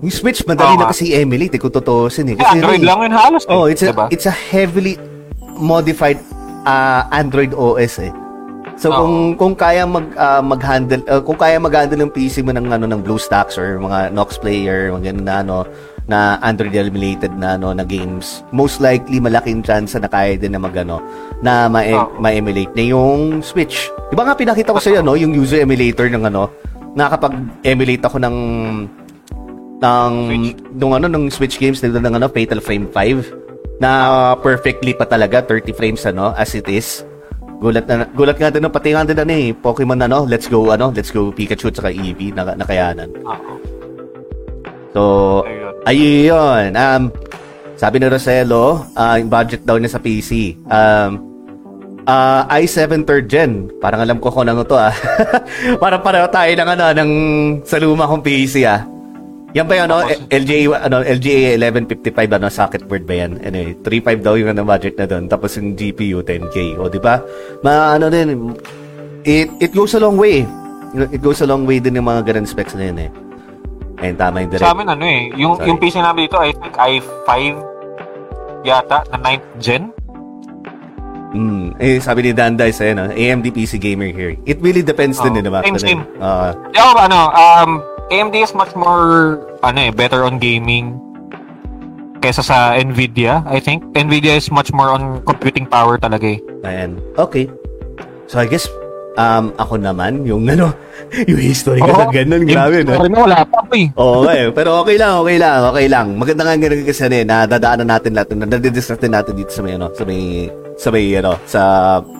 [0.00, 2.36] Yung Switch, madali Oo na kasi i-emulate eh, kung totoosin eh.
[2.38, 3.44] Kasi Android ano eh, lang yun halos.
[3.44, 4.06] eh, Oh, it's a, diba?
[4.08, 4.94] it's a heavily
[5.58, 6.16] modified
[6.64, 8.12] uh, Android OS eh.
[8.80, 8.96] So Oo.
[8.96, 12.88] kung kung kaya mag ah, mag-handle uh, kung kaya mag-handle ng PC mo ng ano
[12.88, 15.56] ng BlueStacks or mga Nox player, mga ganun na ano
[16.08, 20.60] na Android emulated na ano na games, most likely malaking chance na kaya din na
[20.60, 20.96] magano
[21.44, 22.18] na ma- Oo.
[22.24, 23.92] ma-emulate na yung Switch.
[24.08, 26.48] 'Di ba nga pinakita ko sa iyo no, yung user emulator ng ano,
[26.96, 28.36] nakakapag-emulate ako ng
[29.80, 30.56] ng Switch.
[30.72, 33.49] nung ano ng Switch games nila ng ano Fatal Frame 5
[33.80, 33.90] na
[34.38, 37.02] perfectly pa talaga 30 frames ano as it is.
[37.60, 40.68] Gulat na gulat nga din no, pati nga din ano eh Pokemon ano, let's go
[40.68, 43.08] ano, let's go Pikachu at saka Eevee na nakayanan.
[43.24, 43.52] Oo.
[44.92, 45.02] So
[45.88, 46.76] Ayun.
[46.76, 47.08] Um
[47.80, 50.60] sabi ni Roselo, ah, yung budget daw niya sa PC.
[50.68, 51.30] Um
[52.10, 53.68] Ah, i7 third gen.
[53.78, 54.90] Parang alam ko kung ano to ah.
[55.82, 57.10] Parang pareho tayo ng ano, ng
[57.62, 58.82] sa luma kong PC ah.
[59.50, 59.96] Yan ba yung ano,
[60.30, 63.42] LGA, ano, LGA 1155, ano, socket board ba yan?
[63.42, 65.26] Anyway, 3.5 daw yung ano, budget na doon.
[65.26, 66.78] Tapos yung GPU, 10K.
[66.78, 67.18] O, di ba?
[67.66, 68.54] Ma, ano din,
[69.26, 70.46] it, it goes a long way.
[71.10, 73.10] It goes a long way din yung mga ganun specs na yun eh.
[74.00, 74.64] Ayun, tama yung direct.
[74.64, 75.66] Sa amin ano eh, yung, Sorry.
[75.66, 77.30] yung PC namin dito, I think i5
[78.62, 79.82] yata, na 9th gen.
[81.30, 84.34] Mm, eh, sabi ni Dan Dice, ayun, ah, AMD PC gamer here.
[84.42, 85.62] It really depends Oh, din, din naman.
[85.62, 86.02] same, same.
[86.18, 87.70] Uh, ako ba, ano, um,
[88.10, 90.98] AMD is much more, ano eh, better on gaming
[92.18, 93.86] kesa sa Nvidia, I think.
[93.94, 96.38] Nvidia is much more on computing power talaga eh.
[96.66, 96.98] ayan.
[97.14, 97.46] Okay.
[98.26, 98.66] So, I guess,
[99.14, 100.74] um, ako naman, yung ano,
[101.30, 102.98] yung history ko na ganun, grabe, no?
[102.98, 103.86] Sorry na, wala pa ako eh.
[104.02, 104.42] Oo, okay.
[104.58, 106.06] Pero okay lang, okay lang, okay lang.
[106.18, 109.78] Maganda nga ganun kasi ano eh, nadadaanan natin lahat, nadidiscuss din natin dito sa may,
[109.78, 110.22] ano, sa may,
[110.74, 111.60] sa may, ano, sa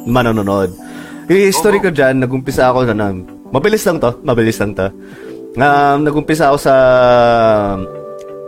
[0.07, 0.71] manonood.
[1.27, 4.87] Yung history ko dyan, nagumpisa ako, ano, mabilis lang to, mabilis lang to.
[5.59, 6.75] Um, nagumpisa ako sa,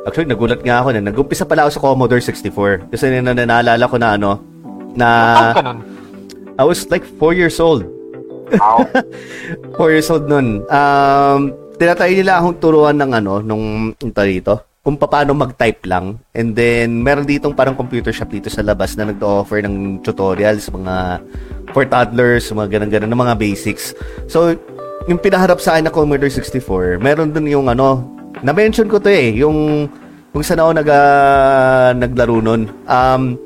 [0.06, 2.92] actually, nagulat nga ako na, nagumpisa pala ako sa Commodore 64.
[2.94, 4.30] Kasi na, na, naalala ko na, ano,
[4.94, 5.08] na.
[6.60, 7.88] I was like 4 years old.
[8.54, 8.86] Wow.
[9.80, 10.62] 4 years old nun.
[10.70, 16.18] Um, tinatry nila akong turuan ng ano, nung ito dito, kung paano mag-type lang.
[16.34, 21.22] And then, meron ditong parang computer shop dito sa labas na nag-offer ng tutorials, mga
[21.70, 23.94] for toddlers, mga ganun-ganun, ng mga basics.
[24.26, 24.54] So,
[25.10, 28.06] yung pinaharap sa akin na Commodore 64, meron dun yung ano,
[28.42, 29.88] na-mention ko to eh, yung
[30.32, 32.70] kung saan ako nag, ah, naglaro nun.
[32.88, 33.36] Um,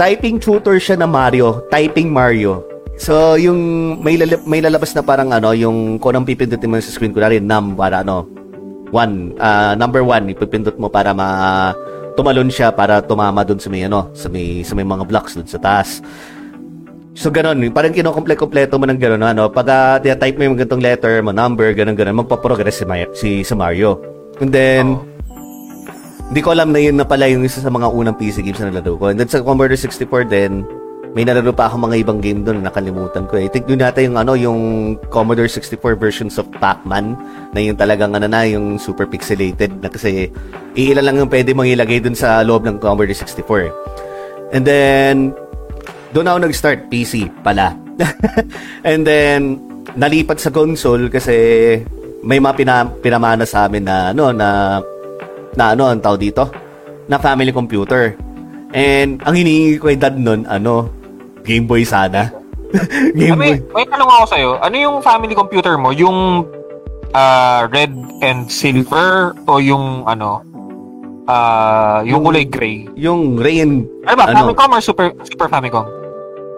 [0.00, 2.64] typing tutor siya na Mario, typing Mario.
[2.96, 3.58] So, yung
[4.00, 7.42] may, lalab- may lalabas na parang ano, yung kung anong pipindutin mo sa screen, kunwari,
[7.42, 8.24] num, para ano,
[8.94, 11.74] one, ah, number one, ipipindot mo para ma,
[12.14, 15.46] tumalon siya para tumama dun sa may ano, sa may, sa may mga blocks dun
[15.50, 16.00] sa taas.
[17.14, 17.62] So, ganun.
[17.70, 19.46] Parang kinukomple-kompleto mo ng ganun, ano.
[19.46, 23.46] Pag uh, type mo yung ganitong letter, mo number, ganun, ganun, magpaprogress si, Maya, si,
[23.46, 24.02] si Mario.
[24.42, 24.98] And then,
[26.34, 28.72] hindi ko alam na yun na pala yung isa sa mga unang PC games na
[28.72, 29.12] nalaro ko.
[29.12, 30.66] And then sa Commodore 64 din,
[31.14, 33.38] may nalaro pa ako mga ibang game doon na nakalimutan ko.
[33.38, 33.46] eh.
[33.46, 34.60] I think yun nata yung ano, yung
[35.14, 37.14] Commodore 64 versions of Pac-Man
[37.54, 40.32] na yung talagang ano na, yung super pixelated na kasi
[40.74, 43.70] iilan lang yung pwede mong ilagay dun sa loob ng Commodore 64.
[44.50, 45.38] And then,
[46.14, 47.74] doon ako nag-start PC pala.
[48.88, 49.58] And then,
[49.98, 51.34] nalipat sa console kasi
[52.22, 54.78] may mga pina, pinamana sa amin na ano na
[55.54, 56.46] na ano ang tawag dito
[57.10, 58.14] na family computer.
[58.74, 60.88] And ang hinihingi ko kay dad nun, ano,
[61.42, 62.30] Game Boy sana.
[63.18, 63.82] Game may, Boy.
[63.82, 64.50] may tanong ako sa'yo.
[64.58, 65.94] Ano yung family computer mo?
[65.94, 66.46] Yung
[67.14, 70.42] ah, red and silver o yung ano
[71.24, 72.84] ah yung kulay gray?
[72.98, 74.24] Yung Rain, Ano ba?
[74.28, 74.52] Ano?
[74.52, 76.03] Famicom or Super Super Famicom?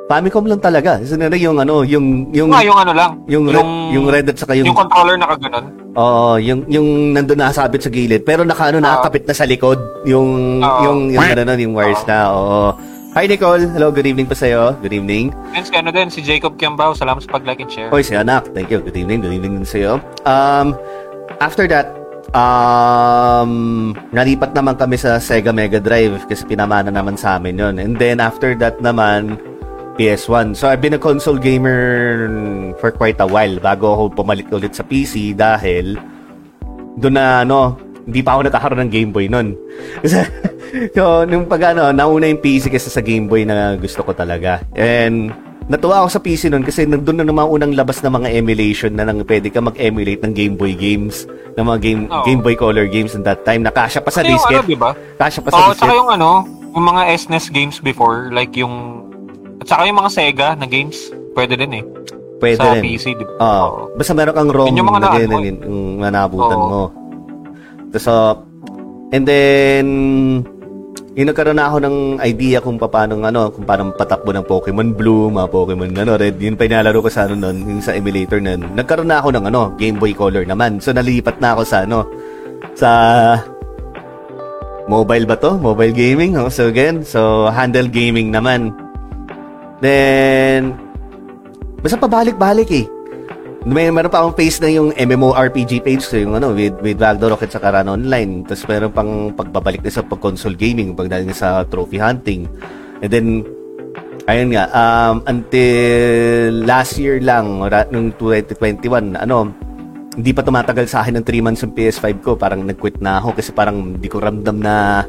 [0.06, 1.02] Famicom lang talaga.
[1.02, 3.10] Isa na yung ano, yung yung Yung, yung ano lang.
[3.26, 5.66] yung red, yung red at saka yung Yung controller na kaganon.
[5.98, 10.62] Oo, yung yung nandun nakasabit sa gilid pero naka ano nakakapit na sa likod yung
[10.62, 10.80] Oo.
[10.86, 12.30] yung yung ano yung wires na.
[12.30, 12.70] Oo.
[13.18, 14.76] Hi Nicole, hello, good evening pa sa'yo.
[14.78, 15.32] Good evening.
[15.56, 16.92] And si ano din, si Jacob Kiambao.
[16.92, 17.88] Salamat sa pag-like and share.
[17.88, 18.52] Hoy, si anak.
[18.52, 18.84] Thank you.
[18.84, 19.24] Good evening.
[19.24, 20.04] Good evening din sa'yo.
[20.28, 20.76] Um,
[21.40, 21.96] after that,
[22.36, 23.50] um,
[24.12, 27.74] nalipat naman kami sa Sega Mega Drive kasi pinamana naman sa amin yon.
[27.80, 29.40] And then, after that naman,
[29.96, 30.54] PS1.
[30.54, 32.28] So, I've been a console gamer
[32.78, 35.96] for quite a while bago ako pumalit ulit sa PC dahil
[36.96, 37.76] doon na, ano,
[38.06, 39.58] hindi pa ako nagkakaroon ng Game Boy nun.
[40.00, 40.22] Kasi,
[40.96, 44.62] so, nung pag ano, nauna yung PC kasi sa Game Boy na gusto ko talaga.
[44.78, 45.34] And,
[45.66, 49.02] natuwa ako sa PC nun kasi nandun na naman unang labas na mga emulation na
[49.02, 51.26] nang pwede ka mag-emulate ng Game Boy games,
[51.58, 52.22] ng mga game, Oo.
[52.22, 53.66] Game Boy Color games in that time.
[53.66, 54.70] Nakasya pa sa Kasi yung ano, disket.
[54.70, 54.90] di ba?
[55.18, 55.98] Kasya pa sa Oo, tsaka disket.
[55.98, 56.30] yung ano,
[56.70, 59.05] yung mga SNES games before, like yung...
[59.66, 61.84] At saka yung mga Sega na games, pwede din eh.
[62.38, 62.86] Pwede sa rin.
[62.86, 63.34] PC, di ba?
[63.42, 63.66] Oo.
[63.66, 63.80] Oo.
[63.98, 65.42] Basta meron kang ROM Yun yung mga na ganyan, eh.
[65.50, 66.68] yun, yung nanabutan Oo.
[66.70, 66.82] mo.
[67.98, 68.12] So,
[69.10, 69.86] and then,
[71.18, 75.34] yung nagkaroon na ako ng idea kung paano ano, kung paano patakbo ng Pokemon Blue,
[75.34, 78.70] mga Pokemon ano, Red, yun pa nilalaro ko sa ano nun, yung sa emulator nun.
[78.78, 80.78] Nagkaroon na ako ng ano, Game Boy Color naman.
[80.78, 82.06] So nalipat na ako sa ano,
[82.78, 82.90] sa
[84.86, 85.58] mobile ba to?
[85.58, 86.38] Mobile gaming?
[86.38, 88.85] Oh, so again, so handle gaming naman.
[89.80, 90.72] Then,
[91.80, 92.86] basta pabalik-balik eh.
[93.66, 97.42] May meron pa akong page na yung MMORPG page so yung ano with with Ragnarok
[97.42, 98.46] at saka Run Online.
[98.46, 102.46] Tapos meron pang pagbabalik na sa pag console gaming pagdating sa trophy hunting.
[103.02, 103.42] And then
[104.30, 107.58] ayun nga um until last year lang
[107.90, 109.50] nung 2021 ano
[110.14, 113.34] hindi pa tumatagal sa akin ng 3 months yung PS5 ko parang nag-quit na ako
[113.34, 115.04] kasi parang hindi ko ramdam na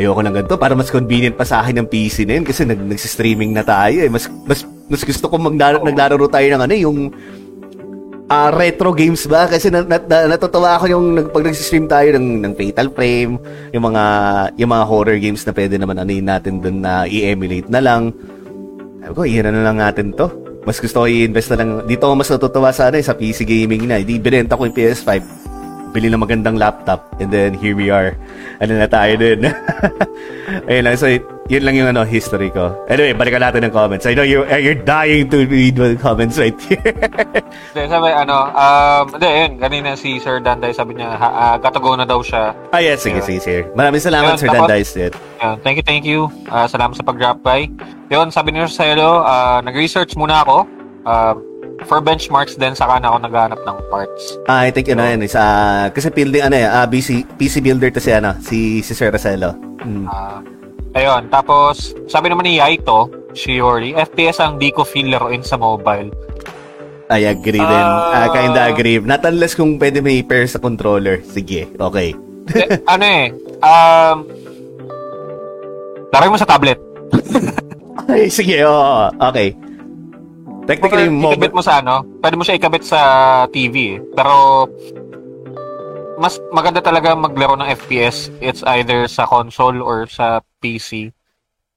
[0.00, 2.80] ayoko ng ganito para mas convenient pa sa akin ng PC na yun kasi nag
[2.80, 4.10] nagsi-streaming na tayo eh.
[4.10, 6.98] Mas mas mas gusto ko mag naglalaro tayo ng ano yung
[8.30, 12.08] uh, retro games ba kasi na, na, na, natutuwa ako yung nag, pag nagsi-stream tayo
[12.16, 13.36] ng ng Fatal Frame,
[13.74, 14.04] yung mga
[14.56, 18.14] yung mga horror games na pwede naman ano natin doon na i-emulate na lang.
[19.04, 20.30] Sabi ko, iyan na lang natin to.
[20.60, 21.70] Mas gusto ko i-invest na lang.
[21.88, 23.96] Dito ako mas natutuwa sa, ano, eh, sa PC gaming na.
[23.96, 25.39] Hindi, binenta ko yung PS5
[25.90, 28.14] bili ng magandang laptop and then here we are.
[28.62, 29.44] Ano na tayo din
[30.70, 31.10] ayun lang so
[31.50, 32.70] yun lang yung ano history ko.
[32.86, 34.06] Anyway balikan natin ng comments.
[34.06, 36.94] I know you're, you're dying to read the comments right here.
[37.74, 41.82] Then, sabi ano um hindi yun kanina si Sir Danday sabi niya ha, uh, gotta
[41.82, 42.54] go na daw siya.
[42.70, 44.82] Ah yes sige sige sige maraming salamat Yun, Sir tapos- Danday.
[45.42, 46.20] Yun, thank you thank you.
[46.46, 47.66] Uh, salamat sa pag-drop by.
[48.08, 50.68] Yun sabi ni Roselo uh, nag-research muna ako.
[51.02, 51.34] Uh,
[51.84, 55.34] for benchmarks din saka na ako naghanap ng parts ah I think ano yan is
[55.34, 59.10] ah, kasi building ano eh ah, PC, PC builder to si ano si si Sir
[59.10, 60.04] Roselo mm.
[60.06, 60.38] Ah,
[60.92, 66.10] ayun, tapos sabi naman ni Yaito, Shiori, FPS ang di ko feel laruin sa mobile.
[67.06, 68.30] I agree din ah, Ah.
[68.30, 72.14] kinda agree not unless kung pwede may pair sa controller sige okay
[72.50, 73.26] Eh, ano eh,
[73.62, 74.16] um,
[76.10, 76.78] laruin mo sa tablet.
[78.00, 79.54] okay sige oo okay
[80.68, 83.00] technically Pwede mobile ikabit mo sa ano, pwede mo siya ikabit sa
[83.48, 83.98] TV eh.
[84.16, 84.66] Pero,
[86.20, 88.28] mas maganda talaga maglaro ng FPS.
[88.44, 91.12] It's either sa console or sa PC.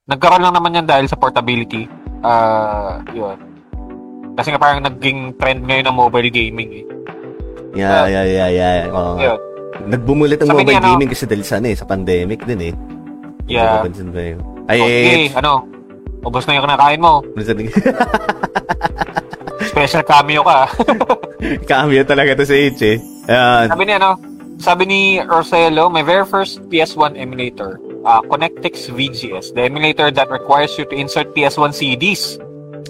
[0.07, 1.87] Nagkaroon lang naman yan dahil sa portability.
[2.23, 3.39] Ah, yun.
[4.33, 6.85] Kasi nga parang naging trend ngayon ng mobile gaming eh.
[7.73, 9.21] yeah yeah yeah yeah oo nga.
[9.33, 9.39] Yun.
[9.89, 12.73] Nagbumulit ang Sabi mobile niya, gaming kasi dahil sa ano eh, sa pandemic din eh.
[13.49, 13.83] Yeah.
[14.69, 15.67] Ay, Okay, ano?
[16.23, 17.23] Ubos na yung kinakain mo.
[19.73, 20.59] Special cameo ka.
[21.69, 22.97] cameo talaga to sa H eh.
[23.25, 23.67] Ayan.
[23.71, 24.09] sabi ni ano,
[24.59, 30.75] sabi ni Roselo, my very first PS1 emulator, uh, Connectix VGS, the emulator that requires
[30.77, 32.37] you to insert PS1 CDs.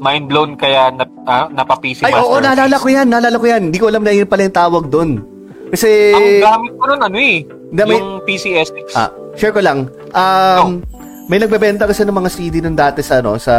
[0.02, 3.72] Mind blown kaya na, uh, napapisi Ay, oo, naalala ko yan, naalala ko yan.
[3.72, 5.24] Hindi ko alam na yun pala yung tawag doon.
[5.72, 7.38] Kasi, Ang gamit ko nun ano eh,
[7.72, 8.88] may- yung PCSX.
[8.94, 9.88] ah, share ko lang.
[10.12, 10.84] Um,
[11.28, 13.56] may nagbebenta kasi ng mga CD nun dati sa, ano, sa,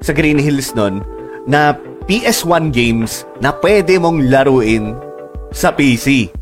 [0.00, 1.04] sa Green Hills nun,
[1.44, 1.76] na
[2.08, 4.96] PS1 games na pwede mong laruin
[5.52, 6.32] sa PC.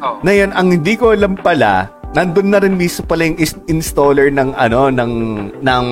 [0.00, 0.22] Oh.
[0.22, 3.38] Ngayon, ang hindi ko alam pala, nandun na rin mismo pala yung
[3.70, 5.12] installer ng ano ng
[5.62, 5.86] ng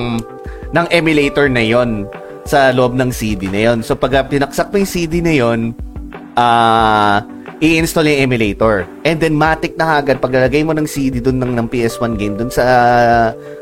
[0.75, 2.03] ng emulator na yon
[2.43, 3.79] sa loob ng CD na yon.
[3.83, 5.71] So pag pinaksak mo yung CD na yon,
[6.35, 7.23] ah
[7.59, 8.87] i-install yung emulator.
[9.03, 12.51] And then matic na agad paglalagay mo ng CD doon ng, ng PS1 game doon
[12.51, 12.65] sa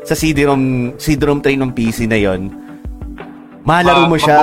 [0.06, 2.50] sa CD-ROM CD-ROM tray ng PC na yon.
[3.66, 4.40] Malaro Ma- mo agad siya.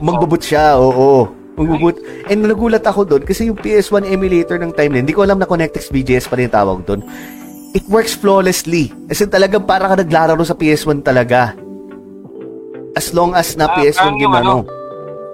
[0.00, 1.28] Magbubut siya, oo.
[1.54, 2.02] Magbubut.
[2.26, 5.46] And nagulat ako doon kasi yung PS1 emulator ng time na, hindi ko alam na
[5.46, 7.04] Connectix VGS pa rin tawag doon.
[7.74, 8.90] It works flawlessly.
[9.06, 11.54] As in talagang para ka naglalaro sa PS1 talaga.
[12.94, 14.54] As long as na Ah, PS1 parang game ano.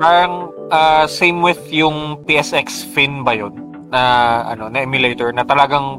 [0.01, 0.33] Parang
[0.71, 3.53] ah, same with yung PSX Fin ba yun?
[3.91, 4.01] Na,
[4.47, 5.99] ano, na emulator na talagang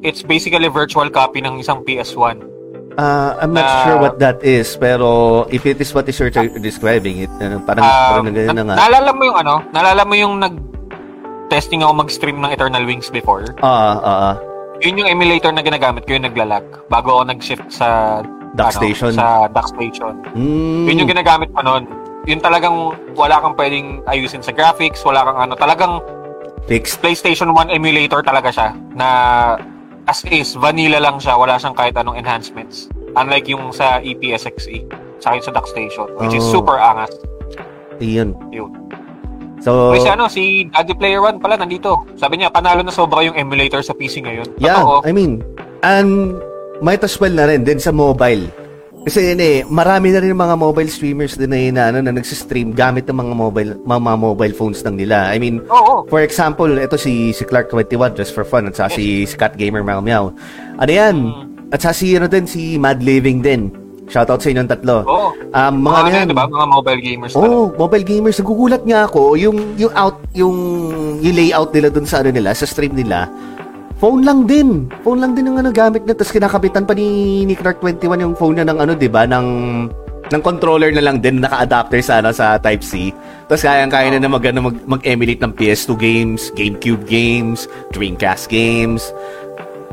[0.00, 2.44] it's basically a virtual copy ng isang PS1.
[2.94, 5.08] Ah, I'm not na- sure what that is, pero
[5.48, 6.30] if it is what is you're
[6.60, 8.74] describing, it, ano, parang, parang Um, ganyan na na- nga.
[8.78, 9.54] naalala mo yung ano?
[9.72, 10.54] Naalala mo yung nag
[11.48, 13.44] testing ako mag-stream ng Eternal Wings before?
[13.60, 14.34] Ah, ah, ah.
[14.78, 18.20] Yun yung emulator na ginagamit ko yung naglalag bago ako nag-shift sa
[18.52, 19.10] Dock ano, station.
[19.12, 20.14] sa dock station.
[20.30, 21.84] Mm, Yun yung ginagamit ko noon.
[22.24, 22.76] Yun talagang
[23.12, 26.00] wala kang pwedeng ayusin sa graphics, wala kang ano, talagang
[26.64, 27.00] fixed.
[27.00, 29.08] PlayStation 1 emulator talaga siya na
[30.04, 32.88] as is, vanilla lang siya, wala siyang kahit anong enhancements.
[33.14, 34.84] Unlike yung sa E EPSXE,
[35.20, 36.60] sa akin sa dock station, which is Oh.
[36.60, 37.12] super angas.
[38.00, 38.34] Iyon.
[38.50, 38.72] Yun.
[39.64, 42.04] So, Kasi ano, si Daddy Player 1 pala nandito.
[42.16, 44.44] Sabi niya, panalo na sobra yung emulator sa PC ngayon.
[44.58, 45.08] yeah, Totoo.
[45.08, 45.40] I mean,
[45.80, 46.36] and
[46.84, 48.44] might as well na rin din sa mobile.
[49.04, 52.08] Kasi yun eh, marami na rin mga mobile streamers din na yun na, ano, na
[52.08, 55.28] nagsistream gamit ng mga mobile, mga, mobile phones ng nila.
[55.28, 56.08] I mean, Oo.
[56.08, 60.00] For example, ito si si Clark21 just for fun at saka si Scott Gamer Meow
[60.00, 60.32] Meow.
[60.80, 61.16] Ano yan?
[61.20, 61.68] Mm.
[61.68, 63.68] At saka si ano din si Mad Living din.
[64.08, 65.00] Shoutout sa inyong tatlo.
[65.04, 65.28] Oo.
[65.52, 66.26] Um, mga Mga, ano ano, yan.
[66.28, 66.44] diba?
[66.48, 67.52] Mga mobile gamers talaga.
[67.52, 68.36] Oh, mobile gamers.
[68.40, 70.56] Nagugulat nga ako yung yung out yung
[71.20, 73.28] yung layout nila dun sa ano nila, sa stream nila.
[74.02, 74.90] Phone lang din.
[75.06, 78.58] Phone lang din ang ano gamit na tapos kinakapitan pa ni ni Clark21 yung phone
[78.58, 79.46] niya ng ano, 'di ba, ng
[80.32, 83.12] ng controller na lang din naka-adapter sa ano, sa Type C.
[83.44, 89.12] Tapos kayang-kaya na na mag, ano, mag, mag-emulate ng PS2 games, GameCube games, Dreamcast games.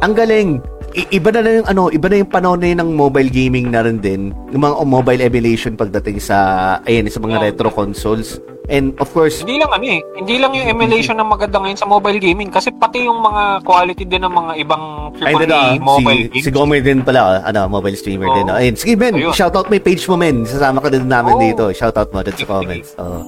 [0.01, 0.63] Ang galing.
[0.91, 3.71] I- iba na na yung ano, iba na yung panahon na yun ng mobile gaming
[3.71, 4.21] na rin din.
[4.51, 6.37] Yung mga mobile emulation pagdating sa
[6.83, 7.43] ayan, sa mga Yeah.
[7.47, 8.37] retro consoles.
[8.67, 11.83] And of course, Hindi lang ano eh, hindi lang yung emulation ng maganda ngayon sa
[11.85, 14.83] mobile gaming kasi pati yung mga quality din ng mga ibang
[15.17, 16.43] AAA ano, mobile si, games.
[16.45, 18.35] si Gomer din pala, ano, mobile streamer Oo.
[18.37, 18.45] din.
[18.47, 19.31] Ayun, sige Ben, Ayun.
[19.31, 20.43] shoutout mo yung page mo men.
[20.45, 21.41] Sasama ka din namin Oo.
[21.41, 21.63] dito.
[21.69, 22.95] Shoutout mo dun sa comments.
[22.95, 23.19] Oo.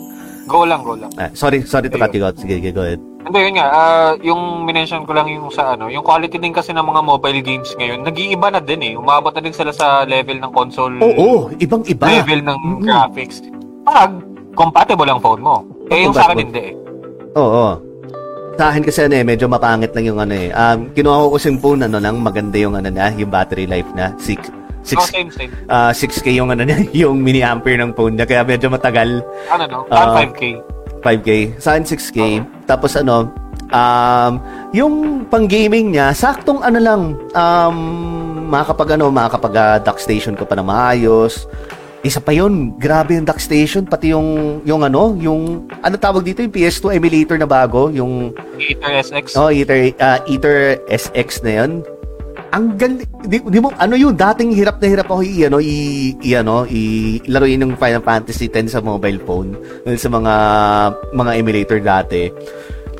[0.43, 1.11] Go lang, go lang.
[1.15, 2.03] Ah, sorry, sorry to Ayun.
[2.03, 2.35] cut you out.
[2.35, 2.99] Sige, go ahead.
[3.23, 6.75] Hindi, yun nga, ah, yung minention ko lang yung sa ano, yung quality din kasi
[6.75, 8.93] ng mga mobile games ngayon, nag-iiba na din eh.
[8.93, 12.03] Umabot na din sila sa level ng console, Oo, ibang-iba.
[12.03, 12.83] level ng Mm-mm.
[12.83, 13.39] graphics.
[13.83, 14.11] Pag
[14.53, 15.63] compatible ang phone mo.
[15.87, 16.73] Eh, yung sa akin hindi eh.
[17.33, 17.79] Oo.
[18.53, 20.51] Sa akin kasi ano eh, medyo mapangit lang yung ano eh.
[20.51, 23.87] Um, kinuha ko kasi yung phone, ano lang, maganda yung ano na, yung battery life
[23.95, 24.11] na.
[24.19, 24.51] 6,
[24.83, 25.51] Oh, 6, same, same.
[25.71, 26.75] ah 6K yung ano niya,
[27.07, 28.27] yung mini ampere ng phone niya.
[28.27, 29.23] Kaya medyo matagal.
[29.47, 29.79] Ano no?
[29.87, 30.19] Ah.
[30.19, 30.59] 5K.
[31.03, 31.59] 5K.
[31.59, 32.19] Sa akin 6K.
[32.65, 33.29] Tapos ano,
[33.69, 34.33] um,
[34.71, 37.01] yung pang-gaming niya, saktong ano lang,
[37.35, 37.77] um,
[38.47, 41.45] makakapag ano, makakapag uh, dock station ka pa na maayos.
[42.03, 46.43] Isa pa yun, grabe yung dock station, pati yung, yung ano, yung, ano tawag dito,
[46.43, 49.39] yung PS2 emulator na bago, yung, Ether SX.
[49.39, 51.71] oh, Ether, uh, Ether SX na yun.
[52.53, 56.37] Ang galing, di, mo, ano yun, dating hirap na hirap ako i, ano, i, i
[56.37, 59.57] ano, i, laruin yung Final Fantasy 10 sa mobile phone,
[59.97, 60.33] sa mga,
[61.17, 62.29] mga emulator dati.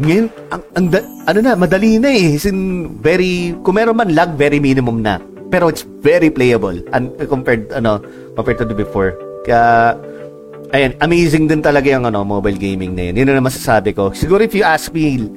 [0.02, 2.34] Ngayon, ang, ang, da- ano na, madali na eh.
[2.34, 5.22] As in, very, kung meron man lag, very minimum na.
[5.54, 8.02] Pero it's very playable and compared, ano,
[8.34, 9.14] compared to the before.
[9.46, 9.94] Kaya,
[10.74, 13.22] ayun, amazing din talaga yung, ano, mobile gaming na yun.
[13.22, 14.10] Yun na masasabi ko.
[14.18, 15.30] Siguro if you ask me,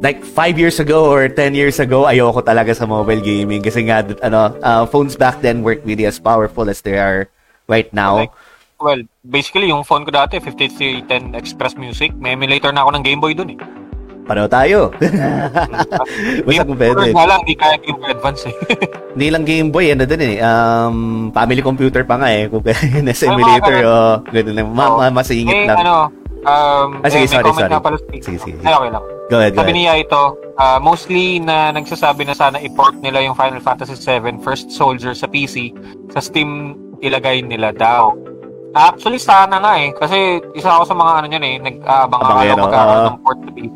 [0.00, 4.06] like 5 years ago or 10 years ago, ayoko talaga sa mobile gaming kasi nga,
[4.22, 7.26] ano, uh, phones back then weren't really as powerful as they are
[7.66, 8.22] right now.
[8.22, 8.34] Like,
[8.78, 13.20] well, basically, yung phone ko dati, 5310 Express Music, may emulator na ako ng Game
[13.20, 13.60] Boy dun eh.
[14.28, 14.92] Pareho tayo.
[16.46, 17.16] Basta kung pwede.
[17.16, 18.54] Nga lang, di kaya Game Boy Advance eh.
[19.16, 20.36] Hindi lang Game Boy, ano din eh.
[20.44, 22.46] Um, family computer pa nga eh.
[22.46, 23.88] Kung nasa Ay, mga emulator, ganun.
[23.88, 24.68] oh, ganun lang.
[24.68, 25.80] Ma- ma- masingit eh, lang.
[25.80, 26.12] ano,
[26.44, 27.72] um, Ah, sige, eh, sorry, sorry.
[27.80, 28.58] pala sa Sige, sige.
[28.62, 29.04] Ay, okay lang.
[29.28, 29.80] Go ahead, go Sabi ahead.
[29.82, 30.22] niya ito,
[30.56, 35.28] ah, mostly na nagsasabi na sana i-port nila yung Final Fantasy VII First Soldier sa
[35.28, 35.72] PC,
[36.12, 36.74] sa Steam
[37.04, 38.16] ilagay nila daw.
[38.76, 39.90] Actually, sana nga eh.
[39.96, 41.54] Kasi isa ako sa mga ano niyan eh.
[41.56, 43.08] Nag-aabang ako Abangero, magkakaroon oo.
[43.08, 43.74] ng port sa PC.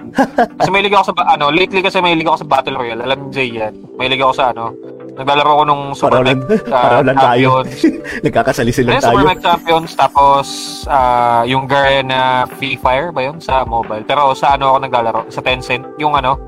[0.60, 3.02] kasi may ako sa, ano, lately kasi may ako sa Battle Royale.
[3.02, 3.72] Alam niyo, Jay yan.
[3.96, 4.76] May ako sa ano.
[5.12, 6.40] Naglalaro ko nung Super Mech
[6.72, 7.60] ah, tayo.
[7.60, 7.84] Champions.
[8.26, 9.20] Nagkakasali sila tayo.
[9.20, 9.90] Super Mech Champions.
[9.92, 10.46] Tapos,
[10.88, 13.36] ah, yung Garena Free Fire ba yun?
[13.36, 14.08] Sa mobile.
[14.08, 15.20] Pero sa ano ako naglalaro?
[15.28, 15.84] Sa Tencent.
[16.00, 16.40] Yung ano?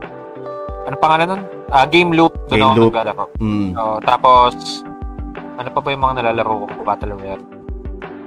[0.89, 1.43] Ano pangalan nun?
[1.69, 2.33] Ah, Game Loop.
[2.49, 2.93] Doon Game ako Loop.
[2.93, 3.25] naglalaro.
[3.41, 3.71] Mm.
[3.77, 4.55] Oh, tapos,
[5.61, 7.45] ano pa ba yung mga nalalaro ko Battle Royale?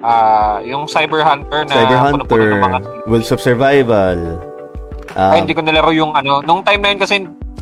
[0.05, 2.79] Ah, yung Cyber Hunter na Cyber Hunter, mga
[3.09, 4.37] Wills of Survival.
[5.17, 6.45] Um, Ay, hindi ko nalaro yung ano.
[6.45, 7.15] Nung time na yun kasi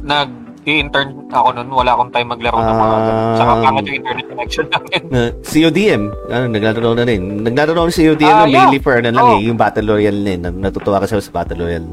[0.04, 3.26] nag i-intern ako nun, wala akong time maglaro ng mga ganun.
[3.38, 3.62] Saka Ah.
[3.62, 5.00] pangit yung internet connection namin.
[5.08, 7.22] Uh, CODM, ano, naglalaro na rin.
[7.40, 8.66] Naglalaro na si CODM Ah, na yeah.
[8.66, 9.38] mainly for ano lang Oh.
[9.38, 10.40] eh, yung Battle Royale na eh.
[10.42, 11.88] Natutuwa kasi ako sa Battle Royale.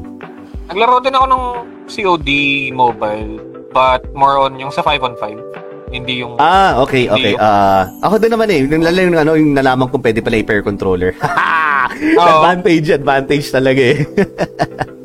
[0.73, 1.43] Naglaro din ako ng
[1.85, 2.29] COD
[2.71, 3.31] mobile,
[3.69, 5.37] but more on yung sa 5 on 5.
[5.93, 6.41] Hindi yung...
[6.41, 7.37] Ah, okay, okay.
[7.37, 8.65] Yung- Ah, ako din naman eh.
[8.65, 11.13] Yung yung ano, yung nalaman kong pwede pala i-pair controller.
[11.93, 14.01] Advantage, advantage talaga eh.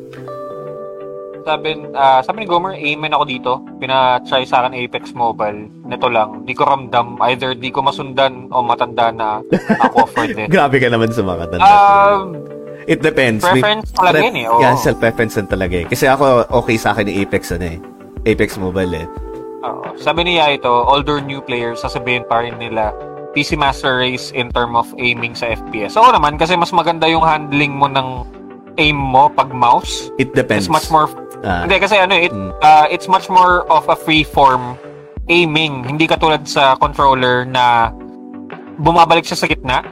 [1.49, 3.51] sabi, ah, sabi ni Gomer, amen ako dito.
[3.77, 5.65] Pina-try sa akin Apex Mobile.
[5.83, 7.17] Nito lang, di ko ramdam.
[7.25, 9.41] Either di ko masundan o matanda na
[9.81, 10.45] ako for this.
[10.45, 11.65] Grabe ka naman sa mga tanda.
[11.65, 12.37] Um,
[12.85, 13.41] It depends.
[13.41, 14.59] May- preference talaga Pre- yun eh, oo.
[14.59, 15.85] Yeah, self-preference talaga eh.
[15.85, 17.77] Kasi ako, okay sa akin yung Apex ano eh.
[18.25, 19.07] Apex Mobile eh.
[19.59, 19.91] Oo.
[19.93, 22.95] sabi niya ito, older new players, sasabihin pa rin nila,
[23.35, 25.93] PC Master Race in term of aiming sa FPS.
[25.93, 28.25] Oo naman, kasi mas maganda yung handling mo ng
[28.79, 30.09] aim mo pag mouse.
[30.17, 30.65] It depends.
[30.65, 31.11] It's much more
[31.43, 31.63] Ah.
[31.63, 32.51] Hindi kasi ano, it, Mm.
[32.59, 34.75] uh, it's much more of a free form
[35.29, 35.85] aiming.
[35.85, 37.93] Hindi katulad sa controller na
[38.79, 39.83] bumabalik siya sa gitna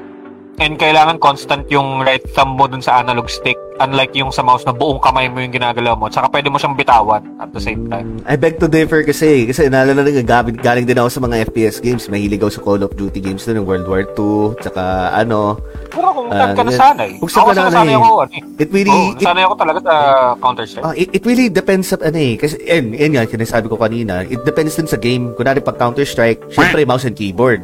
[0.57, 4.65] and kailangan constant yung right thumb mo dun sa analog stick unlike yung sa mouse
[4.65, 6.09] na buong kamay mo yung ginagalaw mo.
[6.09, 8.17] Tsaka pwede mo siyang bitawan at the same time.
[8.25, 11.77] I beg to differ kasi kasi naalala na galing, galing din ako sa mga FPS
[11.77, 12.09] games.
[12.09, 15.61] Mahilig ako sa Call of Duty games na ng World War 2 tsaka ano.
[15.93, 16.69] Pero kung saan ka yeah.
[16.73, 17.11] nasanay.
[17.21, 17.69] Kung saan ako ka nasanay.
[17.69, 18.43] nasanay ako, ano eh.
[18.57, 19.93] It really Oo, it, nasanay ako talaga sa
[20.41, 20.85] Counter-Strike.
[20.85, 22.33] ah, it, it really depends sa ano eh.
[22.35, 24.25] Kasi yun, yun nga, sinasabi ko kanina.
[24.25, 25.37] It depends din sa game.
[25.37, 27.61] Kunwari pag Counter-Strike, syempre mouse and keyboard.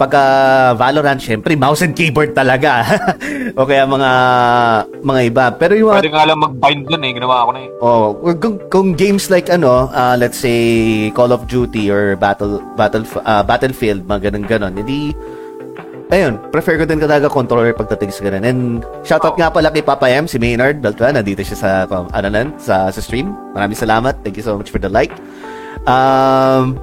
[0.00, 0.22] Pagka
[0.74, 2.82] Valorant, syempre mouse and keyboard talaga.
[3.58, 4.10] o kaya mga
[5.04, 5.44] mga iba.
[5.56, 7.12] Pero yung Pwede nga lang mag-bind dun eh.
[7.12, 7.68] Ginawa ko na eh.
[7.78, 13.04] Oh, kung, kung games like ano, uh, let's say Call of Duty or Battle Battle
[13.22, 14.74] uh, Battlefield, mga ganun ganon.
[14.80, 15.12] Hindi
[16.12, 18.44] Ayun, prefer ko din talaga controller pagdating sa ganun.
[18.44, 18.60] And
[19.00, 21.16] shoutout nga pala kay Papa M, si Maynard Beltran.
[21.16, 23.32] Nandito siya sa, ano nan, sa, sa stream.
[23.56, 24.20] Maraming salamat.
[24.20, 25.16] Thank you so much for the like.
[25.88, 26.76] Um,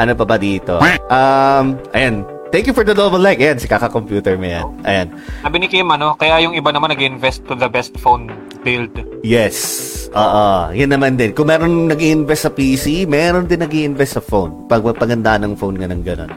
[0.00, 0.80] ano pa ba dito?
[1.12, 2.24] Um, ayan,
[2.54, 3.42] thank you for the double like.
[3.42, 4.66] Ayan, si kaka-computer mo yan.
[4.86, 5.10] Ayan.
[5.42, 8.30] Sabi ni Kim, ano, kaya yung iba naman nag-invest to the best phone
[8.62, 8.94] build.
[9.26, 9.90] Yes.
[10.14, 10.70] Oo.
[10.70, 11.34] Yan naman din.
[11.34, 14.70] Kung meron nag invest sa PC, meron din nag invest sa phone.
[14.70, 16.30] Pag paganda ng phone nga ng ganun.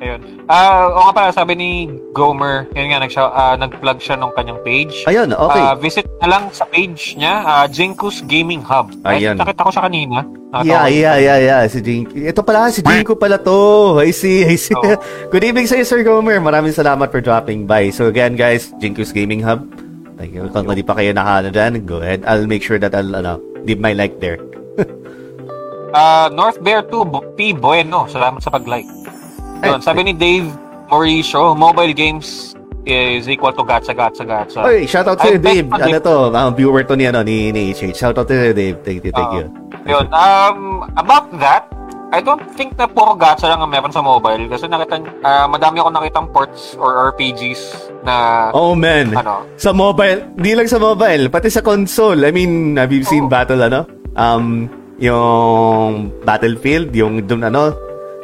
[0.00, 0.33] Ayun.
[0.44, 1.70] Ah, o nga pala, sabi ni
[2.12, 5.08] Gomer, yun nga, nag uh, nag-plug siya ng kanyang page.
[5.08, 5.62] Ayun, okay.
[5.64, 8.92] Ah, visit na lang sa page niya, uh, Jinku's Gaming Hub.
[9.08, 9.40] Ay, Ayun.
[9.40, 10.20] nakita ko siya kanina.
[10.52, 11.60] Nakatawa Yeah, yeah, yeah, yeah.
[11.64, 12.12] Si Jink.
[12.12, 13.98] Ito pala, si Jinko pala to.
[14.04, 14.76] I see, I see.
[14.76, 14.94] Oo.
[15.32, 16.38] Good evening sa'yo, Sir Gomer.
[16.44, 17.88] Maraming salamat for dropping by.
[17.88, 19.64] So again, guys, Jinko's Gaming Hub.
[20.20, 20.46] Thank you.
[20.52, 22.22] Kung hindi pa kayo nakano dyan, go ahead.
[22.28, 24.38] I'll make sure that I'll, ano, leave my like there.
[25.94, 27.54] Ah, North Bear 2, Bo- P.
[27.54, 28.10] Bueno.
[28.10, 28.90] Salamat sa pag-like.
[29.62, 30.48] Yun, Ay, sabi ni Dave
[30.90, 32.54] Mauricio, mobile games
[32.84, 34.60] is equal to gacha, gacha, gacha.
[34.64, 35.68] Oy, shout out to Dave.
[35.72, 37.96] Ano to, ang viewer to ni, ano, ni, ni HH.
[37.96, 38.76] Shout out to you, Dave.
[38.84, 39.48] Thank you, thank you.
[39.88, 41.68] Yun, um, about that,
[42.14, 45.82] I don't think na puro gacha lang ang meron sa mobile kasi nakita, ah, madami
[45.82, 49.10] ako nakitang ports or RPGs na Oh, man.
[49.16, 49.42] Ano?
[49.58, 52.22] Sa mobile, di lang sa mobile, pati sa console.
[52.22, 53.32] I mean, have you seen Oo.
[53.32, 53.88] Battle, ano?
[54.14, 54.70] Um,
[55.02, 57.74] yung Battlefield, yung dun, ano?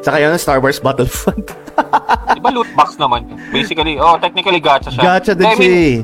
[0.01, 1.52] Saka yung Star Wars Battlefront.
[2.35, 3.39] Di ba loot box naman yun?
[3.51, 5.02] Basically, oh, technically gacha siya.
[5.18, 5.97] Gacha din I siya mean, eh.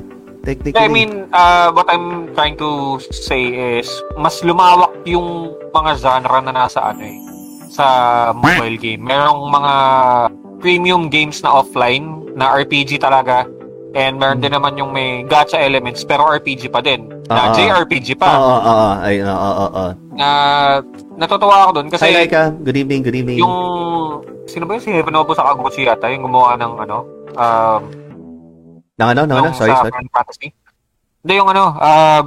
[0.47, 0.78] Technically.
[0.78, 2.70] I mean, uh, what I'm trying to
[3.10, 7.18] say is, mas lumawak yung mga genre na nasa ano eh,
[7.66, 7.86] sa
[8.31, 9.02] mobile game.
[9.02, 9.74] Merong mga
[10.56, 12.06] premium games na offline,
[12.39, 13.43] na RPG talaga,
[13.93, 17.10] and meron din naman yung may gacha elements, pero RPG pa din.
[17.27, 17.52] Na Ah, ah.
[17.52, 18.31] JRPG pa.
[18.31, 18.89] oo, oo.
[19.02, 19.89] Oo,
[21.17, 22.53] natutuwa ako doon kasi Hi, Laika.
[22.55, 23.39] Good evening, good evening.
[23.41, 23.57] yung
[24.45, 24.83] sino ba yun?
[24.83, 26.97] Si Hevenobu Sakaguchi yata, yung gumawa ng ano,
[27.35, 27.83] um,
[28.97, 29.49] Nang ano, nang ano?
[29.53, 29.93] Sorry, sa sorry.
[29.93, 30.49] Final Fantasy.
[31.21, 32.27] Hindi, yung ano, um,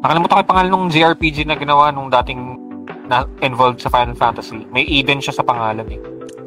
[0.00, 2.58] nakalimutan ko yung pangalan ng JRPG na ginawa nung dating
[3.06, 4.66] na involved sa Final Fantasy.
[4.68, 6.00] May Eden siya sa pangalan eh.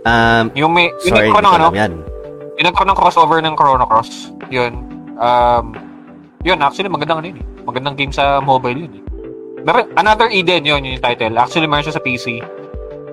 [0.04, 1.94] Um, Yung may, yung sorry, hindi ng ko ano, yan.
[2.56, 4.32] yung nagkaroon ng crossover ng Chrono Cross.
[4.50, 4.74] Yun.
[5.16, 5.66] Um,
[6.42, 7.46] yun, actually, magandang ano yun eh.
[7.64, 9.04] Magandang game sa mobile yun eh.
[9.66, 11.34] Another Eden, yun, yun yung title.
[11.42, 12.38] Actually, meron siya sa PC.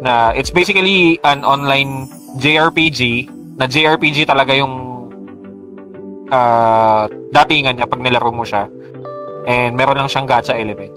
[0.04, 4.92] Na, it's basically an online JRPG, na JRPG talaga yung
[6.28, 8.68] uh, datingan niya pag nilaro mo siya.
[9.48, 10.92] And meron lang siyang gacha element.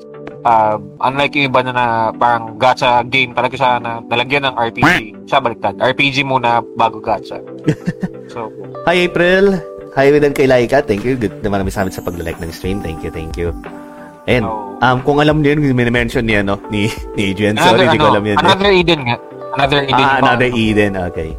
[0.46, 5.26] Uh, unlike yung iba na, na parang gacha game talaga siya na nalagyan ng RPG.
[5.26, 5.80] Siya baliktad.
[5.80, 7.40] RPG muna bago gacha.
[8.34, 8.52] so,
[8.86, 9.56] Hi, April.
[9.96, 10.84] Hi, Widan kay Laika.
[10.84, 11.16] Thank you.
[11.16, 12.84] Good naman namin sa amin sa pag-like ng stream.
[12.84, 13.56] Thank you, thank you.
[14.26, 14.44] Ayan.
[14.46, 14.78] Oh.
[14.82, 16.58] Um, kung alam niyo yun, may-mention niya, no?
[16.74, 17.56] Ni, ni Adrian.
[17.56, 18.38] Sorry, hindi ko alam yun.
[18.42, 19.18] Another Eden nga.
[19.56, 20.06] Another Eden.
[20.06, 20.26] Ah, pa.
[20.26, 20.92] another Eden.
[21.14, 21.32] Okay.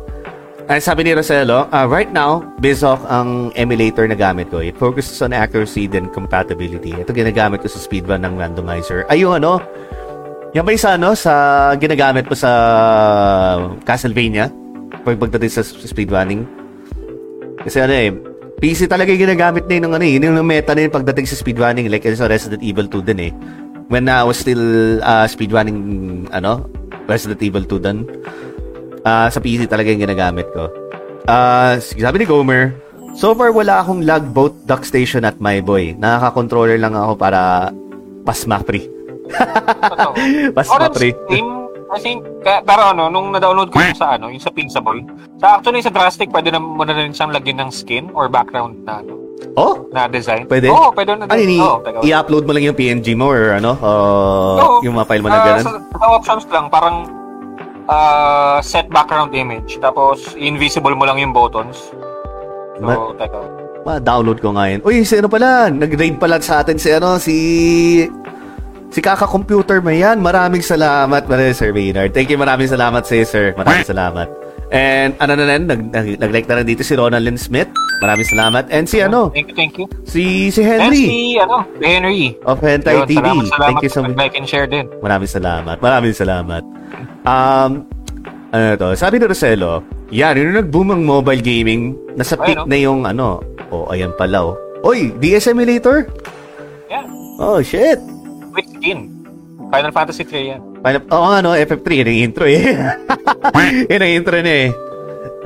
[0.67, 4.59] Ang sabi ni Roselo, uh, right now, Bizok ang emulator na gamit ko.
[4.59, 6.91] It focuses on accuracy and compatibility.
[6.91, 9.07] Ito ginagamit ko sa speedrun ng randomizer.
[9.07, 9.63] Ay, yung ano,
[10.55, 12.51] yung ba isa, ano, sa ginagamit mo sa
[13.87, 14.51] Castlevania?
[15.07, 16.43] Pag pagdating sa speedrunning?
[17.63, 18.11] Kasi ano eh,
[18.57, 20.13] PC talaga yung ginagamit na yun ng ano eh.
[20.17, 21.93] Yun yung meta na yun pagdating sa speedrunning.
[21.93, 23.33] Like, sa Resident Evil 2 din eh.
[23.93, 25.79] When I was still uh, speedrunning,
[26.33, 26.65] ano,
[27.05, 28.09] Resident Evil 2 din.
[29.07, 30.67] Ah, sa PC talaga yung ginagamit ko.
[31.29, 32.75] Ah, sabi ni Gomer,
[33.15, 35.95] so far wala akong lag boat dock station at my boy.
[35.95, 37.71] Nakaka-controller lang ako para
[38.27, 38.91] pasma free.
[40.57, 41.15] Pasma Orange free.
[41.31, 41.66] I
[41.97, 45.07] think, kaya, pero ano, nung na-download ko yung sa ano, yung sa Pizza Boy,
[45.39, 48.83] sa actually sa Drastic, pwede na mo na rin siyang lagyan ng skin or background
[48.83, 49.15] na ano,
[49.53, 50.45] Oh, na design.
[50.45, 50.69] Pwede?
[50.69, 52.01] Oo, pwede na ano teka.
[52.03, 54.77] i-upload mo lang yung PNG mo or ano, uh, Oo.
[54.81, 55.63] yung mga file mo na Ah, ganun.
[55.63, 56.97] sa, sa options lang, parang
[57.87, 61.93] ah, set background image, tapos invisible mo lang yung buttons.
[62.75, 63.41] So, Ma- teka.
[63.87, 64.81] Ma-download ko nga yun.
[64.83, 67.37] Uy, si ano pala, nag-raid pala sa atin si ano, si
[68.97, 70.25] si Kaka Computer mo yan.
[70.25, 72.17] Maraming salamat, maraming Sir Maynard.
[72.17, 73.53] Thank you, maraming salamat sa sir.
[73.53, 74.25] Maraming salamat.
[74.73, 77.69] And ano na rin, nag, nag, nag-like na rin dito si Ronaldin Smith.
[78.01, 78.73] Maraming salamat.
[78.73, 79.87] And si ano, Thank you, thank you.
[80.09, 82.41] si si And Henry si, ano, Henry.
[82.49, 83.21] of Hentai Yun, TV.
[83.21, 83.69] salamat, salamat.
[83.69, 84.17] Thank you so much.
[84.17, 84.89] Like and share din.
[85.05, 85.77] Maraming salamat.
[85.85, 86.63] Maraming salamat.
[87.29, 87.71] Um,
[88.57, 88.89] ano to?
[88.97, 92.65] Sabi ni Roselo, yan, yung nag-boom ang mobile gaming, nasa peak oh.
[92.65, 94.57] na yung ano, oh, ayan pala, oh.
[94.89, 96.09] Oy, DS Emulator?
[96.89, 97.05] Yeah.
[97.37, 98.16] Oh, shit.
[98.57, 99.13] With skin.
[99.69, 100.61] Final Fantasy 3 yan.
[100.81, 102.63] Final, oo nga, no, FF3, yun ang intro eh.
[103.93, 104.69] yun ang intro na eh.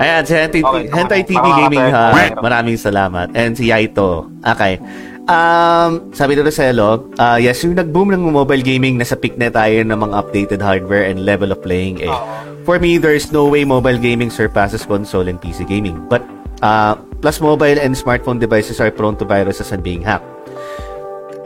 [0.00, 1.28] Ayan, si Hentai, Okay, Hentai okay.
[1.28, 2.14] TV Para Gaming Hub.
[2.40, 3.26] Maraming salamat.
[3.36, 4.32] And si Yaito.
[4.40, 4.80] Okay.
[5.28, 9.84] Um, sabi ni Roselo, uh, yes, yung nag-boom ng mobile gaming, nasa peak na tayo
[9.84, 12.16] ng mga updated hardware and level of playing eh.
[12.64, 16.00] For me, there's no way mobile gaming surpasses console and PC gaming.
[16.08, 16.24] But,
[16.64, 20.24] uh, plus mobile and smartphone devices are prone to viruses and being hacked.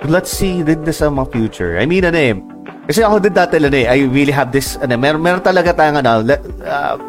[0.04, 1.80] Let's see din na sa mga future.
[1.80, 2.36] I mean, ano eh,
[2.84, 6.04] kasi ako din dati, ano eh, I really have this, ano, meron, meron talaga tayong,
[6.04, 7.00] ano, le- uh,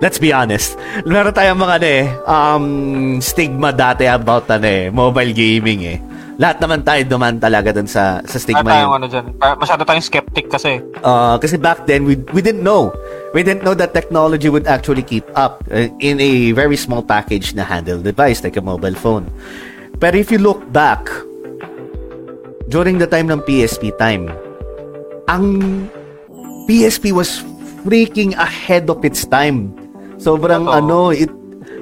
[0.00, 0.80] let's be honest.
[1.06, 2.66] Meron tayong mga ano eh, um,
[3.22, 5.98] stigma dati about ano eh, mobile gaming eh.
[6.40, 8.98] Lahat naman tayo duman talaga dun sa, sa stigma yun.
[8.98, 9.30] ano dyan.
[9.38, 10.82] Masyado tayong skeptic kasi.
[11.04, 12.90] Uh, kasi back then, we, we didn't know.
[13.30, 17.54] We didn't know that technology would actually keep up uh, in a very small package
[17.54, 19.30] na handheld device like a mobile phone.
[20.02, 21.06] But if you look back,
[22.68, 24.30] during the time ng PSP time,
[25.26, 25.88] ang
[26.66, 27.42] PSP was
[27.82, 29.74] freaking ahead of its time.
[30.22, 30.78] Sobrang Totoo.
[30.78, 31.30] ano, it,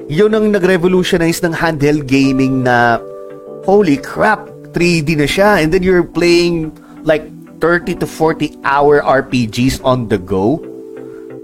[0.09, 2.97] yun ang nag-revolutionize ng handheld gaming na
[3.65, 5.61] holy crap, 3D na siya.
[5.61, 6.73] And then you're playing
[7.05, 7.25] like
[7.61, 10.57] 30 to 40 hour RPGs on the go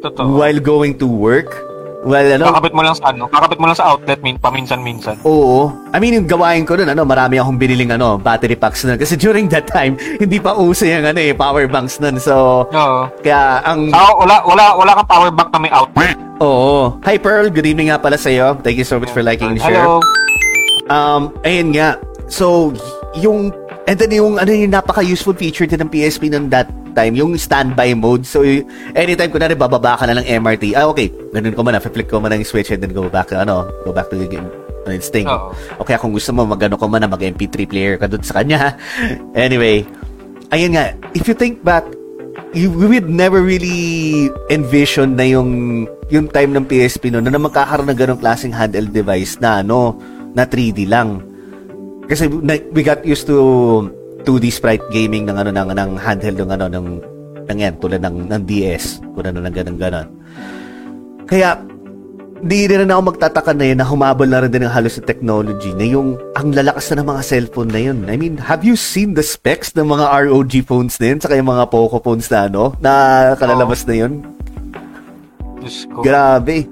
[0.02, 0.38] Totoo.
[0.38, 1.67] while going to work.
[2.08, 5.20] Well, ano, Kakapit mo lang sa ano, kakapit mo lang sa outlet min paminsan-minsan.
[5.28, 5.76] Oo.
[5.92, 8.96] I mean, yung gawain ko nun, ano, marami akong biniling ano, battery packs nun.
[8.96, 12.16] Kasi during that time, hindi pa uso yung ano, eh, power banks nun.
[12.16, 13.12] So, Oo.
[13.20, 13.92] kaya ang...
[13.92, 16.16] Saka wala wala wala kang power bank na may outlet.
[16.40, 16.96] Oo.
[17.04, 17.52] Hi, Pearl.
[17.52, 18.56] Good evening nga pala sa'yo.
[18.64, 19.84] Thank you so much for liking and share.
[19.84, 20.00] Hello.
[20.88, 22.00] Um, ayun nga.
[22.32, 22.72] So,
[23.20, 23.52] yung,
[23.84, 27.94] and then yung, ano yung napaka-useful feature din ng PSP ng that time, yung standby
[27.94, 28.26] mode.
[28.26, 28.42] So,
[28.98, 30.74] anytime ko na rin, bababa ka na ng MRT.
[30.74, 31.14] Ah, okay.
[31.30, 34.10] Ganun ko man, flick ko man yung switch and then go back, ano, go back
[34.10, 34.50] to the game.
[34.88, 35.28] ano, instinct.
[35.28, 35.52] Oo.
[35.84, 38.80] Okay, kung gusto mo, magano ko man na mag-MP3 player ka dun sa kanya.
[39.36, 39.84] anyway,
[40.56, 41.84] ayun nga, if you think back,
[42.56, 47.92] you, we would never really envision na yung yung time ng PSP no na magkakaroon
[47.92, 50.00] ng ganong klaseng handheld device na ano
[50.32, 51.20] na 3D lang.
[52.08, 53.36] Kasi na, we got used to
[54.28, 56.88] 2D sprite gaming ng ano ng ng handheld ng ano ng
[57.48, 60.08] ng yan tulad ng ng DS kung ano ng ganun ganon.
[61.24, 61.56] Kaya
[62.44, 65.74] di rin ako magtataka na yun na humabol na rin din ng halos sa technology
[65.74, 68.04] na yung ang lalakas na ng mga cellphone na yun.
[68.06, 71.50] I mean, have you seen the specs ng mga ROG phones na yun saka yung
[71.50, 72.92] mga Poco phones na ano na
[73.40, 74.22] kalalabas na yun?
[76.04, 76.68] Grabe.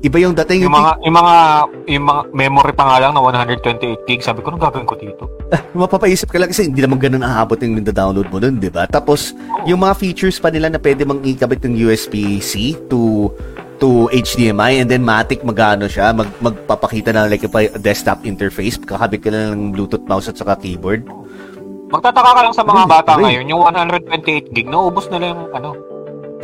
[0.00, 1.34] Iba yung dating Yung mga, yung mga,
[1.92, 5.22] yung mga memory pa nga lang na 128 gig, sabi ko, anong gagawin ko dito?
[5.76, 8.88] mapapaisip ka lang kasi hindi naman ganun aabot yung download mo nun, di ba?
[8.88, 9.36] Tapos,
[9.68, 13.28] yung mga features pa nila na pwede mang ikabit ng USB-C to
[13.80, 17.50] to HDMI and then Matic magano siya, mag, magpapakita na like a
[17.80, 21.08] desktop interface, kakabit ka lang ng Bluetooth mouse at saka keyboard.
[21.90, 25.89] Magtataka ka lang sa mga bata ngayon, yung 128 gig, naubos nila yung ano,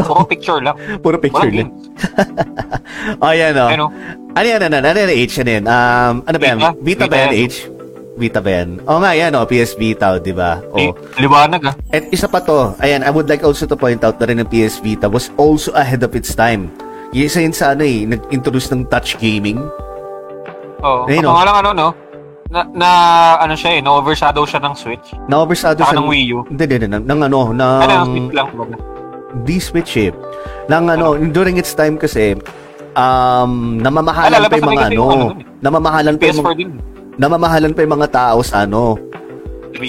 [0.04, 0.76] puro picture lang.
[1.04, 1.70] Puro picture Walang lang.
[3.22, 3.66] Oh, yan o.
[3.70, 3.84] Ano?
[4.36, 5.64] Ano yan, ano, ano, ano, H, ano yan?
[5.64, 6.58] Um, ano ba yan?
[6.58, 6.70] Vita?
[6.82, 7.48] Vita ba yan, yan.
[7.48, 7.56] H?
[8.16, 8.68] Vita ba yan?
[8.84, 10.58] Oo nga, yan o, PS Vita, di ba?
[10.74, 10.96] Eh, Oh.
[11.20, 11.74] liwanag ah.
[11.92, 14.48] At isa pa to, ayan, I would like also to point out na rin ng
[14.48, 16.72] PS Vita was also ahead of its time.
[17.14, 19.60] Yung isa yun sa ano eh, nag-introduce ng touch gaming.
[20.82, 21.06] Oo.
[21.06, 21.32] Ayun, oh.
[21.36, 21.88] nga lang ano, no?
[22.46, 22.88] Na, na
[23.38, 25.14] ano siya eh, na-overshadow siya ng Switch.
[25.30, 25.98] Na-overshadow siya.
[25.98, 26.38] ng Wii U.
[26.50, 26.98] Hindi, hindi, hindi.
[27.06, 27.72] Ng, ano, ng...
[27.86, 28.48] Ano, Switch lang.
[29.44, 30.12] Di Switch eh.
[30.70, 32.38] Ng ano, during its time kasi,
[32.96, 35.44] um, namamahalan Alala, pa yung mga ano, yung ano eh.
[35.60, 36.66] namamahalan pa yung PS4 mga,
[37.16, 38.96] namamahalan pa yung mga tao sa ano,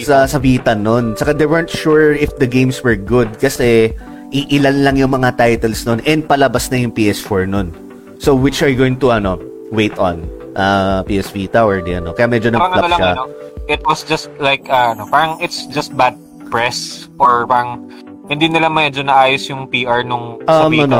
[0.03, 1.15] sa sa Vita nun.
[1.15, 3.95] Saka they weren't sure if the games were good kasi
[4.35, 7.71] iilan lang yung mga titles nun and palabas na yung PS4 nun.
[8.19, 9.39] So which are you going to ano
[9.71, 10.27] wait on?
[10.57, 12.17] Uh, PS Vita or di ano?
[12.17, 13.11] Kaya medyo nag-flop ano siya.
[13.13, 13.23] ano,
[13.69, 16.17] it was just like, uh, ano, parang it's just bad
[16.49, 17.85] press or parang
[18.27, 20.83] hindi nila medyo naayos yung PR nung sa Um, Vita.
[20.85, 20.99] ano,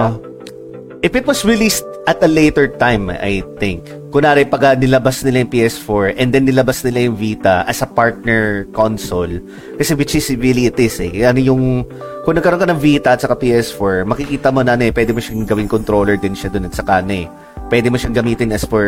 [1.04, 3.84] if it was released at a later time, I think,
[4.16, 7.90] kunwari pag ah, nilabas nila yung PS4 and then nilabas nila yung Vita as a
[7.90, 9.44] partner console,
[9.76, 11.28] kasi which is really it is eh.
[11.28, 11.84] Ano yung,
[12.24, 15.20] kung nagkaroon ka ng Vita at saka PS4, makikita mo na ano eh, pwede mo
[15.20, 17.28] siyang gawing controller din siya dun at saka ano eh.
[17.68, 18.88] Pwede mo siyang gamitin as for,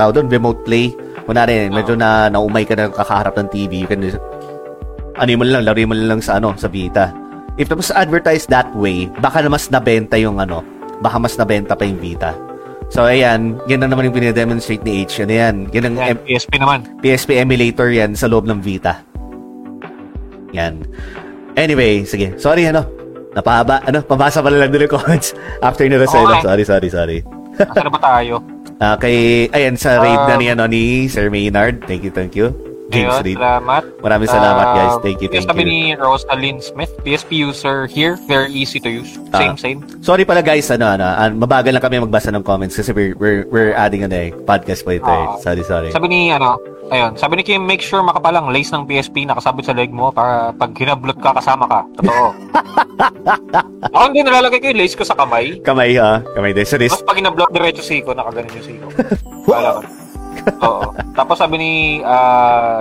[0.00, 0.88] tawag doon, remote play.
[1.28, 4.00] Kunwari, medyo na naumay ka na kakaharap ng TV, you can
[5.12, 7.12] ano mo lang, laro mo lang sa ano, sa Vita.
[7.60, 10.64] If it was advertised that way, baka na mas nabenta yung ano,
[11.04, 12.32] baka mas nabenta pa yung Vita.
[12.88, 15.24] So, ayan, yan na naman yung pinidemonstrate ni H.
[15.24, 15.54] Ano yan?
[15.72, 16.84] Yan ang em- PSP naman.
[17.00, 19.00] PSP emulator yan sa loob ng Vita.
[20.52, 20.84] Yan.
[21.56, 22.36] Anyway, sige.
[22.36, 22.84] Sorry, ano?
[23.32, 23.80] Napahaba.
[23.88, 24.04] Ano?
[24.04, 25.32] Pabasa pala lang din yung comments
[25.64, 26.44] after nila sa Okay.
[26.44, 27.18] Sorry, sorry, sorry.
[27.56, 28.34] Saan na ba tayo?
[28.82, 31.86] Ah, kay, ayan, sa raid na Um, ni, ano, ni Sir Maynard.
[31.86, 32.50] Thank you, thank you.
[32.92, 33.82] James Ayun, salamat.
[34.04, 34.94] Maraming salamat, guys.
[34.94, 35.72] Um, Thank you, thank sabi you.
[35.72, 39.16] ni Rosalind Smith, PSP user here, very easy to use.
[39.32, 39.40] Ah.
[39.40, 39.78] Same, same.
[40.04, 43.48] Sorry pala guys, ano, ano, ah, mabagal lang kami magbasa ng comments kasi we're, we're,
[43.48, 45.24] we're adding ano eh, podcast po ito eh.
[45.24, 45.40] Ah.
[45.40, 45.88] Sorry, sorry.
[45.88, 46.60] Sabi ni, ano,
[46.92, 50.52] ayun, sabi ni Kim, make sure makapalang lace ng PSP nakasabit sa leg mo para
[50.52, 51.80] pag hinablot ka, kasama ka.
[51.96, 52.26] Totoo.
[53.96, 55.58] Ako hindi nalalagay ko yung lace ko sa kamay.
[55.64, 56.68] Kamay ha, kamay din.
[56.68, 57.00] Sa wrist.
[57.00, 58.86] Tapos pag hinablot, diretso siko, nakaganon yung siko.
[59.50, 60.01] Wala ka.
[60.62, 60.94] Oo.
[61.12, 61.72] Tapos sabi ni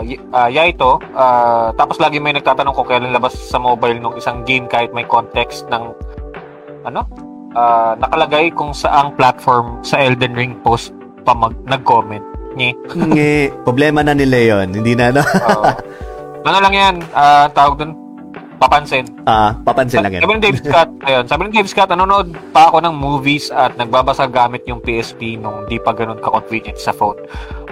[0.06, 4.42] y- ah, Yaito, ah, tapos lagi may nagtatanong kung kailan labas sa mobile nung isang
[4.48, 5.94] game kahit may context ng
[6.88, 7.06] ano?
[7.56, 10.96] ah, nakalagay kung saang platform sa Elden Ring post
[11.28, 12.24] pa mag nag-comment.
[12.52, 12.76] Nye.
[12.92, 15.24] Nge, problema na nila yon Hindi na, no?
[15.24, 15.64] Oo.
[16.48, 17.92] ano lang yan, ah, tawag dun,
[18.62, 19.10] papansin.
[19.26, 20.22] Ah, papansin lang yan.
[20.22, 23.74] Sabi ni Dave Scott, ayun, sabi ni Dave Scott, nanonood pa ako ng movies at
[23.74, 27.18] nagbabasa gamit yung PSP nung di pa ganun ka-convenient sa phone.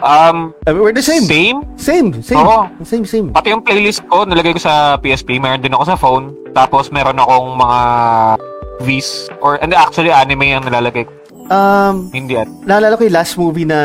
[0.02, 1.24] Um, Uh, we're the same.
[1.24, 1.62] same.
[1.76, 2.40] Same, same.
[2.40, 2.66] Oo.
[2.82, 3.30] Same, same.
[3.30, 6.34] Pati yung playlist ko, nilagay ko sa PSP, meron din ako sa phone.
[6.52, 7.80] Tapos meron akong mga
[8.80, 11.12] Vs, or and actually anime ang nilalagay ko.
[11.50, 12.46] Um, Hindi at.
[12.64, 13.80] naalala ko yung last movie na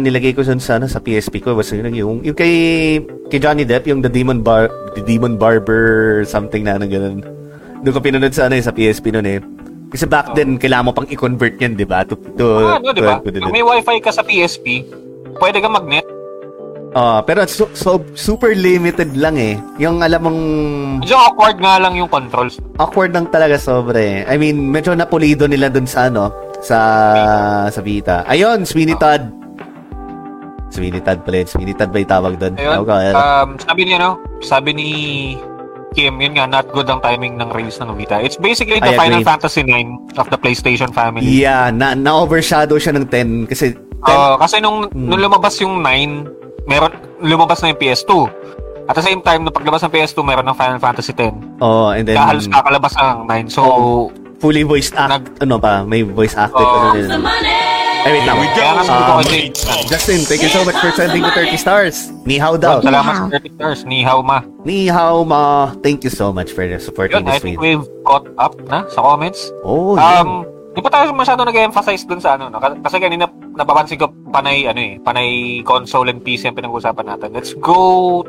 [0.00, 2.96] nilagay ko sa, ano, sa PSP ko was yung, yung, yung kay,
[3.32, 7.24] kay Johnny Depp, yung The Demon Bar, The Demon Barber, something na ano ganun.
[7.80, 9.40] Doon ko pinanood sa, ano, eh, sa PSP noon eh.
[9.88, 12.04] Kasi back then, kailangan mo pang i-convert yan, di ba?
[12.04, 13.16] To, to, Ah, ano, di ba?
[13.18, 14.84] Pag may wifi ka sa PSP,
[15.40, 16.04] pwede ka mag-net.
[16.92, 19.56] Ah, pero so, so, super limited lang eh.
[19.80, 20.40] Yung alam mong
[21.00, 22.60] Medyo awkward nga lang yung controls.
[22.76, 24.28] awkward lang talaga sobre.
[24.28, 26.28] I mean, medyo napulido nila dun sa ano,
[26.60, 26.78] sa
[27.66, 28.28] sa Vita.
[28.28, 29.24] Ayun, Sweeney Todd.
[30.72, 31.46] Sweeney Todd pala yun.
[31.46, 32.52] Sweeney Todd ba yung tawag dun?
[32.56, 33.14] Ayun, ayun.
[33.14, 34.10] um, sabi niya, no?
[34.40, 34.88] Sabi ni
[35.92, 38.16] Kim, yun nga, not good ang timing ng release ng Vita.
[38.16, 39.28] It's basically the I Final agree.
[39.28, 41.28] Fantasy 9 of the PlayStation family.
[41.28, 45.06] yeah, na, na-overshadow siya ng 10 kasi 10, Oo, kasi nung, Hmm.
[45.06, 46.26] nung lumabas yung 9,
[46.64, 46.90] meron,
[47.20, 48.24] lumabas na yung PS2.
[48.82, 51.60] At the same time, nung paglabas ng PS2, meron ng Final Fantasy 10.
[51.60, 53.46] oh, and then halos kakalabas ng 9.
[53.46, 54.02] So, Oh.
[54.40, 56.56] fully voiced act, Nag- ano pa, may voice acted.
[56.58, 56.88] Oh.
[56.88, 57.06] ano din.
[58.02, 58.34] Ay, wait lang.
[58.34, 59.22] Um,
[59.86, 62.10] Justin, thank you so much for sending the 30 stars.
[62.26, 62.82] Ni hao daw.
[62.82, 63.80] salamat sa 30 stars.
[63.86, 64.42] Ni hao ma.
[64.66, 65.70] Ni hao ma.
[65.86, 67.78] Thank you so much for supporting Yun, I this think video.
[67.78, 69.54] we've caught up na sa comments.
[69.62, 70.18] Oh, yeah.
[70.18, 70.42] Um,
[70.74, 72.58] di pa tayo masyado nag-emphasize dun sa ano, no?
[72.58, 75.28] Kasi- Kasi kanina, napapansin ko, panay, ano eh, panay
[75.62, 77.30] console and PC ang pinag-uusapan natin.
[77.30, 77.78] Let's go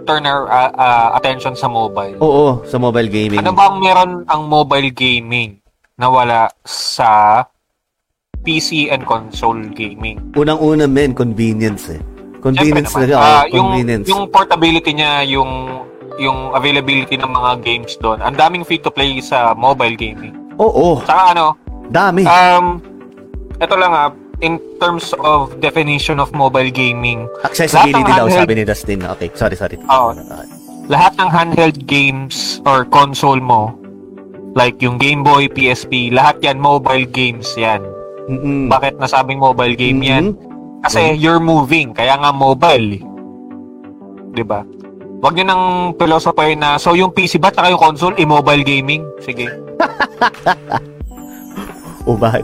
[0.06, 2.22] turn our uh, uh, attention sa mobile.
[2.22, 3.42] Oo, sa mobile gaming.
[3.42, 5.58] Ano ba ang meron ang mobile gaming
[5.98, 7.42] na wala sa
[8.44, 10.20] PC and console gaming?
[10.36, 12.02] Unang-una, men, convenience eh.
[12.44, 14.08] Convenience talaga, oh, yung, convenience.
[14.12, 15.52] yung portability niya, yung
[16.22, 18.22] yung availability ng mga games doon.
[18.22, 20.36] Ang daming free to play sa mobile gaming.
[20.62, 21.58] Oo, Saka ano,
[21.90, 22.22] dami.
[22.28, 22.78] um,
[23.58, 24.14] ito lang ah,
[24.46, 29.00] in terms of definition of mobile gaming, Accessibility daw, handheld- sabi ni Dustin.
[29.18, 29.78] Okay, sorry, sorry.
[29.90, 30.14] oh,
[30.92, 33.74] lahat ng handheld games or console mo,
[34.54, 37.82] like yung Game Boy, PSP, lahat yan mobile games yan.
[38.30, 38.72] Mm-mm.
[38.72, 40.26] Bakit nasabing mobile game yan?
[40.34, 40.84] Mhm.
[40.84, 43.00] Kasi you're moving, kaya nga mobile.
[44.36, 44.64] 'Di ba?
[45.24, 49.08] Huwag niyo nang philosophy na, so yung PC ba tsaka yung console, i-mobile gaming?
[49.24, 49.48] Sige.
[52.04, 52.36] O ba?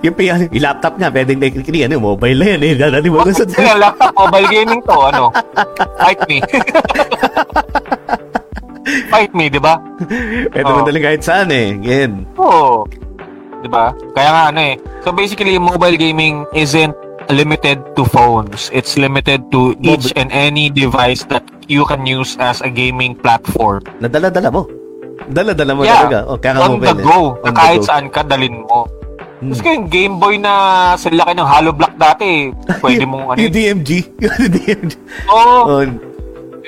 [0.00, 2.72] Yung, yung, yung laptop niya, pwedeng technically, ano, mobile na yan eh.
[2.72, 3.44] Dadali mo sa...
[3.60, 5.28] Kaya laptop, mobile gaming to, ano?
[6.00, 6.40] Fight me.
[9.12, 9.76] Fight me, di ba?
[10.48, 10.88] Pwede mo Oo.
[10.88, 11.76] daling kahit saan eh.
[11.76, 12.24] Again.
[12.40, 12.88] Oo.
[13.58, 13.90] Di ba?
[14.12, 14.74] Kaya nga ano eh.
[15.02, 16.94] So basically, mobile gaming isn't
[17.28, 18.70] limited to phones.
[18.70, 23.84] It's limited to each and any device that you can use as a gaming platform.
[23.98, 24.64] Nadala-dala mo.
[25.28, 26.06] Dala-dala mo Yeah.
[26.06, 26.18] talaga.
[26.24, 27.04] O, kaya nga On the mobile eh.
[27.04, 27.18] go.
[27.36, 27.86] On the kahit go.
[27.86, 28.88] saan ka, dalin mo.
[29.38, 29.52] Hmm.
[29.52, 30.52] Tapos yung Game Boy na
[30.94, 32.50] sa laki ng hollow block dati,
[32.82, 33.38] pwede mong ano.
[33.38, 33.90] Yung DMG.
[34.24, 34.92] Yung DMG.
[35.28, 35.58] Oo.
[35.68, 35.82] Oh,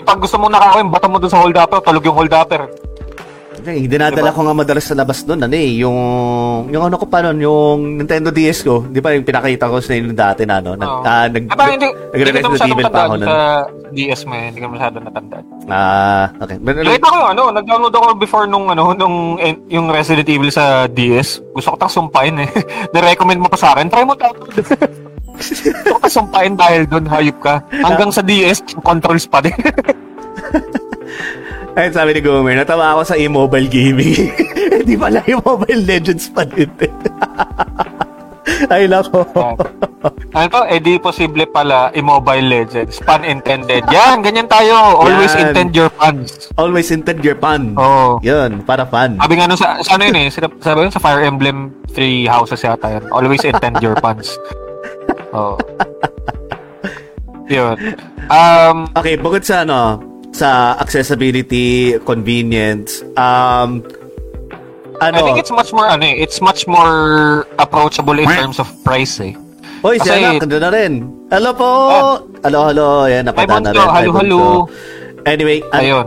[0.01, 2.67] pag gusto mong nakakawin, bata mo dun sa hold upper, tulog yung hold upper.
[3.61, 4.33] Okay, dinadala Diba?
[4.33, 5.99] ko nga madalas sa labas noon, ano eh, yung,
[6.67, 9.93] yung ano ko pa noon, yung Nintendo DS ko, di ba yung pinakita ko sa
[9.93, 11.05] inyo dati na, ano, nag, Oo.
[11.05, 13.29] ah, nag, Ah, parang hindi, hindi ka nag-Resident masyadong Evil pa ako noon.
[13.29, 13.37] sa
[13.91, 14.45] DS mo, eh.
[14.49, 15.45] hindi ka masyadong natandaan.
[15.69, 16.57] Ah, okay.
[16.57, 20.49] But, Nakita ko yung ano, nag-download ako before nung ano, nung en- yung Resident Evil
[20.49, 21.45] sa DS.
[21.53, 22.49] Gusto ko tang sumpain eh.
[22.97, 24.57] Na-recommend mo pa sa akin, try mo download.
[25.37, 27.61] Gusto ko sumpain dahil doon, hayop ka.
[27.71, 29.53] Hanggang sa DS, controls pa din.
[31.77, 34.31] ayun sabi ni Gomer, natawa ako sa e-mobile gaming.
[34.81, 36.71] Hindi pala e-mobile legends pa din.
[38.69, 39.25] Ay, nako.
[40.37, 43.01] ano to, eh di posible pala i-Mobile Legends.
[43.01, 43.85] Pun intended.
[43.89, 45.01] Yan, ganyan tayo.
[45.01, 45.53] Always Yan.
[45.53, 46.53] intend your puns.
[46.61, 47.73] Always intend your fun.
[47.81, 48.21] Oo.
[48.21, 49.17] Yun, para fun.
[49.17, 52.61] Sabi nga nung sa, sa ano yun eh, sabi yun sa Fire Emblem Three Houses
[52.61, 53.05] yata yun.
[53.13, 54.37] Always intend your puns.
[55.33, 55.57] Oh.
[57.49, 57.77] Yun.
[58.29, 59.99] Um, Okay, bukod sa ano,
[60.33, 63.83] sa accessibility, convenience, um,
[65.01, 68.69] ano, I think it's much more ano eh, it's much more approachable in terms of
[68.85, 69.33] price eh.
[69.81, 71.09] Hoy, si anak, na rin.
[71.33, 71.71] Hello po!
[72.45, 73.09] Hello, hello.
[73.09, 73.81] Ayan, Hi, napadaan na rin.
[73.81, 74.41] Hello, hello.
[75.25, 76.07] Anyway, an- Ayun.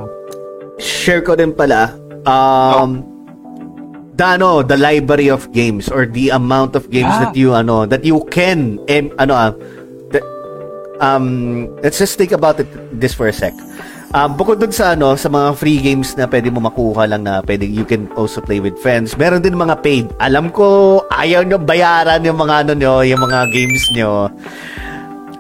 [0.78, 1.90] share ko din pala,
[2.30, 3.02] um,
[4.14, 7.26] the, ano, the library of games or the amount of games Ah.
[7.26, 9.52] that you, ano, that you can, em, ano, ah,
[10.14, 10.22] that,
[11.02, 13.58] um, let's just think about it this for a sec.
[14.14, 17.42] Um, bukod dun sa ano, sa mga free games na pwede mo makuha lang na
[17.50, 19.18] pwede you can also play with friends.
[19.18, 20.06] Meron din mga paid.
[20.22, 24.30] Alam ko ayaw nyo bayaran yung mga ano nyo, yung mga games nyo.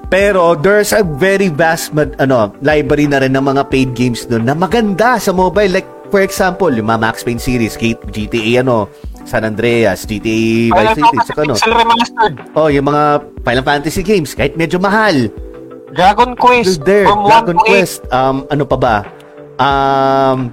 [0.09, 4.57] Pero there's a very vast ano, library na rin ng mga paid games doon na
[4.57, 5.69] maganda sa mobile.
[5.69, 8.89] Like for example, yung mga Max Payne series, GTA ano,
[9.21, 11.53] San Andreas, GTA Vice City, saka ano.
[11.61, 12.35] Remastered.
[12.57, 15.29] Oh, yung mga Final Fantasy games, kahit medyo mahal.
[15.93, 16.81] Dragon Quest.
[16.81, 17.69] There, from 1 Dragon to 8.
[17.69, 17.99] Quest.
[18.09, 18.95] Um, ano pa ba?
[19.55, 20.49] Um,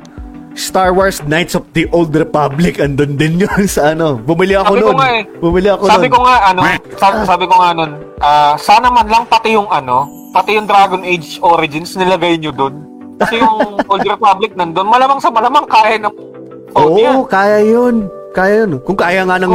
[0.52, 4.18] Star Wars Knights of the Old Republic andun din yun sa ano.
[4.18, 4.98] Bumili ako Sabi ko noon.
[4.98, 5.22] nga eh.
[5.40, 6.12] Bumili ako Sabi noon.
[6.12, 6.60] ko nga ano,
[6.94, 7.90] sabi, sabi ko nga nun,
[8.20, 12.74] ah, sana man lang pati yung ano, pati yung Dragon Age Origins nilagay nyo doon.
[13.16, 13.58] Kasi yung
[13.90, 16.12] Old Republic nandun, malamang sa malamang kaya ng
[16.70, 17.16] phone Oo, yan.
[17.26, 17.96] kaya yun.
[18.30, 18.78] Kaya yun.
[18.80, 19.50] Kung kaya nga ng...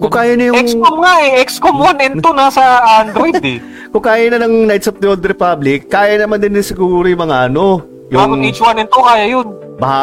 [0.00, 0.56] Kung kaya na yung...
[0.58, 2.62] XCOM nga eh, XCOM 1 and 2 nasa
[2.98, 3.58] Android eh.
[3.92, 7.52] Kung kaya na ng Knights of the Old Republic, kaya naman din siguro yung mga
[7.52, 7.84] ano...
[8.08, 9.46] Dragon Yung Age 1 and 2 kaya yun.
[9.74, 10.00] baka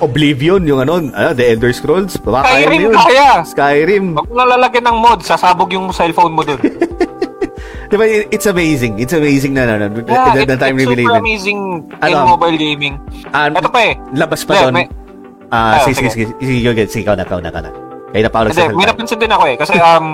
[0.00, 2.16] Oblivion, yung ano, ano, The Elder Scrolls.
[2.16, 2.94] Baka kaya Skyrim yun.
[2.96, 3.28] kaya.
[3.44, 4.04] Skyrim.
[4.16, 6.58] Huwag mo lalagyan ng mod, sasabog yung cellphone mo doon.
[7.90, 8.98] Diba, it's amazing.
[8.98, 11.58] It's amazing na, na, na, Yeah, the, it, the time it's super amazing
[11.90, 12.38] in Ano?
[12.38, 13.02] mobile gaming.
[13.34, 13.94] Ah, Ito pa eh.
[14.14, 14.74] Labas pa Hindi, doon.
[14.78, 14.90] may-
[15.50, 16.24] Ah, Ah, sige, sige, sige.
[16.38, 17.70] sige, sige, sige, sige, ikaw na, ikaw na, ikaw na.
[18.10, 19.56] Kaya na pa ako Hindi, may napansin din ako eh.
[19.58, 20.06] Kasi, um,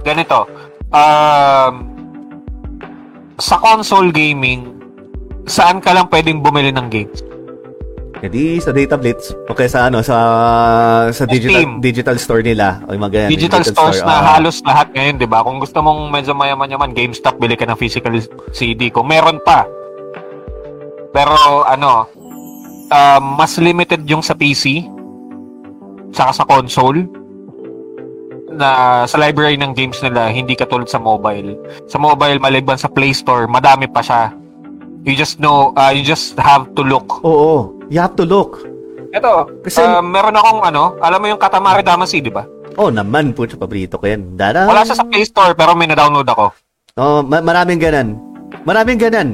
[0.00, 0.38] ganito.
[0.92, 1.72] Um,
[3.36, 4.76] sa console gaming,
[5.44, 7.20] saan ka lang pwedeng bumili ng games?
[8.20, 9.32] Hindi, sa Data Blitz.
[9.48, 10.16] O kaya sa ano, sa
[11.08, 11.80] sa digital Steam.
[11.80, 12.84] digital store nila.
[12.84, 14.36] O yung mga ganyan, Digital, stores na ah.
[14.36, 15.40] halos lahat ngayon, di ba?
[15.40, 18.12] Kung gusto mong medyo mayaman-yaman, GameStop, bili ka ng physical
[18.52, 18.92] CD.
[18.92, 19.64] Kung meron pa.
[21.16, 21.32] Pero,
[21.64, 22.12] ano,
[22.90, 24.84] um, mas limited yung sa PC,
[26.10, 27.06] saka sa console,
[28.50, 31.54] na sa library ng games nila, hindi katulad sa mobile.
[31.86, 34.34] Sa mobile, maliban sa Play Store, madami pa siya.
[35.00, 37.24] You just know, uh, you just have to look.
[37.24, 38.60] Oo, you have to look.
[39.10, 42.44] Ito, Kasi- uh, meron akong ano, alam mo yung Katamari Damacy, di ba?
[42.78, 44.38] Oh, naman po, paborito ko yan.
[44.38, 44.66] Dada.
[44.68, 46.54] Wala siya sa Play Store, pero may na-download ako.
[47.00, 48.18] Oh, ma- maraming ganan.
[48.62, 49.28] Maraming ganan.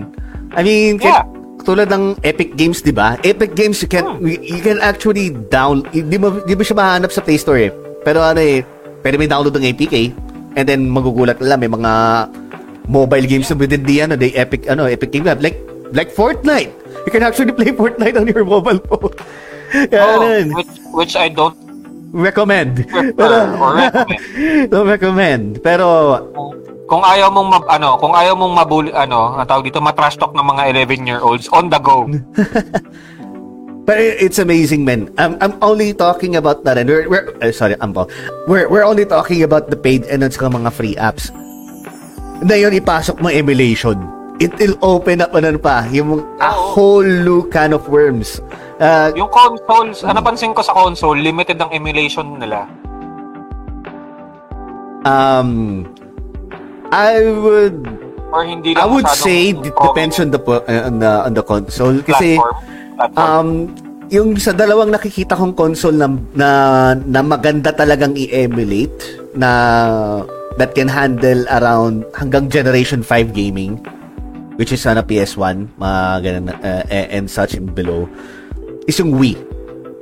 [0.56, 1.26] I mean, Yeah.
[1.62, 3.16] Tulad ng Epic Games, 'di ba?
[3.22, 7.22] Epic Games you can you can actually down hindi mo hindi mo siya mahanap sa
[7.22, 7.72] Play Store eh.
[8.02, 8.62] Pero ano eh,
[9.02, 9.94] pwede may download ng APK
[10.56, 11.92] and then magugulat lang may mga
[12.86, 15.58] mobile games na within the ano, the Epic ano, Epic Game Lab like
[15.90, 16.70] like Fortnite.
[17.06, 19.14] You can actually play Fortnite on your mobile phone.
[19.92, 20.54] Oh, Yan.
[20.54, 21.58] which, which I don't
[22.14, 22.86] recommend.
[22.86, 24.70] prefer or recommend.
[24.70, 25.44] Don't recommend.
[25.58, 25.86] Pero
[26.86, 30.30] Kung ayaw mong mab, ano, kung ayaw mong mabuli ano, ang tawag dito matrash talk
[30.38, 32.06] ng mga 11-year-olds on the go.
[33.86, 35.10] But it- it's amazing, man.
[35.18, 36.78] I'm, I'm only talking about that.
[36.78, 38.10] And we're, we're uh, sorry, I'm Paul.
[38.46, 41.30] We're, we're only talking about the paid and saka mga free apps.
[42.42, 43.98] Na yun, ipasok mo emulation.
[44.38, 48.38] It will open up ano pa, yung a whole new can of worms.
[48.76, 52.68] Uh, Yung consoles, ano napansin ko sa console, limited ang emulation nila.
[55.06, 55.86] um,
[56.92, 57.78] I would
[58.34, 62.02] Or hindi I would say it depends on the uh, on the on the console
[62.02, 62.58] kasi platform.
[62.98, 63.22] platform.
[63.22, 63.48] Um,
[64.10, 66.50] yung sa dalawang nakikita kong console na, na,
[66.94, 68.94] na maganda talagang i-emulate
[69.34, 69.50] na
[70.58, 73.82] that can handle around hanggang generation 5 gaming
[74.56, 78.06] which is sana PS1 mga ganun, uh, and such and below
[78.86, 79.34] is yung Wii.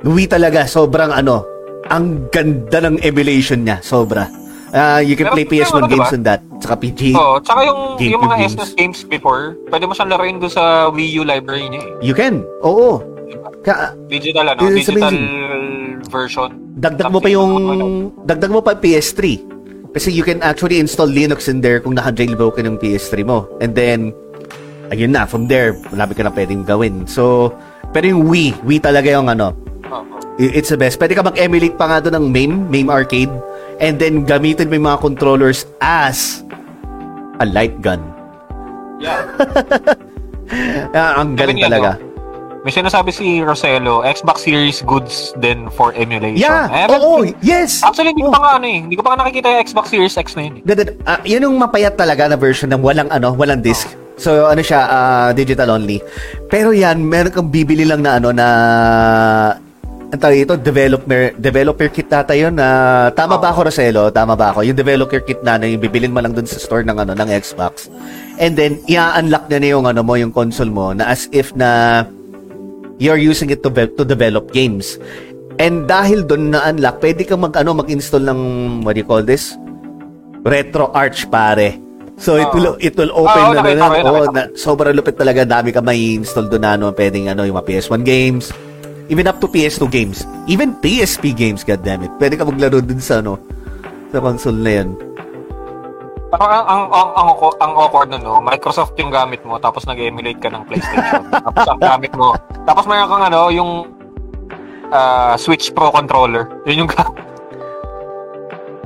[0.05, 1.45] Wii talaga sobrang ano
[1.89, 4.29] ang ganda ng emulation niya sobra.
[4.67, 6.15] Uh, you can Pero play pero PS1 ano, games diba?
[6.15, 6.41] on that.
[6.57, 7.01] Tsaka PG.
[7.13, 8.53] Oo, tsaka yung, GameCube yung mga games.
[8.53, 11.91] SNES games before, pwede mo siyang laruin doon sa Wii U library niya eh.
[12.01, 12.41] You can.
[12.61, 12.99] Oo.
[13.61, 15.25] Ka, Digital ano, It's digital amazing.
[16.07, 16.49] version.
[16.75, 17.51] dagdag mo pa yung
[18.21, 19.41] dagdag mo pa PS3
[19.89, 24.11] kasi you can actually install Linux in there kung naka-jailbroken yung PS3 mo and then
[24.91, 27.49] ayun na from there malapit ka na pwedeng gawin so
[27.89, 29.55] pero yung Wii Wii talaga yung ano
[30.37, 33.31] it's the best pwede ka mag-emulate pa nga doon ng MAME MAME arcade
[33.77, 36.43] and then gamitin mo yung mga controllers as
[37.37, 37.99] a light gun
[38.95, 39.27] Yeah.
[40.93, 41.99] Ah, ang galing talaga
[42.61, 46.41] May sinasabi si Rosello, Xbox Series goods din for emulation.
[46.41, 48.31] yeah haven't- oo yes Actually, hindi Oh.
[48.31, 48.79] pa nga ano eh.
[48.79, 50.53] Hindi ko pa nga nakikita yung Xbox Series X na yun.
[50.57, 50.97] eh.
[51.03, 53.85] Ah, yun yung mapayat talaga na version ng walang ano, walang disc.
[54.15, 56.01] So ano siya, ah, digital only.
[56.47, 58.47] Pero yan, meron kang bibili lang na ano na
[60.13, 64.13] ang tawag ito, developer developer kit data yun na tama ba ako Roselo?
[64.13, 64.61] Tama ba ako?
[64.61, 67.29] Yung developer kit na, na yung bibilin mo lang dun sa store ng ano ng
[67.41, 67.89] Xbox.
[68.37, 72.03] And then i-unlock na, na yung ano mo, yung console mo na as if na
[73.01, 75.01] you're using it to, ve- to develop games.
[75.57, 78.41] And dahil doon na unlock, pwede kang mag ano mag-install ng
[78.83, 79.55] what do you call this?
[80.45, 81.79] Retro Arch pare.
[82.15, 84.95] So it will it will open Oo, na nakita na, yun, oh, nakita na sobrang
[84.95, 88.55] lupit talaga dami ka may install doon na ano pwedeng ano yung mga PS1 games
[89.09, 93.01] even up to PS2 games even PSP games god damn it pwede ka maglaro dun
[93.01, 93.37] sa ano
[94.09, 94.89] sa console na yan
[96.35, 97.29] Parang ang, ang, ang, ang,
[97.63, 98.43] ang awkward nun, no?
[98.43, 101.21] Microsoft yung gamit mo, tapos nag-emulate ka ng PlayStation.
[101.47, 102.35] tapos ang gamit mo.
[102.67, 103.71] Tapos mayroon kang ano, yung
[104.91, 106.49] ah, Switch Pro controller.
[106.67, 107.23] Yun yung gamit.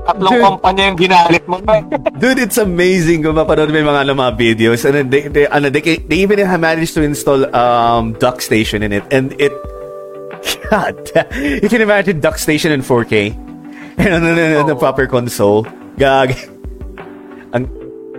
[0.10, 0.46] Tatlong Dude.
[0.46, 1.58] kumpanya yung ginalit mo.
[2.22, 4.86] Dude, it's amazing kung mapanood yung mga, ano, mga videos.
[4.86, 8.94] And they, they, ano, they, they even have managed to install um, Duck Station in
[8.94, 9.06] it.
[9.10, 9.54] And it...
[10.70, 10.96] God,
[11.64, 13.34] you can imagine Duck Station in 4K.
[13.98, 14.80] And ano, ano, ano, Oo.
[14.80, 15.66] proper console.
[15.98, 16.38] Gag.
[17.52, 17.68] Ang,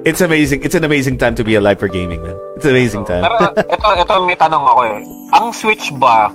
[0.05, 0.63] it's amazing.
[0.63, 2.37] It's an amazing time to be alive for gaming, man.
[2.57, 3.23] It's an amazing time.
[3.23, 4.99] Pero ito, ito may tanong ako eh.
[5.39, 6.29] Ang Switch ba,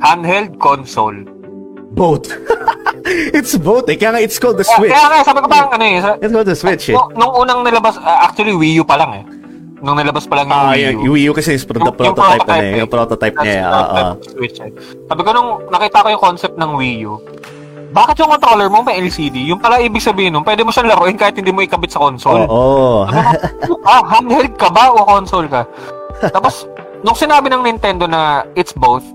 [0.00, 1.38] handheld console?
[1.98, 2.30] both.
[3.34, 3.88] it's both.
[3.88, 3.96] Eh.
[3.96, 4.92] Kaya nga, it's called the Switch.
[4.92, 6.22] kaya nga, sabi ko parang ano eh.
[6.22, 6.96] It's called the Switch, eh.
[7.16, 9.24] nung, unang nilabas, ah, actually Wii U pa lang eh.
[9.78, 11.00] Nung nilabas pa lang yung Ah, Wii U.
[11.00, 12.78] yung Wii U kasi is pro- the Yung- yung prototype na eh.
[12.78, 13.60] Yung prototype niya.
[13.60, 13.78] Ah, ah.
[13.78, 14.70] prototype ng Switch eh.
[15.06, 17.14] Sabi ko nung nakita ko yung concept ng Wii U,
[17.88, 19.48] bakit yung controller mo may LCD?
[19.48, 22.44] Yung pala ibig sabihin nun, pwede mo siyang laruin kahit hindi mo ikabit sa console.
[22.44, 23.08] Oo.
[23.86, 25.64] ah, handheld ka ba o console ka?
[26.20, 26.68] Tapos,
[27.00, 29.06] nung sinabi ng Nintendo na it's both,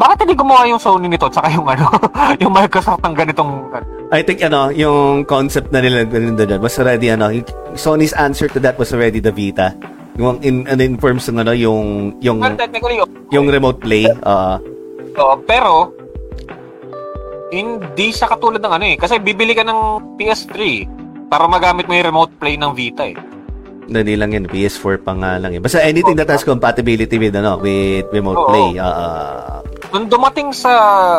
[0.00, 1.84] bakit hindi gumawa yung Sony nito tsaka yung ano,
[2.42, 3.68] yung Microsoft ng ganitong
[4.10, 7.28] I think ano, yung concept na nila doon was already ano,
[7.76, 9.76] Sony's answer to that was already the Vita.
[10.18, 13.12] Yung in ano, in terms ng ano, yung yung Well, technically, okay.
[13.30, 14.08] yung remote play.
[14.24, 14.58] Uh,
[15.20, 15.94] Oo, pero
[17.54, 18.96] hindi siya katulad ng ano eh.
[18.98, 20.56] Kasi bibili ka ng PS3
[21.30, 23.14] para magamit mo yung remote play ng Vita eh.
[23.90, 25.58] hindi lang yun, PS4 pa nga lang eh.
[25.58, 28.46] Basta anything that has compatibility with ano, with remote Oo.
[28.46, 28.78] play.
[28.78, 29.58] Uh,
[29.90, 30.72] Nung dumating sa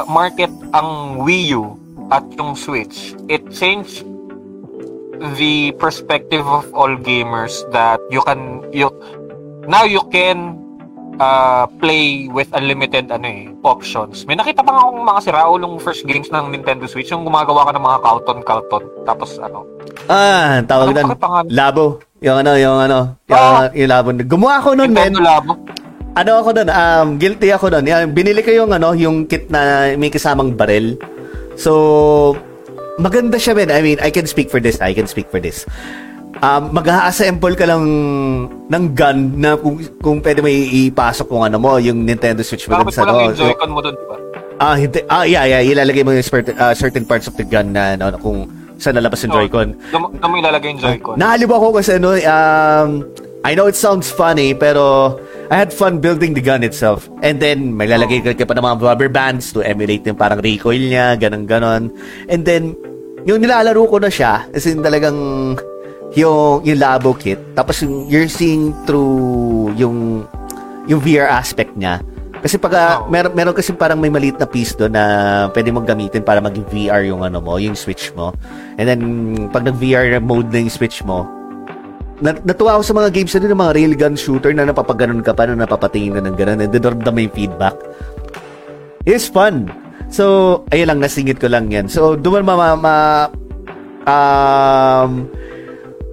[0.07, 1.75] market ang Wii U
[2.07, 4.07] at yung Switch, it changed
[5.35, 8.87] the perspective of all gamers that you can you
[9.67, 10.55] now you can
[11.19, 14.23] uh, play with unlimited ano eh, options.
[14.23, 17.75] May nakita pa nga akong mga siraulong first games ng Nintendo Switch yung gumagawa ka
[17.75, 18.83] ng mga Calton-Calton.
[19.03, 19.67] Tapos ano,
[20.07, 21.45] ah, tawag Ano doon.
[21.51, 21.85] Labo.
[22.21, 23.67] Yung ano, yung ano, yung, Ah.
[23.75, 24.15] yung labo.
[24.15, 25.11] Gumawa ako nun, men.
[25.19, 25.59] Labo.
[26.11, 27.87] Ano ako doon, um, guilty ako doon.
[28.11, 30.99] Binili ko yung ano, yung kit na may kasamang barel.
[31.55, 32.35] So,
[32.99, 33.71] maganda siya, man.
[33.71, 34.79] I mean, I can speak for this.
[34.83, 35.63] I can speak for this.
[36.41, 37.83] Um, mag-assemble ka lang
[38.65, 42.81] ng gun na kung, kung pwede may ipasok kung ano mo, yung Nintendo Switch mo
[42.81, 43.25] dun Dapat sa mo lang ano.
[43.29, 44.15] yung Joy-Con mo doon, di ba?
[44.61, 44.99] Ah, hindi.
[45.05, 45.61] Ah, yeah, yeah.
[45.61, 48.49] Ilalagay mo yung certain, ah, certain parts of the gun na ano, kung
[48.81, 49.77] saan lalabas yung Joy-Con.
[49.93, 51.15] Doon mo ilalagay yung Joy-Con.
[51.21, 52.89] Nahalib ako kasi ano, um,
[53.45, 55.13] I know it sounds funny, pero
[55.51, 57.11] I had fun building the gun itself.
[57.19, 60.79] And then, may lalagay ka pa ng mga rubber bands to emulate yung parang recoil
[60.79, 61.91] niya, ganun ganon
[62.31, 62.71] And then,
[63.27, 65.19] yung nilalaro ko na siya, as in talagang
[66.15, 70.23] yung, yung labo kit, tapos yung, you're seeing through yung
[70.87, 71.99] yung VR aspect niya.
[72.41, 73.13] Kasi pag Oo.
[73.13, 75.03] meron meron kasi parang may maliit na piece doon na
[75.53, 78.33] pwede mong gamitin para maging VR yung ano mo, yung switch mo.
[78.81, 79.01] And then
[79.53, 81.29] pag nag-VR mode na yung switch mo,
[82.21, 85.49] nat- natuwa ako sa mga games na din, mga railgun shooter na napapaganon ka pa
[85.49, 87.75] na napapatingin na ng ganun and then may feedback.
[89.03, 89.73] It's fun.
[90.11, 91.89] So, ayun lang, nasingit ko lang yan.
[91.89, 92.95] So, doon ma, ma, ma
[94.05, 95.25] um,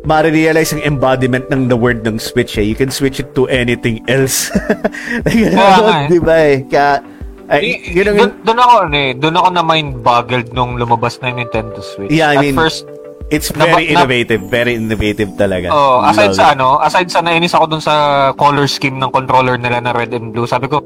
[0.08, 2.64] ma-realize ang embodiment ng the word ng switch eh.
[2.64, 4.48] You can switch it to anything else.
[5.28, 6.08] Kaya nga eh.
[6.08, 6.56] Di ba eh?
[6.64, 7.02] Kaya,
[7.48, 11.16] ay, Di- yun ang, doon, ako ano eh, doon ako na mind boggled nung lumabas
[11.20, 12.12] na yung Nintendo Switch.
[12.12, 12.84] Yeah, I At mean, first,
[13.28, 14.40] it's very na- innovative.
[14.46, 15.68] Very innovative talaga.
[15.68, 17.94] oh, aside Love sa ano, aside sa nainis ako dun sa
[18.34, 20.80] color scheme ng controller nila na red and blue, sabi ko,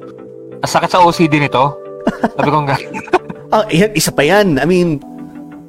[0.59, 1.75] "Ang sakit sa OCD nito.
[2.35, 2.77] sabi ko nga,
[3.53, 4.57] Oh, yan, isa pa yan.
[4.59, 4.99] I mean,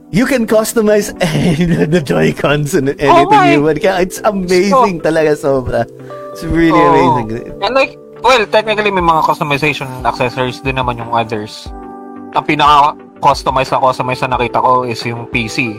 [0.09, 1.11] you can customize
[1.91, 3.83] the Joy-Cons and anything Oh you want.
[3.83, 5.83] Kaya it's amazing talaga sobra.
[6.31, 7.19] It's really Oo.
[7.19, 7.53] amazing.
[7.59, 11.69] And like, well, technically may mga customization accessories din naman yung others.
[12.33, 15.77] Ang pinaka customize na customize na nakita ko is yung PC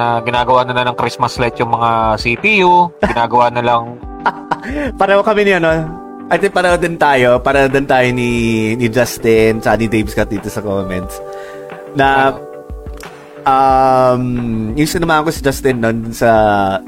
[0.00, 4.00] na ginagawa na na ng Christmas light yung mga CPU, ginagawa na lang
[4.96, 5.68] Pareho kami ni ano.
[6.30, 7.42] I think pareho din tayo.
[7.42, 8.30] Pareho din tayo ni,
[8.78, 11.18] ni Justin sa ni Dave Scott dito sa comments.
[11.98, 12.30] Na
[13.42, 14.22] um,
[14.78, 16.30] yung sinamahan ko si Justin nun sa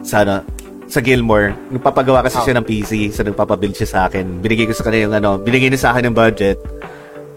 [0.06, 0.46] sa ano,
[0.86, 2.44] sa Gilmore, nagpapagawa kasi Oh.
[2.44, 4.44] siya ng PC, so nagpapabuild siya sa akin.
[4.44, 6.60] Binigay ko sa kanya yung ano, binigay niya sa akin ng budget.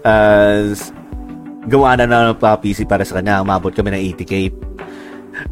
[0.06, 0.92] As
[1.66, 4.34] gawa na na ng pa PC para sa kanya, umabot kami ng 80k.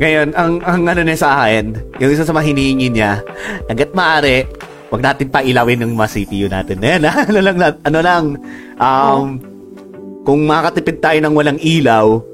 [0.00, 3.20] Ngayon, ang, ang ano niya sa akin, yung isa sa mga hinihingi niya,
[3.68, 4.48] hanggat maaari,
[4.88, 6.76] wag natin pa ilawin ng mga CPU natin.
[6.80, 8.24] Ayan, ano lang, ano lang,
[8.80, 9.26] um,
[10.24, 12.24] kung makakatipid tayo ng walang ilaw,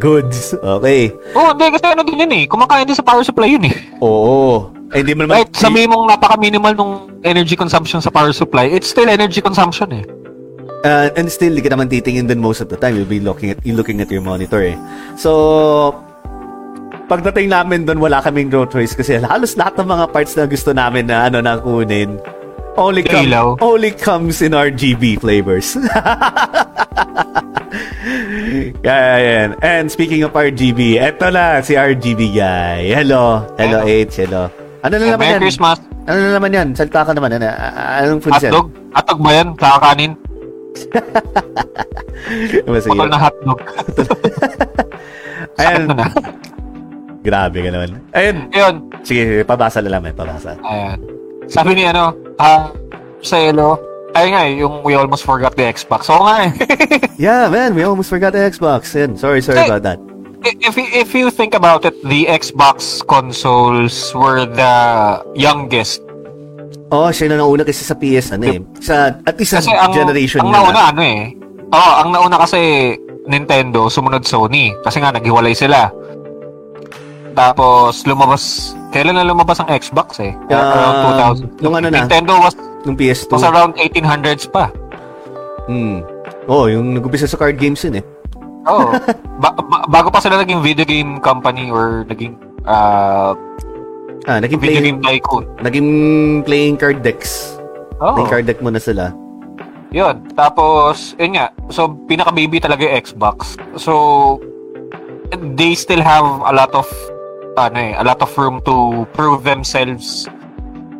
[0.00, 0.56] Goods.
[0.56, 1.12] Okay.
[1.36, 1.66] Oo, oh, hindi.
[1.76, 2.44] Kasi ano din yun eh.
[2.48, 3.76] Kumakain din sa power supply yun eh.
[4.00, 4.72] Oo.
[4.92, 5.44] Eh, hindi mo naman...
[5.44, 6.94] Kahit sabihin mong napaka-minimal nung
[7.24, 10.04] energy consumption sa power supply, it's still energy consumption eh.
[10.82, 12.98] Uh, and still, hindi ka naman titingin din most of the time.
[12.98, 14.76] You'll be looking at, you're looking at your monitor eh.
[15.14, 15.94] So,
[17.12, 20.72] pagdating namin doon, wala kaming no choice kasi halos lahat ng mga parts na gusto
[20.72, 22.16] namin na ano na kunin,
[22.80, 23.60] only, come, Ilaw.
[23.60, 25.76] only comes in RGB flavors.
[28.82, 29.48] Kaya yan.
[29.60, 32.88] And speaking of RGB, eto na si RGB guy.
[32.96, 33.44] Hello.
[33.60, 34.08] Hello, Hello.
[34.08, 34.16] H.
[34.24, 34.48] Hello.
[34.80, 35.42] Ano na naman Merry yan?
[35.44, 35.78] Christmas.
[36.08, 36.68] Ano na naman yan?
[36.74, 37.36] Salta ka naman.
[37.36, 38.52] Ano, anong food yan?
[38.56, 38.68] Hotdog?
[38.96, 39.48] Hotdog ba yan?
[39.54, 40.12] Kakakanin?
[42.88, 43.60] Putol na hotdog.
[45.62, 46.06] Na.
[47.22, 48.02] Grabe ka naman.
[48.12, 48.36] Ayun.
[48.50, 48.74] Ayun.
[49.00, 50.02] Sige, pabasa na lang.
[50.04, 50.58] eh, Pabasa.
[50.60, 50.98] Ayan.
[51.46, 52.70] Sabi ni ano, ah,
[53.20, 53.78] sa Elo,
[54.12, 56.06] ay nga eh, yung we almost forgot the Xbox.
[56.06, 56.50] Oo nga eh.
[57.22, 57.72] Yeah, man.
[57.72, 58.90] We almost forgot the Xbox.
[58.92, 59.14] Yan.
[59.14, 59.70] Sorry, sorry Hey.
[59.70, 59.98] about that.
[60.42, 64.74] if you, if you think about it, the Xbox consoles were the
[65.32, 66.02] youngest.
[66.90, 68.58] Oh, siya na nauna kasi sa PS, ano eh.
[68.78, 70.82] Sa, at least sa ang, generation ang niya nauna na.
[70.90, 71.20] ano eh.
[71.70, 72.58] Oo, ang nauna kasi
[73.24, 74.74] Nintendo, sumunod Sony.
[74.82, 75.88] Kasi nga, naghiwalay sila.
[77.32, 78.42] Tapos, lumabas,
[78.90, 80.32] kailan na lumabas ang Xbox eh?
[80.48, 80.76] Ah,
[81.16, 81.62] around 2000.
[81.64, 82.04] nung ano na?
[82.04, 83.30] Nintendo was, Nung PS2.
[83.32, 84.68] was around 1800s pa.
[85.64, 86.02] Hmm.
[86.44, 88.04] Oh, yung nag-umpisa sa card games yun eh.
[88.64, 88.90] Oo.
[89.42, 93.32] ba- ba- bago pa sila naging video game company or naging ah,
[94.22, 95.44] Ah, naging video playing, game tycoon.
[95.58, 95.88] naging
[96.42, 97.58] playing card decks.
[97.98, 98.14] Oo.
[98.14, 99.10] Playing card deck muna sila.
[99.90, 100.22] Yun.
[100.32, 101.50] Tapos, yun nga.
[101.68, 103.54] So, pinaka-baby talaga yung Xbox.
[103.74, 104.38] So,
[105.54, 106.86] they still have a lot of,
[107.56, 110.28] ano eh, a lot of room to prove themselves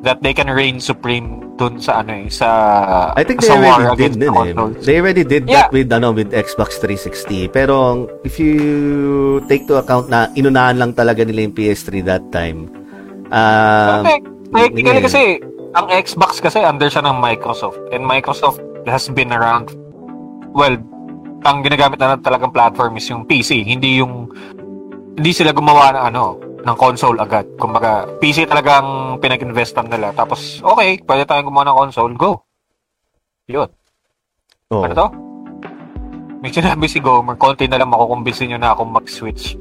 [0.02, 2.48] that they can reign supreme dun sa ano eh, sa
[3.14, 4.52] I think they sa war already did din eh.
[4.82, 5.68] They already did Yeah.
[5.68, 7.54] that with, ano, with Xbox 360.
[7.54, 12.66] Pero, if you take to account na inunahan lang talaga nila yung PS3 that time,
[13.30, 14.26] um, Correct.
[14.52, 15.06] Technically yeah.
[15.06, 15.22] kasi,
[15.72, 17.80] ang Xbox kasi under siya ng Microsoft.
[17.94, 19.72] And Microsoft has been around,
[20.52, 20.76] well,
[21.46, 23.62] ang ginagamit na talagang platform is yung PC.
[23.62, 24.28] Hindi yung,
[25.14, 27.46] hindi sila gumawa ng ano, ng console agad.
[27.58, 30.14] Kumbaga, PC talagang pinag-investan nila.
[30.14, 32.46] Tapos, okay, pwede tayong gumawa ng console, go.
[33.50, 33.68] Yun.
[34.70, 34.86] oh.
[34.86, 35.08] Ano to?
[36.42, 39.54] May sinabi si Gomer, konti na lang makukumbisin nyo na akong mag-switch.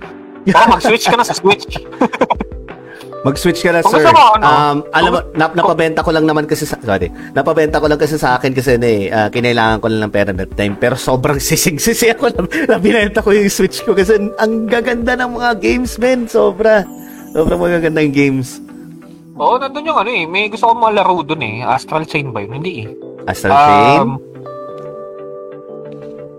[0.50, 1.78] Oh, mag-switch ka na sa Switch.
[3.22, 4.02] Mag-switch ka na, Kung sir.
[4.02, 4.46] gusto mo, ano?
[4.50, 8.02] um, alam mo, Kung- nap- napabenta ko lang naman kasi sa, sorry, napabenta ko lang
[8.02, 10.74] kasi sa akin kasi na eh, ah, kinailangan ko lang ng pera that time.
[10.74, 15.38] Pero sobrang sisig-sisi ako na, na binenta ko yung Switch ko kasi ang gaganda ng
[15.38, 16.26] mga games, men.
[16.26, 16.82] Sobra.
[17.30, 18.58] Sobrang magaganda yung games.
[19.38, 20.26] Oo, oh, nandun yung ano eh.
[20.26, 21.62] May gusto ko mga laro dun eh.
[21.62, 22.58] Astral Chain ba yun?
[22.58, 22.88] Hindi eh.
[23.30, 24.00] Astral Chain?
[24.02, 24.10] Um,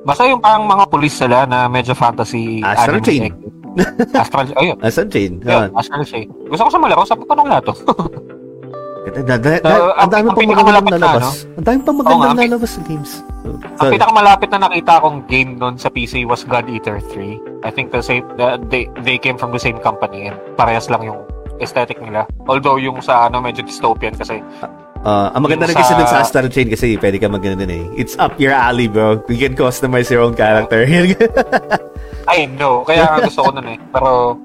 [0.02, 3.32] basta yung parang mga pulis sila na medyo fantasy Astral anime Chain.
[4.22, 4.76] Astral Ayun.
[4.80, 5.32] Astral Chain.
[5.40, 5.68] Yun, Yun.
[5.74, 6.26] Astral Chain.
[6.46, 7.02] Gusto ko sa malaro.
[7.04, 7.72] Sabi ko nung lato.
[9.02, 11.42] Da- da- da- Uh, ang dami ang pang magandang na, lalabas.
[11.58, 13.10] Ang dami pang magandang nga, lalabas sa games.
[13.42, 17.66] So, Ang pinakamalapit na nakita akong game nun sa PC was God Eater 3.
[17.66, 21.02] I think the same, the, they, they came from the same company and parehas lang
[21.02, 21.18] yung
[21.58, 22.30] aesthetic nila.
[22.46, 24.38] Although yung sa ano medyo dystopian kasi
[25.02, 27.42] Ah, ang maganda rin Yung kasi sa- dun sa Astral Chain kasi pwede ka mag
[27.42, 27.84] din eh.
[27.98, 29.18] It's up your alley, bro.
[29.26, 30.86] You can customize your own character.
[32.28, 32.86] I know.
[32.86, 33.78] Kaya nga gusto ko nun eh.
[33.90, 34.38] Pero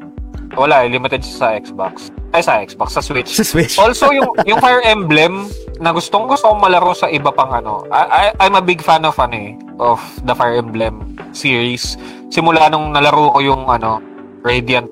[0.55, 0.91] wala eh.
[0.91, 2.09] Limited siya sa Xbox.
[2.35, 2.97] Ay, sa Xbox.
[2.97, 3.31] Sa Switch.
[3.33, 3.75] sa Switch.
[3.79, 5.47] Also, yung yung Fire Emblem
[5.79, 7.85] na gustong gusto kong malaro sa iba pang ano.
[7.93, 11.95] I, I, I'm a big fan of ano eh, of the Fire Emblem series.
[12.33, 14.01] Simula nung nalaro ko yung ano,
[14.41, 14.89] Radiant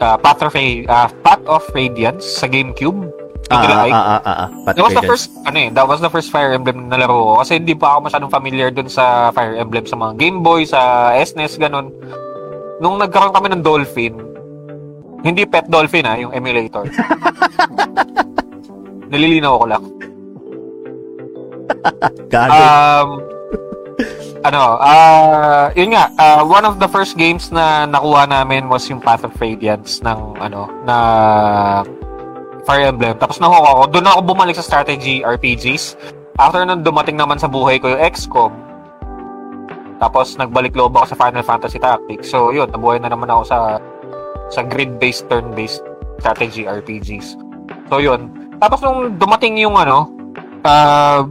[0.00, 3.10] uh, Path of uh, Path of Radiance sa GameCube.
[3.48, 4.48] Ah, ah, ah, ah, ah, ah.
[4.76, 7.32] That was the first ano eh, that was the first Fire Emblem na nalaro ko
[7.40, 11.10] kasi hindi pa ako masyadong familiar dun sa Fire Emblem sa mga Game Boy, sa
[11.16, 11.88] SNES ganun.
[12.84, 14.14] Nung nagkaroon kami ng Dolphin,
[15.24, 16.86] hindi pet dolphin ah, yung emulator.
[19.12, 19.84] Nalilinaw ko lang.
[22.32, 23.08] God, Um,
[24.46, 29.02] ano, ah, yun nga, ah, one of the first games na nakuha namin was yung
[29.02, 30.96] Path of Radiance ng, ano, na
[32.68, 33.16] Fire Emblem.
[33.16, 35.96] Tapos nakuha ko, doon ako bumalik sa strategy RPGs.
[36.36, 38.52] After nung dumating naman sa buhay ko yung XCOM,
[39.98, 42.28] tapos nagbalik loob ako sa Final Fantasy Tactics.
[42.30, 43.58] So, yun, nabuhay na naman ako sa
[44.52, 45.82] sa grid-based, turn-based
[46.20, 47.40] strategy RPGs.
[47.90, 48.30] So, yun.
[48.60, 50.12] Tapos nung dumating yung ano,
[50.62, 51.24] uh,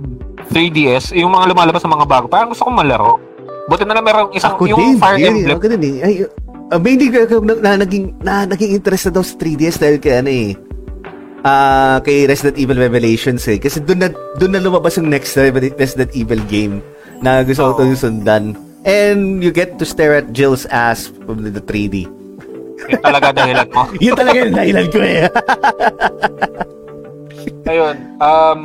[0.51, 3.21] 3DS, yung mga lumalabas sa mga bago, parang gusto kong malaro.
[3.67, 4.95] Buti na lang meron isang, ako yung din.
[4.99, 5.57] Fire Yun, Emblem.
[5.59, 5.95] Ako din eh.
[6.01, 6.13] Ay,
[6.71, 10.31] uh, mainly na, na, na, naging, na, naging interested daw sa 3DS dahil kay ano
[10.31, 10.66] eh.
[11.47, 13.55] Ah, kay Resident Evil Revelations eh.
[13.55, 15.31] Kasi doon na, doon na lumabas yung next
[15.79, 16.83] Resident Evil game
[17.23, 18.59] na gusto ko itong sundan.
[18.83, 22.03] And you get to stare at Jill's ass from the 3D.
[22.91, 23.87] Yun talaga dahilan mo.
[24.03, 25.27] Yun talaga yung dahilan ko eh.
[27.71, 27.95] Ayun.
[28.19, 28.59] Um,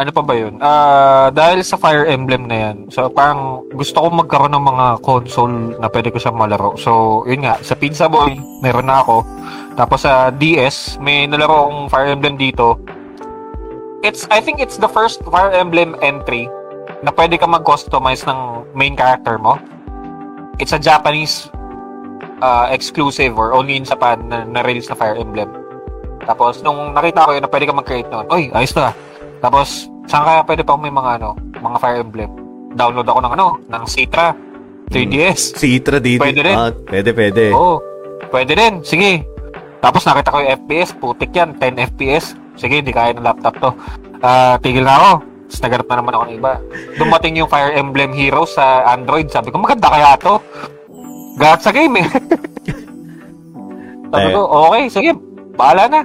[0.00, 0.54] ano pa ba yun?
[0.64, 5.76] Ah, dahil sa Fire Emblem na yan, so parang gusto ko magkaroon ng mga console
[5.76, 6.72] na pwede ko siyang malaro.
[6.80, 9.20] So, yun nga, sa Pizza Boy, meron na ako.
[9.78, 12.78] Tapos sa DS, may nalaro akong Fire Emblem dito.
[14.00, 16.48] It's, I think it's the first Fire Emblem entry
[17.04, 19.60] na pwede ka mag-customize ng main character mo.
[20.60, 21.48] It's a Japanese
[22.44, 25.48] uh, exclusive or only in Japan na na-release na Fire Emblem.
[26.24, 28.92] Tapos, nung nakita ko yun na pwede ka mag-create nun, Uy, ayos na.
[29.40, 32.30] Tapos, saan kaya pwede pa may mga ano, mga Fire Emblem?
[32.76, 34.36] Download ako ng ano, ng Citra,
[34.90, 35.54] 3DS.
[35.56, 36.20] Si Itra dito.
[36.20, 36.56] Pwede rin.
[36.58, 37.44] Ah, pwede, pwede.
[37.54, 37.78] Oo.
[38.34, 38.82] pwede rin.
[38.82, 39.22] Sige.
[39.80, 42.34] Tapos nakita ko yung FPS, putik yan, 10 FPS.
[42.54, 43.70] Sige, hindi kaya ng laptop to.
[44.20, 45.10] Ah, tigil na ako.
[45.46, 46.52] Tapos naganap na naman ako ng iba.
[46.94, 49.26] Dumating yung Fire Emblem Heroes sa Android.
[49.26, 50.36] Sabi ko, maganda kaya to.
[51.34, 52.06] Gat sa game eh.
[54.10, 54.38] Sabi ko,
[54.68, 55.10] okay, sige,
[55.54, 56.00] bahala na.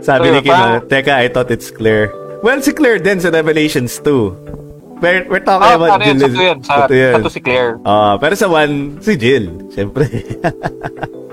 [0.00, 2.08] Sabi ni Ayun, Kim, teka, I thought it's clear.
[2.40, 4.96] Well, si Claire din sa Revelations 2.
[4.96, 6.42] We're, we're talking Ah, about ano yun, sa Jill.
[6.42, 6.56] yun.
[6.60, 7.12] Sa, Sa to yun.
[7.12, 7.76] sa to si Claire.
[7.84, 9.46] Ah, pero sa one, si Jill.
[9.70, 10.08] Siyempre.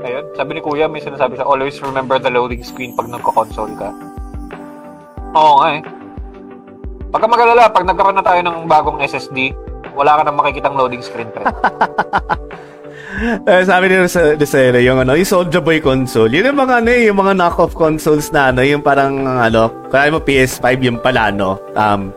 [0.00, 3.92] Ayun, sabi ni Kuya, may sinasabi siya, always remember the loading screen pag nagko-console ka.
[5.36, 5.82] Oo nga eh.
[7.10, 9.52] Pagka magalala, pag nagkaroon na tayo ng bagong SSD,
[9.92, 11.44] wala ka nang makikitang loading screen pre.
[13.20, 17.04] Eh, sabi sa Desere, yung ano, yung Soulja Boy console, yun yung mga ano eh,
[17.12, 21.60] yung mga knockoff consoles na ano, yung parang ano, kaya mo PS5 yung pala no,
[21.76, 22.08] um,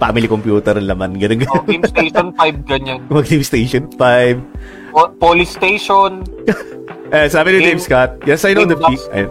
[0.00, 1.64] family computer laman, ganun ganun.
[1.68, 3.04] Game Station 5, ganyan.
[3.12, 4.83] Mag Game Station 5.
[4.94, 6.22] Po- Police Station,
[7.14, 9.24] Eh, sabi ni Dave Scott, yes, I know the fe- ay.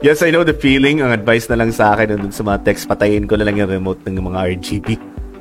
[0.00, 1.02] Yes, I know the feeling.
[1.02, 3.68] Ang advice na lang sa akin nandun sa mga text, patayin ko na lang yung
[3.68, 4.88] remote ng mga RGB.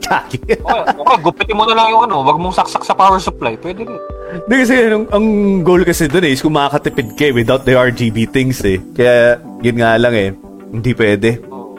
[0.02, 0.40] Kaki.
[0.66, 3.86] okay, okay, gupitin mo na lang yung ano, wag mong saksak sa power supply, pwede
[3.86, 4.02] rin.
[4.50, 5.26] Hindi kasi ang, ang
[5.62, 8.82] goal kasi doon eh, is kung makakatipid ka eh, without the RGB things eh.
[8.98, 10.30] Kaya, yun nga lang eh,
[10.74, 11.40] hindi pwede.
[11.54, 11.78] Oo.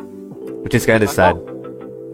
[0.63, 1.35] Which is kind of sad.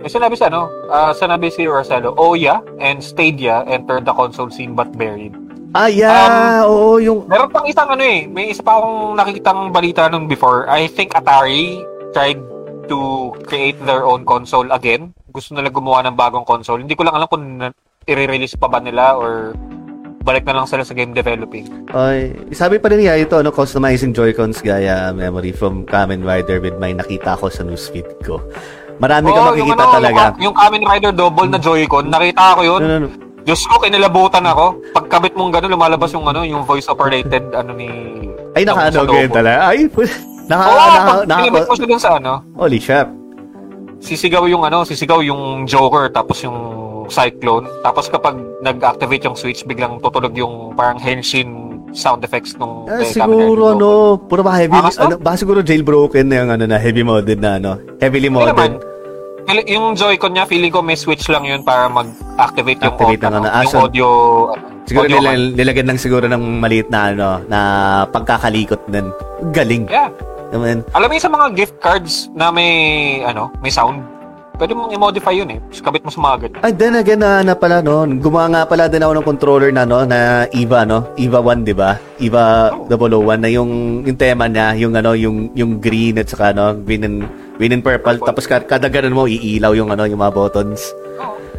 [0.01, 4.75] May sinabi sa ano, ah, sinabi si Rosalo, Oya and Stadia entered the console scene
[4.75, 5.46] but buried.
[5.77, 6.65] Ah, yeah!
[6.65, 7.29] oo, yung...
[7.29, 10.65] Meron pang isang ano eh, may isa pa akong nakikitang balita nung before.
[10.73, 11.85] I think Atari
[12.17, 12.41] tried
[12.89, 15.13] to create their own console again.
[15.29, 16.81] Gusto nila gumawa ng bagong console.
[16.81, 17.45] Hindi ko lang alam kung
[18.09, 19.53] i-release pa ba nila or
[20.25, 21.69] balik na lang sila sa game developing.
[21.93, 26.81] Ay, sabi pa rin niya ito, ano, customizing Joy-Cons gaya memory from Kamen Rider with
[26.81, 28.41] my nakita ko sa newsfeed ko.
[28.97, 30.23] Marami ka Oo, makikita ano, talaga.
[30.41, 32.81] Yung, yung Kamen Rider double na Joy-Con, nakita ko yun.
[32.81, 33.26] No, no, no.
[33.47, 34.83] Diyos ko, kinilabutan ako.
[34.91, 37.87] Pagkabit mong gano'n, lumalabas yung ano, yung voice operated ano ni...
[38.59, 39.71] Ay, naka-ano ganyan talaga.
[39.71, 39.87] Ay,
[40.51, 43.07] naka, Oo, naka, pag naka, kinabit mo siya dun sa ano, holy shit.
[44.03, 46.59] sisigaw yung ano, sisigaw yung Joker tapos yung
[47.07, 47.71] Cyclone.
[47.87, 48.35] Tapos kapag
[48.67, 54.19] nag-activate yung switch, biglang tutulog yung parang Henshin sound effects nung Ah, Rider siguro, ano,
[54.19, 54.91] puro ba heavy, no?
[54.91, 58.83] ano, baka siguro jailbroken na yung, ano, na heavy modded na, ano, heavily modded.
[59.47, 63.47] Yung- Joy-Con niya, feeling ko may switch lang yun para mag-activate yung, Activate audio, ano.
[63.47, 64.07] Ah, yung so- audio.
[64.87, 65.59] Siguro audio mic.
[65.59, 67.59] nilagyan lang siguro ng maliit na, ano, na
[68.07, 69.11] pagkakalikot nun.
[69.51, 69.91] Galing.
[69.91, 70.11] Yeah.
[70.55, 70.87] Naman.
[70.95, 72.71] Alam mo yung sa mga gift cards na may,
[73.27, 73.99] ano, may sound,
[74.57, 75.59] pwede mong i-modify yun eh.
[75.77, 76.61] Kabit mo sa mga ganyan.
[76.61, 79.85] Ay, then again, na, na pala, no, gumawa nga pala din ako ng controller na,
[79.85, 82.01] no, na EVA, no, EVA 1, di ba?
[82.17, 82.45] EVA
[82.89, 83.71] 001, na yung,
[84.03, 87.85] yung tema niya, yung, ano, yung, yung green at saka, no, green and, green and
[87.85, 88.27] purple, Purple.
[88.27, 90.93] tapos kada, kada ganun mo, iilaw yung, ano, yung mga buttons.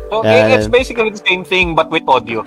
[0.08, 0.56] So, Yeah.
[0.56, 2.40] it's basically the same thing but with audio.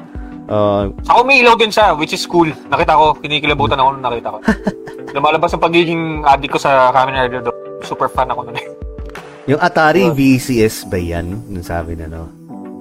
[0.50, 2.48] Uh, Sa ako may ilaw din siya, which is cool.
[2.66, 4.38] Nakita ko, kinikilabutan ako nung nakita ko.
[5.14, 7.46] Lumalabas ang pagiging addict ko sa Kamen Rider.
[7.84, 8.58] Super fan ako nun.
[9.40, 9.50] Eh.
[9.50, 10.14] yung Atari Yeah.
[10.14, 11.26] VCS ba yan?
[11.48, 12.28] Yung sabi na, no?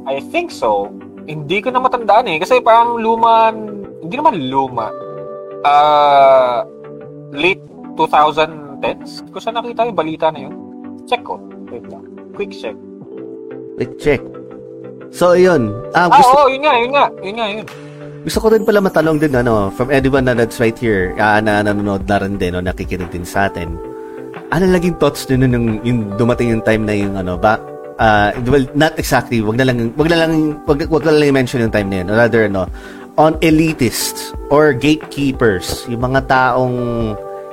[0.05, 0.89] I think so.
[1.23, 2.37] Hindi ko na matandaan eh.
[2.37, 3.53] Kasi parang luma,
[4.01, 4.89] hindi naman luma.
[5.61, 6.65] Ah,
[7.29, 7.61] late
[7.95, 9.27] 2010s?
[9.29, 10.55] Ko sa nakita yung balita na yun.
[11.05, 11.37] Check ko.
[11.69, 12.01] Wait lang.
[12.33, 12.73] Quick check.
[13.77, 14.21] Let's check.
[15.09, 15.73] So, yun.
[15.91, 17.05] Ah, Ah, gusto, oo, yun nga, yun nga.
[17.21, 17.65] Yun nga, yun.
[18.19, 21.63] gusto ko rin pala matanong din, ano, from anyone na that's right here, ah, na
[21.63, 23.73] nanonood na rin din, o nakikinig din sa atin.
[24.49, 27.61] Ano naging thoughts nyo nun yung, yung dumating yung time na yung, ano, ba,
[28.01, 31.61] ah, well, not exactly, wag na lang, wag na lang, wag, wag na lang i-mention
[31.61, 32.07] yung time na yun.
[32.09, 32.65] Rather, ano,
[33.19, 36.75] on elitists or gatekeepers, yung mga taong,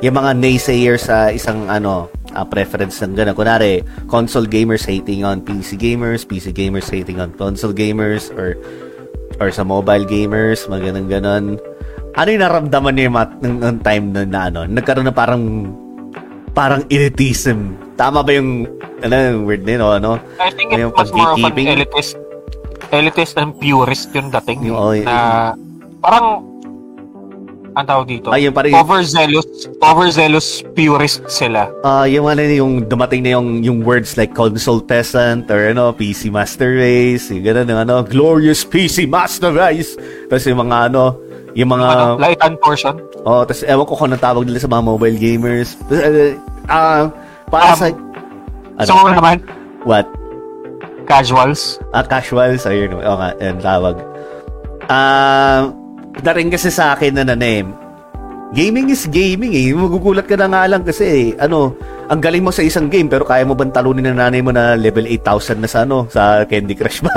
[0.01, 3.37] yung mga naysayers sa isang, ano, ah, preference ng gano'n.
[3.37, 8.57] Kunwari, console gamers hating on PC gamers, PC gamers hating on console gamers, or
[9.37, 11.45] or sa mobile gamers, mga ganun ganon.
[12.17, 15.43] Ano yung naramdaman niyo mat ng, ng time na, na ano, nagkaroon na parang
[16.57, 18.69] parang elitism Tama ba yung,
[19.01, 20.21] ano, yung word din, o ano?
[20.37, 22.21] I think it's Yung much more of an elitist,
[22.93, 24.69] elitist and purist yung dating.
[24.69, 25.57] Yung- oh, eh, na,
[26.05, 26.45] parang,
[27.73, 29.49] ang tawag dito, Ay, yung parang- overzealous,
[29.81, 31.73] overzealous purist sila.
[31.81, 36.33] Ah, yung ano yung dumating na yung yung words like console peasant or ano PC
[36.33, 39.93] master race, yung ganun yung ano glorious PC master race.
[40.29, 41.21] Tapos yung mga ano,
[41.53, 42.97] yung mga ano, light and portion.
[43.27, 45.75] Oh, tapos ewan ko kung anong tawag nila sa mga mobile gamers.
[45.75, 46.33] Tapos, uh,
[46.71, 47.03] ah,
[47.51, 47.87] para Um, sa
[48.77, 49.37] ano, So, naman,
[49.83, 50.07] what?
[51.07, 51.79] casuals.
[51.95, 53.97] Ah, casuals, ayun, oh, nga, yan tawag.
[54.91, 55.71] Ah,
[56.21, 57.71] na rin kasi sa akin na na name.
[58.55, 59.75] Gaming is gaming eh.
[59.75, 61.27] Magugulat ka na nga lang kasi eh.
[61.43, 61.75] Ano,
[62.07, 64.79] ang galing mo sa isang game pero kaya mo bang talunin ng nanay mo na
[64.79, 67.11] level 8,000 na sa ano, sa Candy Crush ba?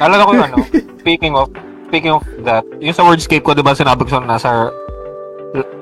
[0.00, 0.58] Naalala ko yung ano,
[1.04, 1.52] speaking of,
[1.90, 4.70] speaking of that, yung sa Wordscape ko, di ba sinabi ko sa nasa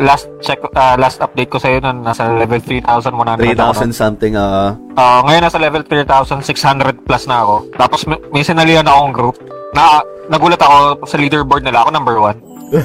[0.01, 3.12] last check, ah, last update ko sa'yo nun, nasa level 3,100
[3.52, 4.72] 3,000 something ah.
[4.97, 7.68] Ah, ngayon nasa level 3,600 plus na ako.
[7.76, 9.36] Tapos may, may sinalihan akong group.
[9.76, 10.01] Na,
[10.32, 11.85] nagulat ako sa leaderboard nila.
[11.85, 12.40] Ako number one.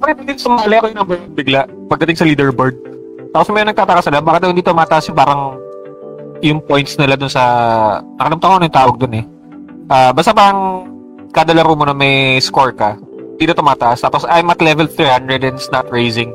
[0.00, 2.78] Bakit hindi sumali ako yung number one bigla pagdating sa leaderboard?
[3.34, 5.54] Tapos may nagtataka sila, bakit hindi tumataas yung parang
[6.42, 7.42] yung points nila dun sa...
[8.18, 9.24] Nakalimutan ko ano yung tawag dun eh.
[9.90, 10.86] Ah, basta parang
[11.34, 12.94] kada laro mo na may score ka,
[13.34, 13.98] hindi na tumataas.
[13.98, 16.30] Tapos I'm at level 300 and it's not raising.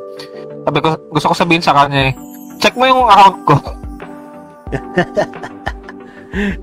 [0.68, 2.14] Sabi ko, gusto ko sabihin sa kanya eh,
[2.60, 3.56] check mo yung account ko.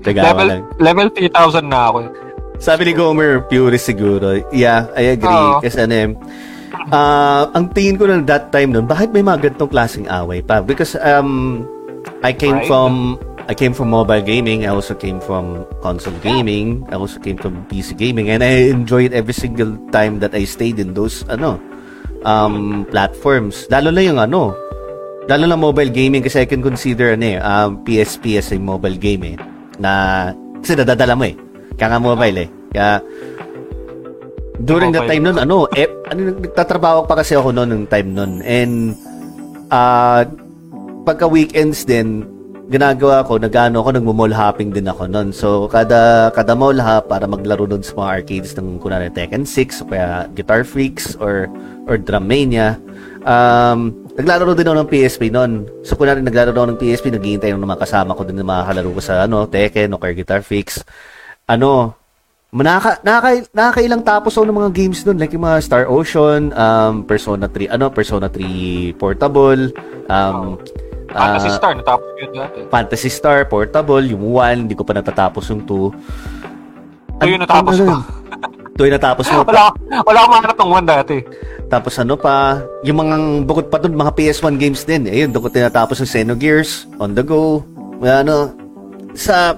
[0.05, 0.61] Taga level, lang.
[0.77, 1.97] level 3,000 na ako.
[2.61, 4.37] Sabi ni Gomer, purist siguro.
[4.53, 5.33] Yeah, I agree.
[5.33, 5.59] Oo.
[5.59, 6.07] Kasi ano eh,
[6.93, 10.61] ah, ang tingin ko ng that time nun, bakit may mga ganitong klaseng away pa?
[10.61, 11.65] Because um,
[12.21, 12.69] I came Right.
[12.69, 13.17] from
[13.47, 14.63] I came from mobile gaming.
[14.63, 16.87] I also came from console gaming.
[16.87, 20.79] I also came from PC gaming, and I enjoyed every single time that I stayed
[20.79, 21.59] in those ano
[22.23, 23.67] um, platforms.
[23.67, 24.55] Lalo na yung ano,
[25.27, 28.95] lalo na mobile gaming kasi I can consider ano eh, um, PSP as a mobile
[28.95, 29.37] game eh.
[29.75, 30.31] Na,
[30.63, 31.35] kasi nadadala mo eh.
[31.75, 32.49] Kaya nga mobile eh.
[32.71, 33.03] Kaya,
[34.63, 35.19] during that Mobile.
[35.19, 38.31] time nun, ano, eh, ano, nagtatrabaho pa kasi ako noon ng time nun.
[38.45, 38.95] And,
[39.67, 40.23] ah,
[41.03, 42.23] pagka weekends din,
[42.71, 45.35] ginagawa ko, nagano ako, nagmo-mall hopping din ako noon.
[45.35, 49.83] So, kada, kada mall hop, para maglaro doon sa mga arcades ng, kunwari, Tekken 6,
[49.83, 51.51] o kaya Guitar Freaks, or,
[51.89, 52.79] or Drum Mania,
[53.27, 55.67] um, naglalaro din ako ng PSP noon.
[55.83, 59.01] So, kunwari, naglalaro ako ng PSP, naghihintay ng mga kasama ko din na makakalaro ko
[59.03, 60.87] sa, ano, Tekken, o kaya Guitar Freaks.
[61.49, 61.99] Ano,
[62.53, 67.01] Nakaka, nakaka, nakakailang tapos ako ng mga games doon like yung mga Star Ocean, um,
[67.01, 69.73] Persona 3, ano, Persona 3 Portable,
[70.05, 70.61] um,
[71.13, 72.59] Fantasy ah, Star, natapos ko yun dati.
[72.67, 77.21] Fantasy Star Portable, yung 1, hindi ko pa natatapos yung 2.
[77.21, 77.93] Ito yung natapos ko.
[78.73, 79.39] Ito yung natapos mo.
[79.45, 79.63] Wala,
[80.03, 81.17] wala akong mahanap ng one dati.
[81.69, 83.15] Tapos ano pa, yung mga
[83.45, 85.05] bukod pa doon, mga PS1 games din.
[85.07, 87.63] Ayun, doon ko tinatapos yung Xenogears, On The Go,
[88.03, 88.51] ano,
[89.13, 89.53] sa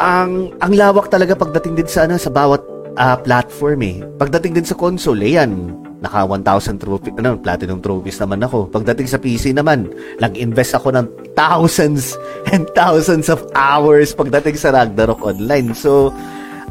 [0.00, 2.62] ang ang lawak talaga pagdating din sa ano sa bawat
[2.96, 3.96] ah, platform eh.
[4.20, 8.66] Pagdating din sa console, eh, yan, naka 1,000 trophy, ano, platinum trophies naman ako.
[8.74, 9.86] Pagdating sa PC naman,
[10.18, 11.06] nag-invest ako ng
[11.38, 12.18] thousands
[12.50, 15.70] and thousands of hours pagdating sa Ragnarok Online.
[15.70, 16.10] So,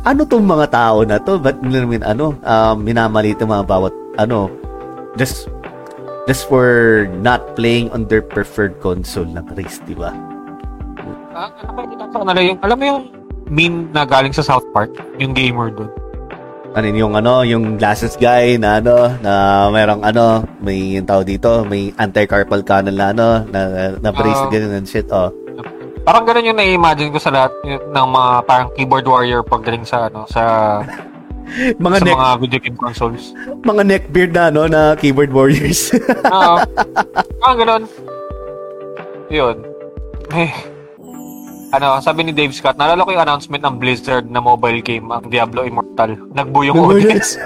[0.04, 1.40] ano tong mga tao na to?
[1.40, 4.52] Ba't nila namin, ano, um, minamalit mga bawat, ano,
[5.16, 5.48] just,
[6.28, 10.12] just for not playing on their preferred console ng race, di ba?
[11.32, 11.72] Ah, ano
[12.28, 13.02] ba yung, alam mo yung
[13.48, 16.01] meme na galing sa South Park, yung gamer doon.
[16.72, 19.32] Ano yun, yung ano, yung glasses guy na ano, na
[19.68, 23.60] merong ano, may yung tao dito, may anti-carpal tunnel na ano, na,
[24.00, 25.36] na brace na ganun and shit, oh.
[26.02, 30.26] Parang ganun yung na-imagine ko sa lahat ng mga parang keyboard warrior pagdating sa ano
[30.26, 30.42] sa
[31.84, 33.36] Mga sa neck, mga video game consoles.
[33.68, 35.92] mga neckbeard na ano, na keyboard warriors.
[36.32, 36.58] Oo.
[37.44, 37.84] Ah, ganun.
[39.28, 39.60] Yun.
[40.32, 40.48] Eh,
[41.72, 45.32] ano, sabi ni Dave Scott, naalala ko yung announcement ng Blizzard na mobile game, ang
[45.32, 46.20] Diablo Immortal.
[46.36, 47.40] Nagbuo yung audience.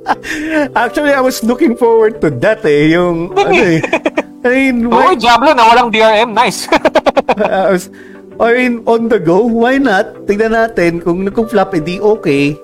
[0.76, 3.80] Actually, I was looking forward to that eh, yung, ano eh.
[4.44, 6.36] I mean, why, Diablo na walang DRM.
[6.36, 6.68] Nice.
[7.40, 7.88] I was,
[8.36, 10.28] I mean, on the go, why not?
[10.28, 12.58] Tignan natin, kung, kung flop, edi okay.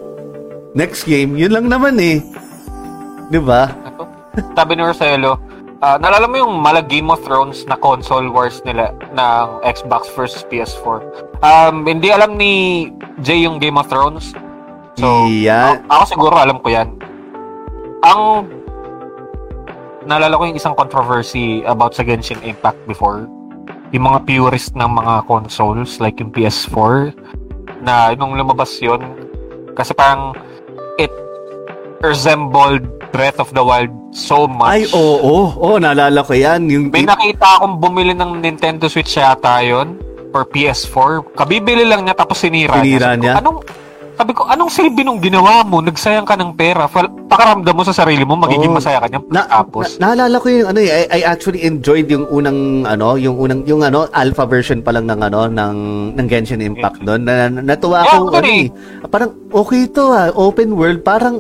[0.77, 2.21] Next game, yun lang naman eh.
[3.33, 3.73] Di ba?
[3.73, 4.05] Ito.
[4.53, 5.48] Sabi ni Marcelo,
[5.81, 10.43] ah, naalala mo yung mala Game of Thrones na console wars nila ng Xbox versus
[10.47, 11.03] PS4?
[11.41, 12.89] Um, hindi alam ni
[13.21, 14.35] Jay yung Game of Thrones.
[14.99, 15.79] So, Yeah.
[15.79, 16.99] a- ako siguro alam ko yan.
[18.03, 18.51] Ang
[20.05, 23.29] naalala ko yung isang controversy about sa Genshin Impact before.
[23.95, 27.15] Yung mga purist ng mga consoles like yung PS4
[27.81, 29.01] na nung lumabas yon
[29.79, 30.35] kasi parang
[30.99, 31.13] it
[32.03, 34.69] resembled Breath of the Wild so much.
[34.69, 35.19] Ay, oo.
[35.21, 36.69] Oh, oh, naalala ko yan.
[36.69, 39.97] Yung, May nakita akong bumili ng Nintendo Switch yata yun
[40.37, 41.35] or PS4.
[41.37, 43.17] Kabibili lang niya tapos sinira, Sinira niya.
[43.17, 43.35] Ko, niya?
[43.41, 43.59] Anong
[44.19, 45.79] sabi ko, anong silbi nung ginawa mo?
[45.79, 46.91] Nagsayang ka ng pera.
[46.91, 48.83] Fal- Pakaramdam mo sa sarili mo, magiging Oo.
[48.83, 49.23] masaya ka niya.
[49.31, 53.15] na, tapos, na, naalala ko yung ano eh, I, I actually enjoyed yung unang ano,
[53.15, 55.77] yung unang yung ano alpha version pa lang ng ano ng
[56.19, 57.23] ng Genshin Impact doon.
[57.23, 58.67] Na, na, natuwa Yeah, ako ano eh.
[59.07, 61.39] Parang okay to ah, open world, parang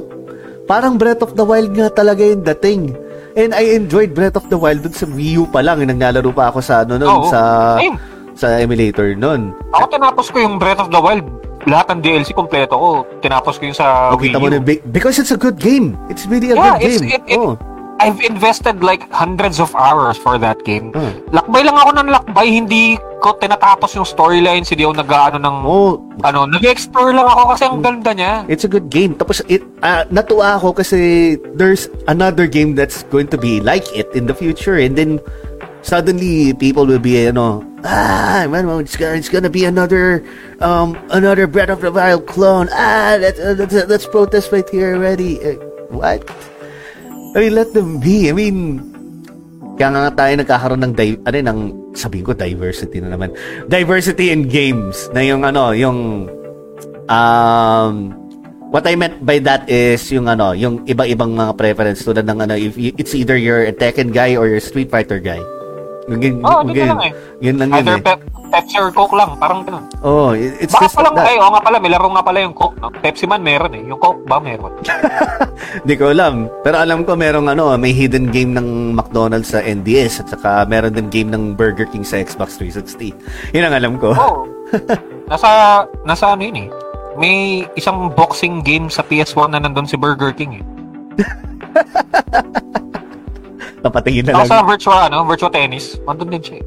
[0.68, 2.92] parang Breath of the Wild nga talaga yung dating.
[3.34, 6.50] And I enjoyed Breath of the Wild dun sa Wii U pa lang, naglalaro pa
[6.50, 7.40] ako sa ano Oo, noon sa
[7.76, 7.96] same.
[8.34, 9.50] sa emulator noon.
[9.70, 11.24] ako tinapos ko yung Breath of the Wild.
[11.64, 12.90] Lahat ng DLC kompleto ko.
[13.18, 14.50] Tinapos ko yung sa Wii Nakita mo U.
[14.50, 15.96] na be- because it's a good game.
[16.06, 17.10] It's really a Yeah, good it's, game.
[17.10, 17.56] it, it, oh.
[17.98, 20.94] I've invested like hundreds of hours for that game.
[20.94, 21.10] Oh.
[21.34, 25.98] Lakbay lang ako ng lakbay, hindi ko tinatapos yung storylines, hindi ako nag-ano ng Oh,
[26.22, 28.46] ano, nag-explore lang ako kasi ang ganda niya.
[28.46, 29.18] It's a good game.
[29.18, 34.06] Tapos it ah, natuwa ako kasi there's another game that's going to be like it
[34.14, 35.18] in the future and then
[35.82, 40.22] suddenly people will be ano ah man it's gonna, it's gonna be another
[40.58, 44.66] um another Breath of the Wild clone ah let's uh, let's, uh, let's protest right
[44.68, 45.54] here already Eh,
[45.88, 46.26] what
[47.38, 48.26] I mean let them be.
[48.26, 48.82] I mean
[49.78, 51.60] kaya nga tayo nagkakaroon ng di- ano ng
[51.94, 53.30] sabihin ko diversity na naman.
[53.70, 56.26] Diversity in games na yung ano yung
[57.06, 57.94] um
[58.74, 62.58] what I meant by that is yung ano yung iba-ibang mga preference tulad ng ano
[62.58, 65.38] if you- it's either you're a Tekken guy or you're a Street Fighter guy
[66.08, 67.12] yun, yun, Oo, yun, dito lang eh.
[67.38, 68.02] yun lang yun Either eh.
[68.02, 69.84] Pep- Pepsi or Coke lang, parang ganun.
[70.00, 71.28] oh it- it's Baka just pa lang, that.
[71.28, 72.88] ay, oo nga pala, may laro nga pala yung Coke, no?
[72.90, 73.84] Pepsi man meron eh.
[73.84, 74.72] Yung Coke ba meron?
[75.84, 76.48] Hindi ko alam.
[76.64, 80.96] Pero alam ko merong ano, may hidden game ng McDonald's sa NDS at saka meron
[80.96, 83.12] din game ng Burger King sa Xbox 360.
[83.52, 84.16] Yun ang alam ko.
[84.16, 84.48] Oo.
[85.30, 85.48] nasa,
[86.02, 86.68] nasa ano yun eh.
[87.18, 87.36] May
[87.74, 90.64] isang boxing game sa PS1 na nandun si Burger King eh.
[93.88, 94.52] Papatingin na Ako lang.
[94.52, 96.60] sa virtual, ano, virtual tennis, nandun din siya.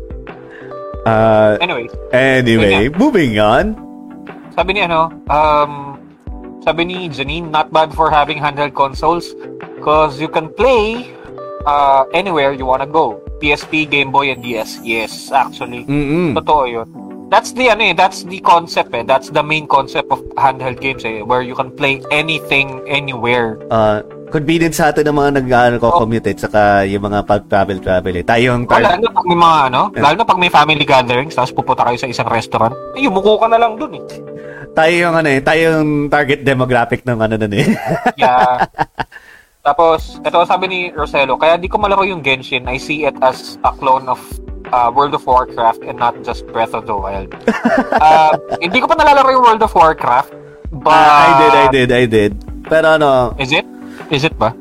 [1.02, 3.74] Uh, Anyway, anyway, moving on.
[4.54, 5.98] sabi ni ano, um,
[6.62, 9.34] sabi ni Janine, not bad for having handheld consoles
[9.78, 11.10] because you can play
[11.66, 13.18] uh, anywhere you wanna go.
[13.42, 14.78] PSP, Game Boy, and DS.
[14.86, 15.82] Yes, actually.
[15.90, 16.38] Mm-mm.
[16.38, 16.86] Totoo yun.
[17.34, 19.02] That's the ano eh, that's the concept eh.
[19.02, 23.58] That's the main concept of handheld games eh, where you can play anything anywhere.
[23.74, 28.26] Uh, convenient sa atin ng mga nag-commute eh, saka yung mga pag-travel-travel eh.
[28.26, 31.52] Tayong Wala tar- na pag may mga ano, lalo na pag may family gatherings, tapos
[31.52, 34.04] pupunta kayo sa isang restaurant, eh, yumuko ka na lang dun eh.
[34.72, 37.68] tayo yung ano eh, tayo yung target demographic ng ano nun eh.
[38.22, 38.72] Yeah.
[39.62, 42.66] Tapos, ito sabi ni Rosello, kaya di ko malaro yung Genshin.
[42.66, 44.18] I see it as a clone of
[44.74, 47.30] uh, World of Warcraft and not just Breath of the Wild.
[48.02, 50.34] uh, hindi ko pa nalalaro yung World of Warcraft.
[50.72, 52.32] But, I did, I did, I did.
[52.66, 53.68] Pero ano, Is it?
[54.12, 54.52] Is it ba?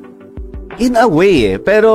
[0.80, 1.92] in a way eh, pero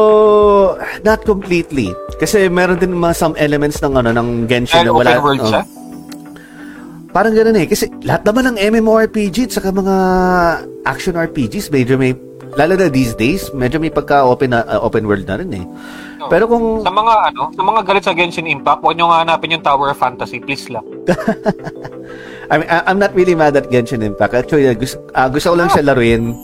[1.01, 1.89] not completely.
[2.21, 5.17] Kasi meron din mga some elements ng ano ng Genshin na wala.
[5.17, 5.49] open world oh.
[5.49, 5.63] siya?
[7.15, 7.67] Parang ganoon eh.
[7.67, 9.95] Kasi lahat naman ng MMORPG at saka mga
[10.85, 12.11] action RPGs, medyo may,
[12.59, 15.65] lalo na these days, medyo may pagka-open na, uh, open world na rin eh.
[16.19, 16.27] No.
[16.27, 19.63] Pero kung, Sa mga ano, sa mga galit sa Genshin Impact, huwag nga hanapin yung
[19.63, 20.83] Tower of Fantasy, please lang.
[22.51, 24.35] I mean, I'm not really mad at Genshin Impact.
[24.35, 26.35] Actually, uh, gusto, ah, gusto ko lang siya laruin.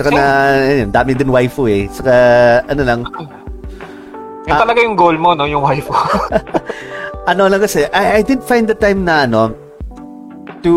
[0.00, 0.24] Saka na,
[0.56, 1.84] ayun, dami din waifu eh.
[1.92, 2.14] Saka,
[2.64, 3.00] ano lang,
[4.48, 4.64] Yung Ah.
[4.64, 5.44] talaga yung goal mo, no?
[5.44, 5.92] Yung waifu.
[7.30, 9.52] ano lang kasi, I, I did find the time na ano,
[10.60, 10.76] to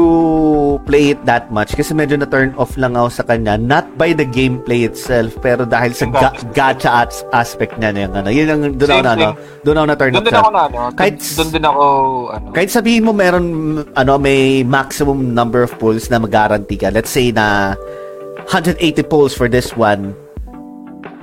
[0.85, 4.15] play it that much kasi medyo na turn off lang ako sa kanya not by
[4.15, 7.03] the gameplay itself pero dahil sa ga- gacha.
[7.03, 9.27] as- aspect niya na yung ano yun ang doon ako Same, na ano
[9.59, 11.65] doon ako na turn doon off din sa ako na, ano, Kahit- doon, doon din
[11.67, 11.83] ako,
[12.31, 13.45] ano, kahit sabihin mo meron
[13.91, 17.75] ano may maximum number of pulls na mag-guarantee ka let's say na
[18.47, 20.15] 180 pulls for this one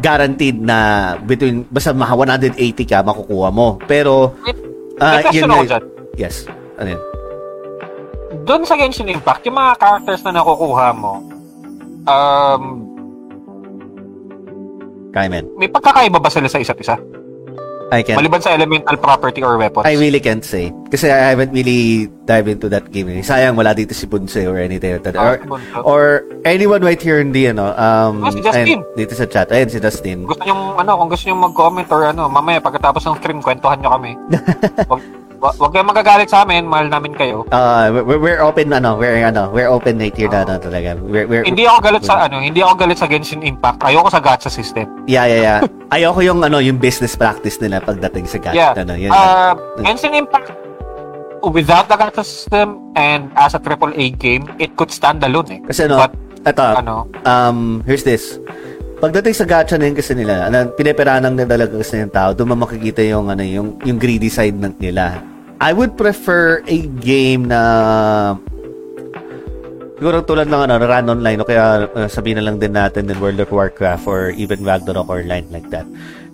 [0.01, 2.57] guaranteed na between basta maka 180
[2.89, 3.77] ka makukuha mo.
[3.85, 4.35] Pero
[4.97, 5.85] question yun dyan.
[6.17, 6.49] yes.
[6.81, 7.03] Ano yun?
[8.49, 11.21] Doon sa Genshin Impact, yung mga characters na nakukuha mo,
[12.09, 12.63] um,
[15.13, 16.97] kaya men may pagkakaiba ba sila sa isa't isa?
[17.91, 19.83] I can Maliban sa elemental property or weapons?
[19.83, 20.71] I really can't say.
[20.87, 23.11] Kasi I haven't really dived into that game.
[23.21, 25.15] Sayang wala dito si Bunse or anything like that.
[25.15, 25.35] Ah, Or,
[25.83, 26.03] or
[26.45, 28.67] anyone right here in the, ano, um, si Justin.
[28.79, 29.51] ayun, dito sa chat.
[29.51, 30.23] Ayun, si Justin.
[30.23, 33.91] gusto nyo, ano, kung gusto nyo mag-comment or ano, mamaya pagkatapos ng stream, kwentuhan nyo
[33.91, 34.15] kami.
[34.87, 35.03] wag,
[35.41, 37.49] wag, wag kayong magagalit sa amin, mahal namin kayo.
[37.49, 41.01] Uh, we're, we're open, ano, we're, ano, we're open right here na, ano, talaga.
[41.01, 43.81] We're, we're, Hindi ako galit sa, ano, hindi ako galit sa Genshin Impact.
[43.81, 44.87] Ayoko sa gacha system.
[45.09, 45.61] Yeah, yeah, yeah.
[45.97, 48.55] Ayoko yung, ano, yung business practice nila pagdating sa gacha.
[48.55, 48.73] Yeah.
[48.77, 49.11] Ano, yun.
[49.11, 50.53] Uh, Genshin Impact,
[51.49, 55.61] without the gacha system and as a AAA game, it could stand alone eh.
[55.65, 58.37] Kasi, ano, But, ito, ano, um, here's this.
[59.01, 62.53] Pagdating sa gacha na yun kasi nila, ano, pineperanan na talaga kasi ng tao, doon
[62.53, 65.25] makikita yung, ano, yung, yung greedy side ng nila.
[65.61, 67.61] I would prefer a game na
[69.97, 73.21] siguro tulad ng ano, run online o kaya uh, sabihin na lang din natin in
[73.21, 75.85] World of Warcraft or even Ragnarok or line like that.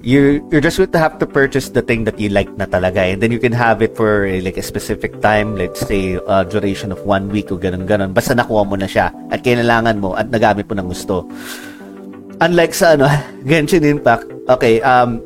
[0.07, 3.03] You, you're just going to have to purchase the thing that you like na talaga
[3.03, 6.47] and then you can have it for uh, like a specific time, let's say uh,
[6.47, 8.15] duration of one week o ganun-ganun.
[8.15, 11.27] Basta nakuha mo na siya at kailangan mo at nagamit mo ng gusto.
[12.41, 13.09] Unlike sa ano,
[13.49, 15.23] Genshin Impact, okay, um,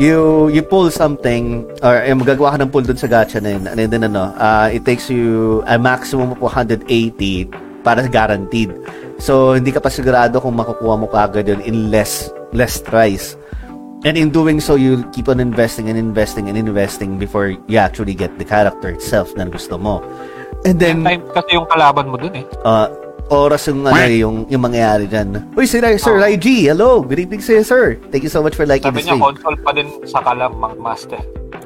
[0.00, 3.64] you you pull something or eh, magagawa ka ng pull dun sa gacha na yun.
[3.68, 6.88] And then ano uh, it takes you a maximum of 180
[7.84, 8.72] para guaranteed.
[9.20, 13.36] So hindi ka pa sigurado kung makukuha mo kagad yun in less less tries
[14.02, 18.14] and in doing so you keep on investing and investing and investing before you actually
[18.14, 20.02] get the character itself na gusto mo.
[20.62, 22.44] And then Time kasi yung kalaban mo dun eh.
[22.62, 22.86] uh,
[23.28, 25.54] oras yung ano yung yung mangyayari diyan.
[25.54, 26.24] Uy, si Sir Oh.
[26.24, 26.66] IG.
[26.66, 27.00] Hello.
[27.00, 27.84] Good evening sa'yo, sir.
[28.10, 29.22] Thank you so much for liking Sabi the niya, stream.
[29.22, 31.20] console pa din sa kalamang master.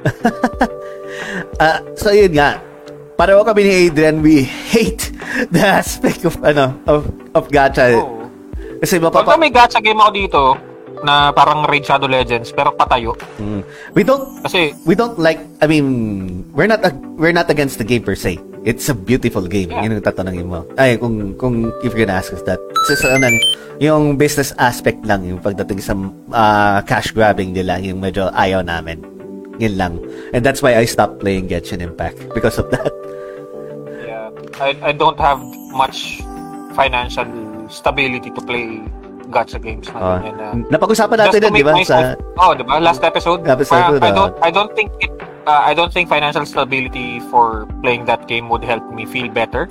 [1.56, 2.60] Ah, so yun nga.
[3.16, 5.08] Pareho kami ni Adrian, we hate
[5.54, 7.96] the aspect of ano of of gacha.
[7.96, 8.28] Oo.
[8.76, 10.40] Kasi mapapa may gacha game ako dito
[11.04, 13.12] na parang Raid Shadow Legends pero patayo.
[13.36, 13.60] Mm.
[13.92, 15.86] we don't Kasi we don't like I mean,
[16.54, 18.38] we're not ag- we're not against the game per se.
[18.66, 19.70] It's a beautiful game.
[19.70, 19.86] Yeah.
[19.86, 20.66] Yun ang tatanungin mo.
[20.74, 22.58] Ay, kung kung if you're gonna ask us that.
[22.86, 23.30] Kasi sa ano,
[23.78, 25.94] yung business aspect lang yung pagdating sa
[26.34, 29.02] ah, cash grabbing nila, yung medyo ayaw namin.
[29.56, 29.94] Yun lang.
[30.36, 32.92] And that's why I stopped playing Genshin Impact because of that.
[34.04, 34.28] yeah,
[34.60, 35.40] I, I don't have
[35.72, 36.20] much
[36.76, 37.24] financial
[37.72, 38.84] stability to play
[39.28, 40.46] gacha games na Ah, ganyan na
[40.78, 41.72] napag-usapan natin yun, di ba?
[41.82, 42.78] Sa, oh, di ba?
[42.78, 43.42] Last episode.
[43.46, 44.14] Episode, parang I ah.
[44.14, 45.12] don't I don't think it
[45.46, 49.66] uh, I don't think financial stability for playing that game would help me feel better.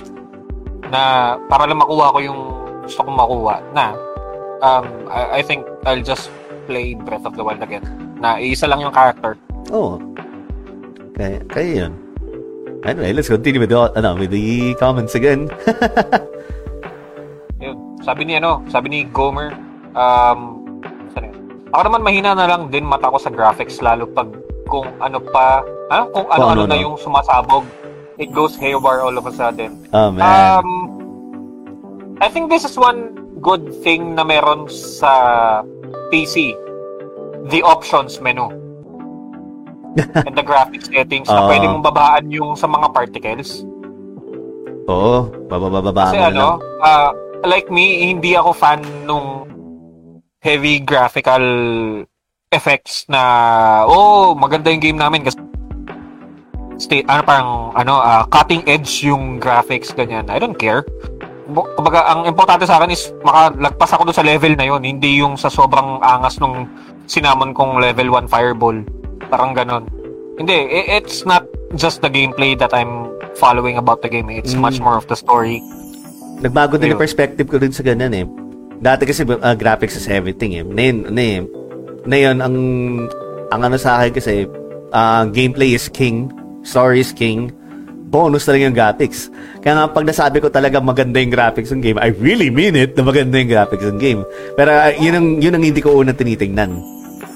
[0.92, 2.40] Na para lang makuha ko yung
[2.84, 3.56] gusto kong makuha.
[3.72, 3.96] Na
[4.60, 6.28] um I, I think I'll just
[6.68, 7.84] play Breath of the Wild again.
[8.20, 9.36] Na isa lang yung character.
[9.72, 9.98] oh.
[11.16, 11.92] Kaya, kaya yun.
[12.84, 15.48] Anyway, let's continue with the, ano, with the comments again.
[18.00, 19.56] Sabi ni ano, sabi ni Gomer,
[19.92, 20.60] um,
[21.10, 21.36] saan yun?
[21.70, 24.28] Ako naman mahina na lang din mata ko sa graphics lalo pag
[24.66, 26.82] kung ano pa, ano, kung ano-ano ano, na no?
[26.82, 27.64] yung sumasabog.
[28.16, 29.76] It goes haywire all of a sudden.
[29.92, 30.24] oh, man.
[30.24, 30.68] Um,
[32.18, 35.60] I think this is one good thing na meron sa
[36.08, 36.56] PC.
[37.46, 38.48] The options menu.
[40.18, 41.46] And the graphics settings na Ah.
[41.46, 43.64] pwede mong babaan yung sa mga particles.
[44.86, 46.56] Oo, babababa Kasi mo na ano, lang.
[46.80, 47.10] ah,
[47.44, 49.44] like me, hindi ako fan nung
[50.40, 51.42] heavy graphical
[52.54, 53.20] effects na
[53.84, 55.36] oh, maganda yung game namin kasi
[56.76, 60.28] state ano parang ano ah, cutting edge yung graphics ganyan.
[60.30, 60.86] I don't care.
[61.46, 65.38] Kumbaga, ang importante sa akin is makalagpas ako doon sa level na yon, hindi yung
[65.38, 66.66] sa sobrang angas nung
[67.06, 68.82] sinamon kong level 1 fireball.
[69.30, 69.86] Parang ganon.
[70.36, 71.46] Hindi, it's not
[71.78, 73.08] just the gameplay that I'm
[73.38, 74.28] following about the game.
[74.28, 74.60] It's Mm.
[74.60, 75.62] much more of the story.
[76.40, 78.26] Nagbago din yung perspective ko din sa ganun eh.
[78.76, 80.64] Dati kasi uh, graphics is everything eh.
[80.64, 81.38] Ngayon, ano eh,
[82.06, 82.56] ngayon, ang,
[83.48, 84.44] ang ano sa akin kasi,
[84.92, 86.28] uh, gameplay is king,
[86.60, 87.48] story is king,
[88.12, 89.32] bonus talaga yung graphics.
[89.64, 92.94] Kaya nga pag nasabi ko talaga maganda yung graphics ng game, I really mean it
[92.94, 94.20] na maganda yung graphics ng game.
[94.54, 96.76] Pero uh, yun, ang, yun ang hindi ko unang tinitingnan.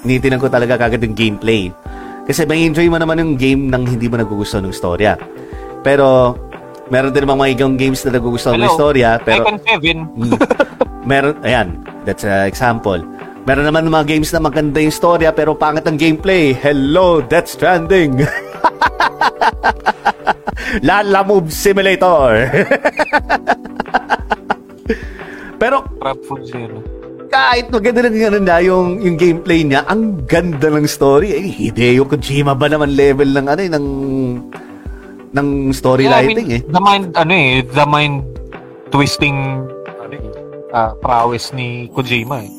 [0.05, 1.73] Tinitingnan ko talaga kagad yung gameplay.
[2.29, 5.17] Kasi may enjoy mo naman yung game nang hindi mo nagugustuhan ng storya.
[5.81, 6.37] Pero,
[6.91, 9.15] meron din mga igang games na nagugustuhan ng Hello, storya.
[9.23, 9.95] Pero, Tekken 7.
[10.19, 10.35] Mm.
[11.07, 11.67] meron, ayan,
[12.03, 12.99] that's an example.
[13.47, 16.51] Meron naman mga games na maganda yung storya pero pangit ang gameplay.
[16.51, 18.21] Hello, Death Stranding.
[20.87, 22.51] Lala Move Simulator.
[25.61, 25.85] pero
[26.25, 26.81] food zero.
[27.31, 31.31] kahit maganda lang ano na yung, yung gameplay niya, ang ganda ng story.
[31.31, 33.85] Eh, Hideo Kojima ba naman level ng ano eh, ng
[35.31, 36.61] ng story Yeah, I writing mean, eh.
[36.67, 38.23] The mind, ano eh, the mind
[38.91, 42.51] twisting ano eh, ah, prowess ni Kojima eh.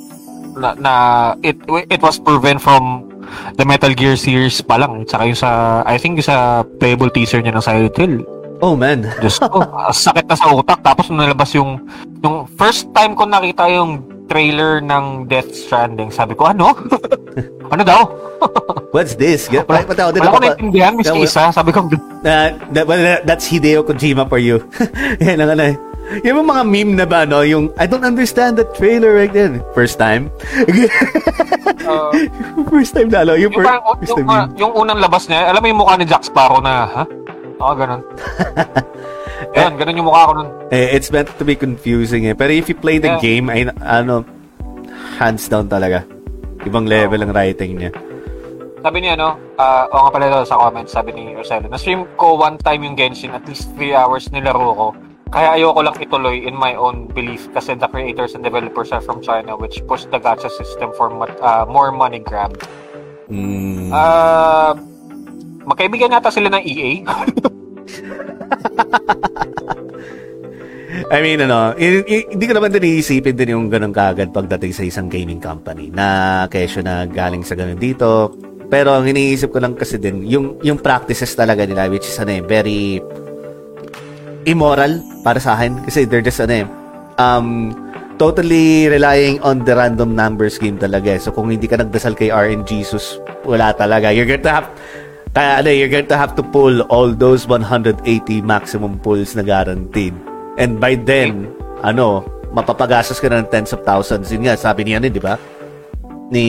[0.57, 0.93] Na, na
[1.41, 1.57] it
[1.89, 3.09] it was proven from
[3.57, 5.05] the Metal Gear series pa lang.
[5.09, 8.17] Tsaka yung sa, I think yung sa playable teaser niya ng Silent Hill.
[8.63, 9.09] Oh man.
[9.19, 10.81] Diyos ko, ah, sakit na sa utak.
[10.85, 11.83] Tapos nalabas yung,
[12.21, 16.73] yung first time ko nakita yung trailer ng Death Stranding, sabi ko, ano?
[17.73, 18.01] ano daw?
[18.97, 19.53] What's this?
[19.53, 21.53] Pati ako din Wala ko naintindihan, miski Wala- isa.
[21.53, 21.85] Sabi ko,
[22.25, 24.65] Na, that, well, that- that's Hideo Kojima for you.
[25.25, 25.77] Yan ang ano.
[26.25, 27.45] Yung mga meme na ba, no?
[27.45, 29.61] Yung, I don't understand the trailer right then.
[29.77, 30.33] First time.
[31.87, 32.11] uh,
[32.73, 33.37] first time na, no?
[33.37, 35.95] Yung, Yung, parang, first yung, time uh, yung unang labas niya, alam mo yung mukha
[36.01, 37.05] ni Jack Sparrow na, ha?
[37.63, 38.01] Oo, ganun.
[39.53, 40.49] Yan, ganun yung mukha ko nun.
[40.71, 42.35] Eh, it's meant to be confusing eh.
[42.35, 43.23] Pero if you play the Yeah.
[43.23, 44.23] game, ay, ano,
[45.19, 46.07] hands down talaga.
[46.63, 47.91] Ibang level ang writing niya.
[48.83, 52.35] Sabi niya, no, uh, o nga pala ito sa comments, sabi ni Roselo, na-stream ko
[52.35, 54.87] one time yung Genshin, at least 3 hours nilaro ko.
[55.33, 59.25] Kaya ayoko lang ituloy in my own belief kasi the creators and developers are from
[59.25, 61.09] China which push the gacha system for
[61.41, 62.53] uh, more money grab.
[63.33, 63.89] Mm.
[63.89, 64.77] Uh,
[65.65, 66.91] magkaibigan nata sila ng EA.
[71.13, 75.13] I mean, ano, hindi ko naman din iisipin din yung ganun kagad pagdating sa isang
[75.13, 78.33] gaming company na kesyo na galing sa ganun dito.
[78.73, 82.33] Pero ang iniisip ko lang kasi din, yung, yung practices talaga nila, which is ano
[82.33, 83.05] eh, very
[84.49, 85.85] immoral para sa akin.
[85.85, 86.67] Kasi they're just ano eh,
[87.21, 87.77] um,
[88.17, 91.17] totally relying on the random numbers game talaga.
[91.17, 91.21] Eh.
[91.21, 94.09] So kung hindi ka nagdasal kay RNG Jesus, wala talaga.
[94.15, 94.73] You're to have
[95.33, 98.05] kaya ano, you're going to have to pull all those 180
[98.45, 100.13] maximum pulls na guaranteed.
[100.61, 101.49] And by then,
[101.81, 104.29] ano, mapapagastos ka na ng tens of thousands.
[104.29, 105.41] Yun nga, sabi niya, di ba?
[106.29, 106.45] Ni,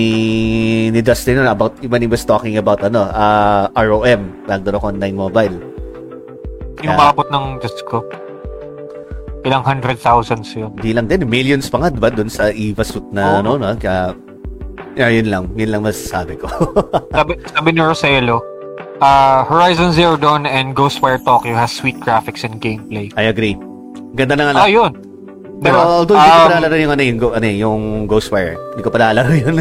[0.92, 5.56] ni Dustin about, when he was talking about, ano, uh, ROM, Ragnarok Online Mobile.
[6.84, 8.04] Yung umabot ng, Diyos ko,
[9.48, 10.76] ilang hundred thousands yun.
[10.76, 13.48] Hindi lang din, millions pa nga, di ba, dun sa EVA suit na, oh.
[13.48, 14.12] ano, no, kaya,
[15.00, 16.52] yun lang, yun lang masasabi ko.
[17.16, 18.53] sabi, sabi ni Roselo,
[19.04, 23.12] uh, Horizon Zero Dawn and Ghostwire Tokyo has sweet graphics and gameplay.
[23.20, 23.60] I agree.
[24.16, 24.96] Ganda na nga Ah, yun.
[25.60, 25.84] Pero diba?
[25.84, 28.56] although hindi um, ko pa nalaro yung, ano, yung, ano, yung Ghostwire.
[28.74, 29.56] Hindi ko pa nalaro yun.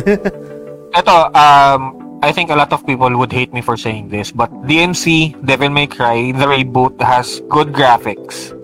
[0.93, 1.81] ito, um,
[2.23, 5.71] I think a lot of people would hate me for saying this, but DMC, Devil
[5.71, 8.55] May Cry, the reboot has good graphics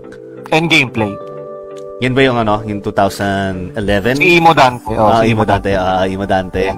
[0.55, 1.11] and gameplay.
[1.99, 3.75] Yan ba yung ano, yung 2011?
[4.15, 4.95] Si Imo Dante.
[4.95, 5.75] Oh, uh, si Imo Dante.
[5.75, 6.71] Ah, uh, Imo Dante.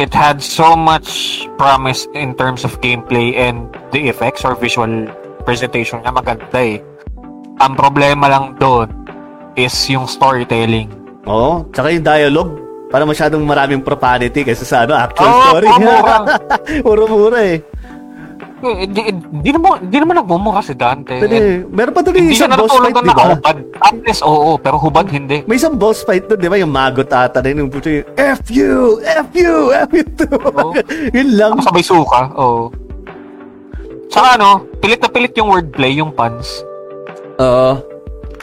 [0.00, 4.88] It had so much promise in terms of gameplay and the effects or visual
[5.44, 6.80] presentation niya maganda eh.
[7.60, 8.88] Ang problema lang doon
[9.52, 10.88] is yung storytelling.
[11.28, 12.52] Oo, tsaka yung dialogue.
[12.88, 15.68] Para masyadong maraming profanity kaysa sa ano, actual oh, story.
[15.80, 16.16] Mura.
[16.84, 17.56] Mura-mura eh.
[18.62, 18.86] Eh,
[19.42, 21.18] di, naman, di naman nagmumura si Dante.
[21.18, 23.24] Dali, meron pa doon isang boss fight, di ba?
[23.34, 23.58] Hubad.
[23.82, 25.42] Atlas, oo, pero hubad hindi.
[25.50, 26.56] May isang boss fight doon, di ba?
[26.62, 29.02] Yung magot ata rin, yung puto yung F you!
[29.02, 29.74] F you!
[29.74, 30.38] F you too!
[30.54, 30.70] Oh.
[31.16, 31.58] Yun lang.
[31.58, 32.70] Sabay suka, oo.
[34.12, 36.62] Saka ano, pilit na pilit yung wordplay, yung puns.
[37.42, 37.80] Oo.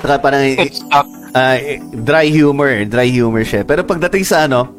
[0.02, 1.58] Saka parang It's uh,
[2.04, 3.62] dry humor, dry humor siya.
[3.64, 4.79] Pero pagdating sa ano,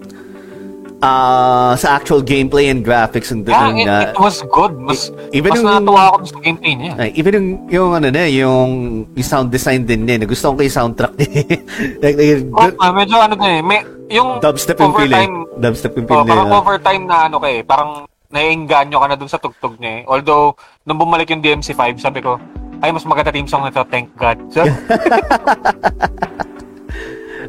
[1.01, 4.73] uh, sa actual gameplay and graphics and yeah, it, uh, it was good.
[4.79, 6.93] Mas, even mas yung, natuwa ako sa gameplay niya.
[6.97, 8.71] Uh, even yung, yung ano na, yung,
[9.13, 10.29] yung sound design din niya.
[10.29, 11.29] Gusto ko yung soundtrack niya.
[12.05, 13.63] like, like, oh, uh, medyo ano din eh.
[13.65, 13.81] May,
[14.13, 15.27] yung dubstep yung feel eh.
[15.59, 19.43] Dubstep yung feel oh, Parang overtime na ano kay, parang naiengganyo ka na dun sa
[19.43, 20.03] tugtog niya eh.
[20.07, 20.55] Although,
[20.87, 22.39] nung bumalik yung DMC5, sabi ko,
[22.81, 24.41] ay, mas maganda team song nito, thank God.
[24.49, 24.65] So,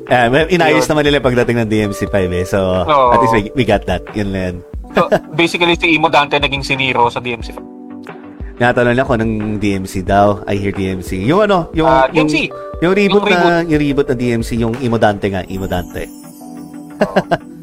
[0.09, 2.45] Yeah, inayos naman nila pagdating ng DMC5 eh.
[2.47, 3.13] So, oh.
[3.13, 4.01] at least we, we got that.
[4.17, 4.55] Yun lang.
[4.97, 5.07] so,
[5.37, 7.81] basically, si Imo Dante naging siniro sa DMC5.
[8.61, 10.45] Natanong lang ko ng DMC daw.
[10.45, 11.25] I hear DMC.
[11.25, 12.53] Yung ano, yung, uh, yung, DMC.
[12.85, 16.05] yung, reboot yung na, yung reboot na DMC, yung Imo Dante nga, Imo Dante.
[17.01, 17.15] oh.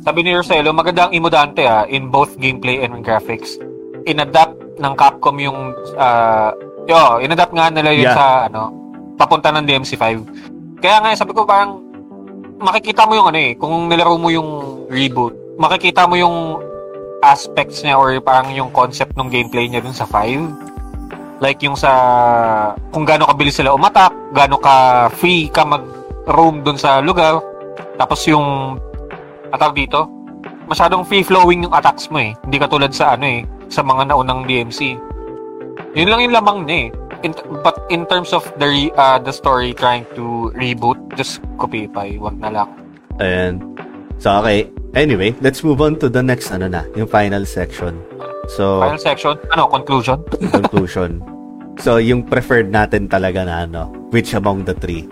[0.03, 3.63] Sabi ni Roselo, maganda ang Imo Dante ah, in both gameplay and graphics.
[4.11, 6.51] In-adapt ng Capcom yung, uh,
[6.91, 8.17] yo, in-adapt nga nila yun yeah.
[8.19, 8.73] sa, ano,
[9.15, 10.05] papunta ng DMC5.
[10.83, 11.79] Kaya nga, sabi ko parang,
[12.59, 16.59] makikita mo yung ano eh, kung nilaro mo yung reboot, makikita mo yung
[17.23, 21.39] aspects niya or parang yung concept ng gameplay niya dun sa 5.
[21.39, 21.91] Like yung sa
[22.91, 27.39] kung gaano kabilis sila umatak, gaano ka free ka mag-roam dun sa lugar.
[27.95, 28.79] Tapos yung
[29.55, 30.11] ataw dito,
[30.67, 32.35] masyadong free-flowing yung attacks mo eh.
[32.43, 34.99] Hindi katulad sa ano eh, sa mga naunang DMC.
[35.95, 39.75] Yun lang yung lamang niya eh in, but in terms of the uh, the story
[39.75, 42.69] trying to reboot, just copy pa, wag na lang.
[43.19, 43.63] Ayan.
[44.19, 44.71] So, okay.
[44.95, 48.01] Anyway, let's move on to the next, ano na, yung final section.
[48.49, 49.37] So, final section?
[49.53, 50.25] Ano, conclusion?
[50.57, 51.23] conclusion.
[51.79, 55.07] So, yung preferred natin talaga na, ano, which among the three?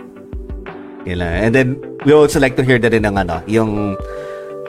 [1.07, 1.33] Yun lang.
[1.39, 1.67] And then,
[2.03, 3.95] we also like to hear na rin ng, ano, yung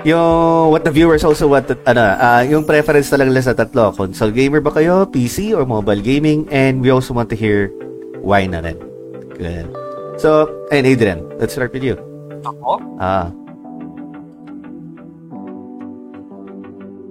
[0.05, 3.95] yung what the viewers also want to, ano, uh, yung preference talaga nila sa tatlo.
[3.95, 6.47] Console gamer ba kayo, PC or mobile gaming?
[6.51, 7.71] And we also want to hear
[8.23, 8.79] why na rin.
[9.35, 9.71] Good.
[10.19, 11.95] So, and Adrian, let's start with you.
[12.43, 12.79] Ako?
[12.99, 13.31] Ah.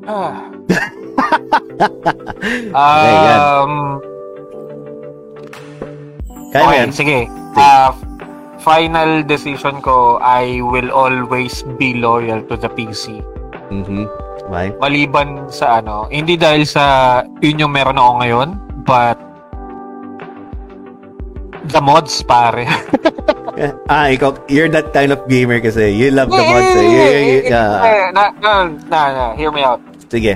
[0.07, 0.47] Ah.
[2.71, 3.99] um,
[6.51, 6.89] Kaya okay, yan.
[6.95, 7.27] sige.
[7.55, 7.91] Uh,
[8.67, 13.23] final decision ko, I will always be loyal to the PC.
[13.71, 14.03] Mm-hmm.
[14.51, 14.75] Why?
[14.75, 18.49] Maliban sa ano, hindi dahil sa yun yung meron ako ngayon,
[18.83, 19.15] but
[21.71, 22.67] the mods pare.
[23.91, 25.95] ah, ikaw, you're that kind of gamer kasi.
[25.95, 26.83] You love the mods eh.
[26.83, 28.11] You, you, you, yeah.
[28.11, 29.79] Na, na, na, na, hear me out.
[30.11, 30.35] Sige.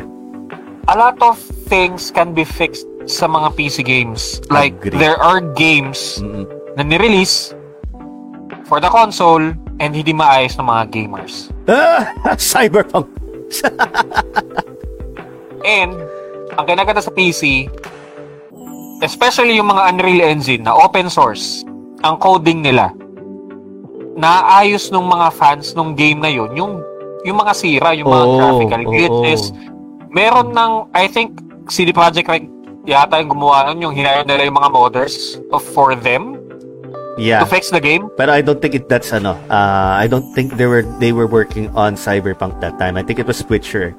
[0.87, 1.35] A lot of
[1.67, 4.39] things can be fixed sa mga PC games.
[4.51, 6.47] Like, there are games Mm-mm.
[6.75, 7.55] na nirelease
[8.71, 9.51] for the console
[9.83, 11.51] and hindi maayos ng mga gamers.
[11.67, 12.07] Ah,
[12.39, 13.11] Cyberpunk.
[15.67, 15.99] And,
[16.55, 17.67] ang kinaganda sa PC,
[19.03, 21.67] especially yung mga Unreal Engine na open source,
[22.07, 22.95] ang coding nila,
[24.15, 26.79] naayos ng mga fans ng game na yun, yung,
[27.27, 28.91] yung mga sira, yung mga Oo, graphical oo.
[28.95, 29.51] glitches.
[30.15, 31.35] Meron ng, I think,
[31.67, 32.47] CD Projekt Red
[32.81, 36.40] yata yung gumawa nun, yung hinayang nila yung mga modders of, for them
[37.21, 37.45] Yeah.
[37.45, 38.09] to fix the game.
[38.17, 39.37] Pero I don't think it that's ano.
[39.45, 42.97] Uh, I don't think they were they were working on Cyberpunk that time.
[42.97, 43.93] I think it was Switcher.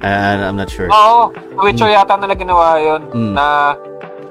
[0.00, 0.88] And I'm not sure.
[0.88, 1.30] Oo,
[1.60, 3.32] Witcher yata nila ginawa yun Mm.
[3.36, 3.76] na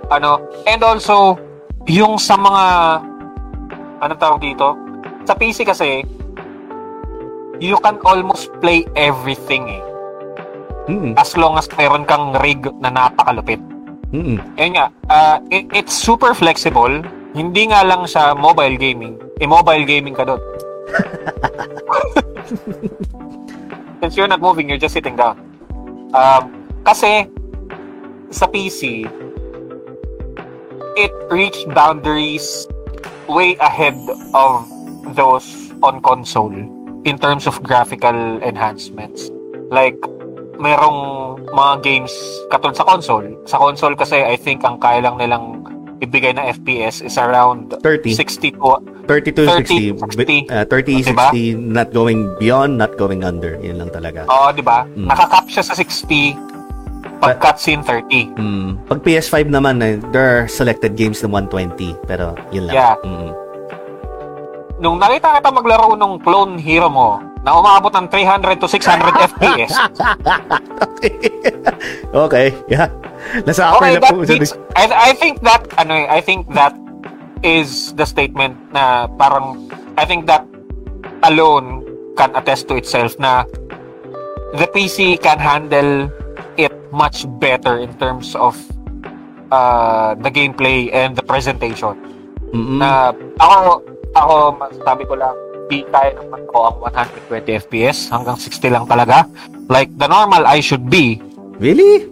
[0.09, 1.37] ano, and also
[1.85, 2.63] yung sa mga
[4.01, 4.73] ano tawag dito?
[5.23, 6.01] Sa PC kasi
[7.61, 9.83] you can almost play everything eh.
[10.89, 11.13] Mm-mm.
[11.13, 13.61] As long as meron kang rig na napakalupit.
[14.11, 14.41] Mm-mm.
[14.57, 17.05] Ayun nga, ah, it- it's super flexible.
[17.31, 19.15] Hindi nga lang sa mobile gaming.
[19.39, 20.41] Eh, mobile gaming ka doon.
[24.03, 25.39] Since you're not moving, you're just sitting down.
[26.11, 27.31] Um, kasi,
[28.35, 29.07] sa PC,
[30.99, 32.67] it reached boundaries
[33.31, 33.95] way ahead
[34.35, 34.67] of
[35.15, 36.51] those on console
[37.07, 39.31] in terms of graphical enhancements.
[39.71, 39.95] Like,
[40.59, 42.13] merong mga games
[42.51, 43.39] katulad sa console.
[43.47, 45.63] Sa console kasi, I think, ang kaya lang nilang
[46.01, 48.17] ibigay na FPS is around 30.
[48.17, 50.49] 60 to 30 to 30, 60.
[50.49, 50.49] 60.
[50.49, 51.29] Uh, 30, Diba?
[51.29, 53.55] 60, not going beyond, not going under.
[53.61, 54.25] Yun lang talaga.
[54.25, 54.83] Oo, di ba?
[54.97, 55.07] Mm.
[55.07, 56.51] Nakakap siya sa 60
[57.21, 58.33] pag cutscene 30.
[58.33, 58.69] Mm.
[58.89, 61.93] Pag PS5 naman, eh, there are selected games na 120.
[62.09, 62.73] Pero yun lang.
[62.73, 62.95] Yeah.
[63.05, 63.29] Mm.
[64.81, 69.73] Nung nakita kita maglaro nung clone hero mo na umabot ng 300 to 600 FPS,
[72.25, 72.89] okay, yeah.
[73.45, 74.23] Nasa okay, na po.
[74.25, 76.75] means, I, I think that, ano eh, I think that
[77.43, 80.45] is the statement na parang, I think that
[81.23, 81.85] alone
[82.17, 83.45] can attest to itself na
[84.57, 86.11] the PC can handle
[86.57, 88.57] it much better in terms of
[89.51, 91.95] uh, the gameplay and the presentation.
[92.51, 92.83] Mm-mm.
[92.83, 95.35] Na ako, ako, masasabi ko lang,
[95.71, 96.77] di kaya naman ko ang
[97.31, 99.23] 120 FPS hanggang 60 lang talaga.
[99.71, 101.23] Like the normal I should be,
[101.61, 102.09] Really?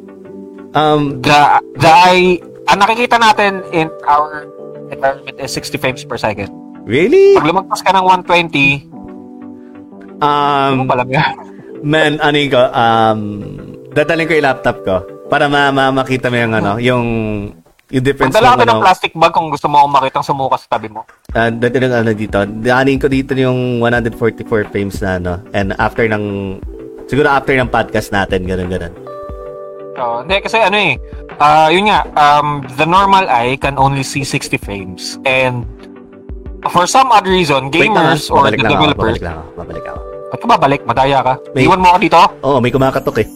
[0.72, 1.40] Um, the
[1.78, 2.38] the I
[2.70, 4.46] ang nakikita natin in our
[4.94, 6.54] environment is 60 frames per second.
[6.86, 7.38] really?
[7.38, 8.90] Pag lumagpas ka ng 120,
[10.20, 11.34] ano Um, pala yan?
[11.82, 13.20] man, ano ko, um,
[13.94, 14.96] dadalhin ko yung laptop ko
[15.30, 17.06] para ma, ma makita mo yung ano, yung
[17.90, 20.78] yung difference Magdala ka ng ano, plastic bag kung gusto mo akong makitang sumuka sa
[20.78, 21.06] tabi mo.
[21.34, 22.46] uh, dadalhin ano dito.
[22.46, 26.58] Daanin ko dito yung 144 frames na ano, and after ng
[27.10, 28.70] siguro after ng podcast natin, ganun
[30.00, 30.96] So, hindi, kasi ano eh,
[31.44, 35.20] ah yun nga, um, the normal eye can only see 60 frames.
[35.28, 35.68] And
[36.72, 40.00] for some odd reason, Wait gamers or babalik the developers, babalik lang ako, babalik ako.
[40.30, 40.82] Ba't ka babalik?
[40.88, 41.34] Madaya ka.
[41.52, 42.16] May- Iwan mo ako dito?
[42.48, 43.28] Oo, oh, may kumakatok eh.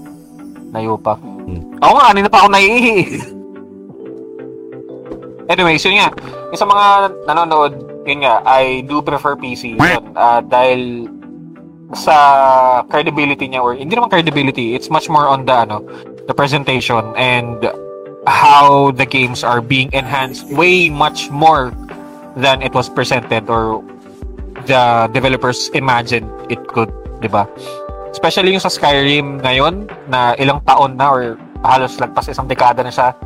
[0.72, 1.20] Layo pa.
[1.20, 1.60] Hmm.
[1.84, 2.96] Ako nga, kanina pa ako naiihi.
[5.52, 6.08] Anyways, yun nga.
[6.48, 6.84] Yung sa mga
[7.28, 7.72] nanonood,
[8.08, 9.76] yun nga, I do prefer PC.
[9.76, 11.04] Yun, ah, dahil
[11.94, 15.84] sa credibility niya or hindi naman credibility, it's much more on the ano,
[16.26, 17.68] the presentation and
[18.26, 21.74] how the games are being enhanced way much more
[22.36, 23.84] than it was presented or
[24.64, 26.88] the developers imagined it could,
[27.20, 27.44] 'di ba?
[28.12, 32.92] Especially yung sa Skyrim ngayon na ilang taon na or halos lagpas isang dekada na
[32.92, 33.16] siya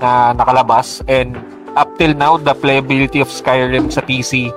[0.00, 1.38] na nakalabas and
[1.78, 4.50] up till now the playability of Skyrim sa PC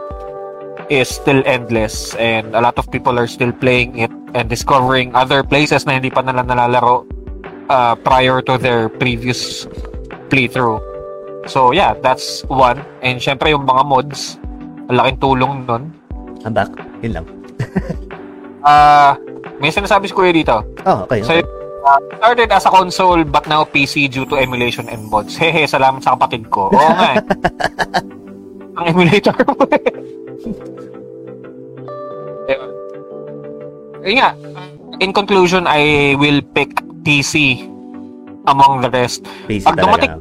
[0.89, 5.43] is still endless and a lot of people are still playing it and discovering other
[5.43, 7.03] places na hindi pa nila nalalaro
[7.69, 9.67] uh, prior to their previous
[10.31, 10.79] playthrough.
[11.47, 12.83] So yeah, that's one.
[13.03, 14.39] And syempre yung mga mods,
[14.87, 15.91] ang laking tulong nun.
[16.43, 16.71] I'm back.
[17.03, 17.27] Yun lang.
[18.67, 19.15] Ah,
[19.63, 20.59] may sinasabi si Kuya dito.
[20.83, 21.23] Oh, okay.
[21.23, 21.47] So, okay.
[21.87, 25.37] uh, started as a console but now PC due to emulation and mods.
[25.41, 26.67] Hehe, salamat sa kapatid ko.
[26.67, 27.23] Oo nga eh.
[28.77, 29.87] Ang emulator mo eh.
[32.47, 32.69] Ayun.
[34.05, 34.31] Ayun nga.
[35.03, 36.73] In conclusion, I will pick
[37.05, 37.67] PC
[38.47, 39.27] among the rest.
[39.45, 40.15] PC pag dumating-.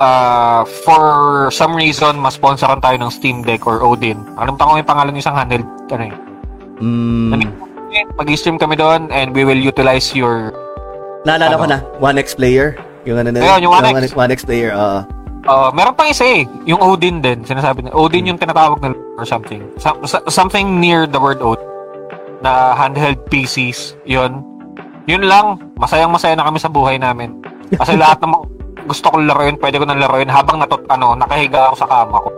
[0.00, 1.04] Uh, for
[1.52, 4.16] some reason, masponsoran tayo ng Steam Deck or Odin.
[4.32, 5.68] Nakalimutan ko yung pangalan ng isang handheld.
[5.92, 6.14] Ano eh.
[6.80, 7.36] Mm,
[8.16, 10.56] Mag-stream kami doon and we will utilize your
[11.28, 11.76] naalala ko ano?
[11.76, 12.80] na, 1x player.
[13.04, 14.16] Yung ano na, Ayun, yung 1X.
[14.16, 14.80] 1x player, oo.
[14.80, 15.19] Uh,
[15.72, 16.42] meron pang isa eh.
[16.68, 17.44] Yung Odin din.
[17.44, 17.94] Sinasabi na.
[17.96, 19.64] Odin yung tinatawag na or something.
[19.80, 21.64] Some, something near the word Odin.
[22.44, 23.96] Na handheld PCs.
[24.04, 24.44] Yun.
[25.08, 25.60] Yun lang.
[25.80, 27.40] Masayang masaya na kami sa buhay namin.
[27.72, 28.34] Kasi lahat ng
[28.90, 32.30] gusto kong laruin, pwede ko nang laruin habang natot, ano, nakahiga ako sa kama ko.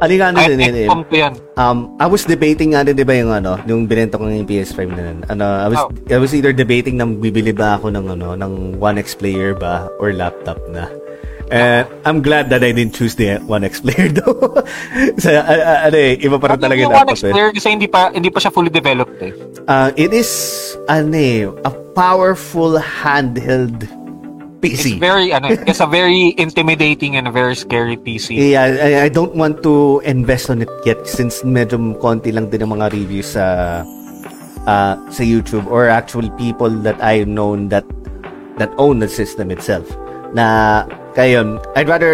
[0.00, 1.36] Ali nga din yan.
[1.60, 4.78] Um, I was debating nga din, di ba yung ano, yung binenta ko ng PS5
[4.96, 5.20] na nun.
[5.28, 5.92] Ano, I was, oh.
[6.08, 10.16] I was either debating nang bibili ba ako ng ano, ng 1X player ba or
[10.16, 10.88] laptop na.
[11.50, 14.62] And I'm glad that I didn't choose the 1X player though.
[15.18, 17.32] so, uh, uh, ano eh, iba pa rin talaga yung laptop 1X eh.
[17.34, 19.34] player kasi hindi pa, hindi pa siya fully developed eh.
[19.66, 20.30] Uh, it is,
[20.86, 23.82] ano eh, a powerful handheld
[24.60, 24.94] PC.
[24.94, 28.36] It's very, ano, it's a very intimidating and a very scary PC.
[28.38, 32.62] Yeah, I, I don't want to invest on it yet since medyo konti lang din
[32.62, 33.82] ang mga reviews sa
[34.68, 37.88] uh, sa YouTube or actual people that I've known that
[38.60, 39.88] that own the system itself.
[40.36, 40.84] Na
[41.14, 42.12] kayon, I'd rather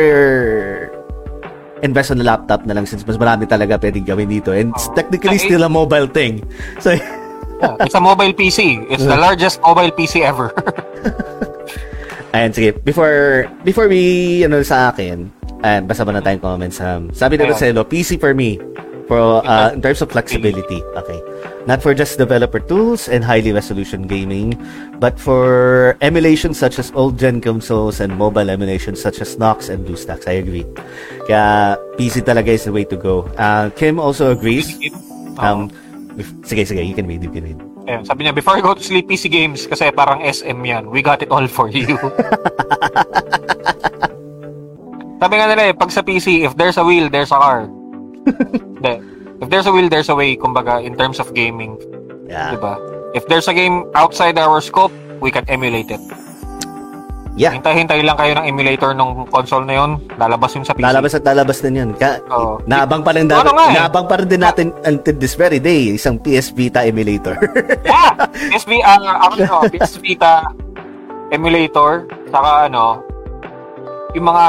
[1.83, 4.53] invest on a laptop na lang since mas marami talaga pwedeng gawin dito.
[4.53, 6.45] And it's technically still a mobile thing.
[6.81, 8.89] So, yeah, it's a mobile PC.
[8.89, 10.53] It's the largest mobile PC ever.
[12.37, 12.77] Ayan, sige.
[12.85, 15.33] Before, before we, ano sa akin,
[15.65, 16.77] ayan, basa ba na tayong comments.
[16.85, 18.61] Um, sabi na Roselo, PC for me.
[19.09, 20.85] For, uh, in terms of flexibility.
[21.01, 21.21] Okay.
[21.67, 24.55] Not for just developer tools and highly resolution gaming,
[25.03, 29.83] but for emulation such as old gen consoles and mobile emulation such as Nox and
[29.83, 30.31] BlueStacks.
[30.31, 30.63] I agree.
[31.27, 33.27] Kaya PC talaga is the way to go.
[33.35, 34.79] Uh, Kim also agrees.
[35.43, 35.75] Um,
[36.47, 37.59] sige, sige, you can read, you can read.
[37.91, 40.91] Ayun, sabi niya, before I go to sleep, PC games, kasi parang SM yan.
[40.91, 41.87] We got it all for you.
[45.23, 47.67] sabi nga nila eh, pag sa PC, if there's a wheel, there's a car.
[48.83, 51.77] De, if there's a wheel, there's a way, kumbaga, in terms of gaming.
[52.29, 52.55] Yeah.
[52.57, 52.77] Diba?
[53.15, 56.01] If there's a game outside our scope, we can emulate it.
[57.37, 57.53] Yeah.
[57.53, 60.01] Hintay-hintay lang kayo ng emulator ng console na yun.
[60.17, 60.89] Lalabas yun sa PC.
[60.89, 61.91] Lalabas at lalabas din yun.
[61.93, 62.57] Ka- oh.
[62.65, 63.77] Naabang pa rin ano eh.
[63.77, 67.37] naabang pa rin din natin until this very day, isang PS Vita emulator.
[67.85, 68.17] yeah!
[68.33, 70.49] PS Vita, uh, ano, PS Vita
[71.29, 73.05] emulator, saka ano,
[74.17, 74.47] yung mga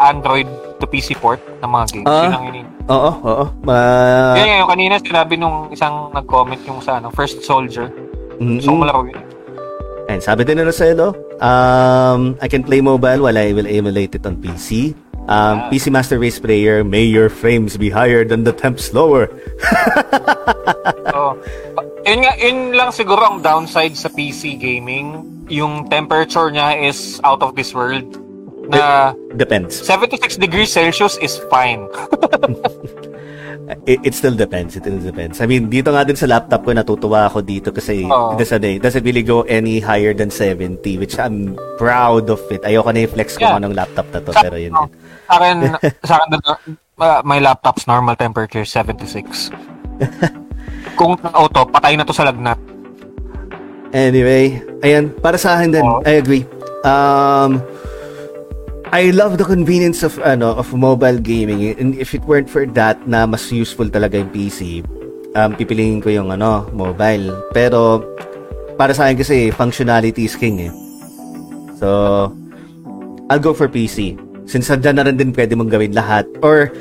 [0.00, 0.48] Android
[0.80, 2.08] to PC port ng mga games.
[2.08, 2.60] Uh, yun ang ini.
[2.88, 3.44] Oo, oo.
[3.62, 7.92] Ma- yeah, yung kanina sinabi nung isang nag-comment yung sa ano, First Soldier.
[8.40, 8.64] Mm-hmm.
[8.64, 9.24] So, malaro yun.
[10.10, 10.90] And sabi din na sa
[11.38, 14.96] um, I can play mobile while I will emulate it on PC.
[15.30, 19.30] Um, PC Master Race player, may your frames be higher than the temps lower.
[21.14, 21.38] oh.
[22.02, 25.22] Yun nga, yun lang siguro ang downside sa PC gaming.
[25.46, 28.08] Yung temperature niya is out of this world.
[28.70, 29.74] Na Depends.
[29.82, 31.90] 76 degrees Celsius is fine.
[33.86, 34.76] it, it still depends.
[34.76, 35.40] It still depends.
[35.40, 38.34] I mean, dito nga din sa laptop ko, natutuwa ako dito kasi oh.
[38.34, 42.62] it doesn't, it doesn't really go any higher than 70, which I'm proud of it.
[42.62, 43.58] Ayoko na i-flex ko yeah.
[43.58, 44.74] anong laptop na to, sa, pero yun.
[44.74, 44.88] Oh,
[45.26, 45.56] sa akin,
[46.08, 46.28] sa akin,
[46.98, 49.50] uh, my laptop's normal temperature 76.
[50.98, 52.58] Kung auto, patay na to sa lagnat.
[53.90, 56.02] Anyway, ayan, para sa akin din, oh.
[56.06, 56.46] I agree.
[56.86, 57.58] Um,
[58.90, 61.62] I love the convenience of ano of mobile gaming.
[61.78, 64.82] And if it weren't for that na mas useful talaga yung PC
[65.38, 67.30] um, pipiliin ko yung ano mobile.
[67.54, 68.02] Pero
[68.74, 70.72] para sa akin kasi functionality is king eh.
[71.78, 71.88] So
[73.30, 74.18] I'll go for PC
[74.50, 76.26] since dyan na rin din pwede mong gawin lahat.
[76.42, 76.74] Or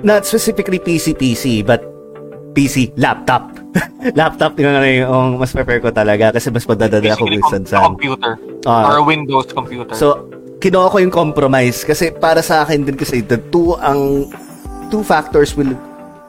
[0.00, 1.84] not specifically PC PC but
[2.56, 3.52] PC laptop.
[4.20, 8.38] Laptop yung ano yung mas prefer ko talaga kasi mas madadala ko minsan sa computer.
[8.62, 9.92] Uh, or Windows computer.
[9.98, 10.30] So
[10.64, 14.32] kinuha ko yung compromise kasi para sa akin din kasi the two ang
[14.88, 15.76] two factors will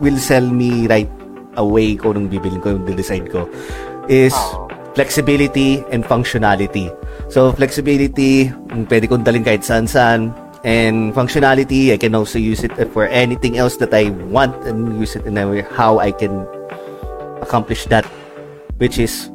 [0.04, 1.08] will sell me right
[1.56, 3.48] away ko nung bibilin ko yung decide ko
[4.12, 4.36] is
[4.92, 6.92] flexibility and functionality.
[7.32, 8.52] So flexibility,
[8.92, 10.36] pwede kong dalhin kahit saan saan
[10.68, 15.16] and functionality, I can also use it for anything else that I want and use
[15.16, 16.44] it in a way how I can
[17.40, 18.04] accomplish that
[18.84, 19.32] which is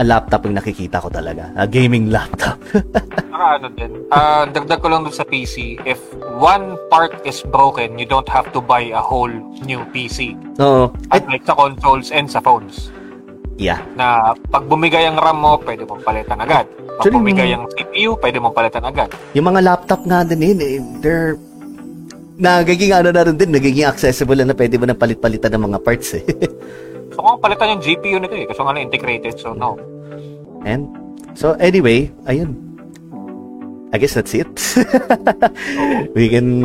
[0.00, 1.52] a laptop yung nakikita ko talaga.
[1.60, 2.56] A gaming laptop.
[2.72, 6.00] Saka ano din, uh, dagdag ko lang dun sa PC, if
[6.40, 9.30] one part is broken, you don't have to buy a whole
[9.68, 10.32] new PC.
[10.56, 10.88] Oo.
[11.12, 12.88] Unlike sa consoles and sa phones.
[13.60, 13.84] Yeah.
[13.92, 16.64] Na pag bumigay ang RAM mo, pwede mong palitan agad.
[16.64, 19.12] Pag Actually, bumigay ang CPU, pwede mong palitan agad.
[19.36, 21.36] Yung mga laptop nga din eh, they're
[22.40, 26.16] nagiging ano na rin din, nagiging accessible na pwede mo na palit-palitan ng mga parts
[26.16, 26.24] eh.
[27.20, 29.76] so kung palitan yung GPU nito eh, kasi nga na integrated, so no.
[30.64, 30.88] And,
[31.36, 32.56] so anyway, ayun.
[33.92, 34.48] I guess that's it.
[36.16, 36.64] We can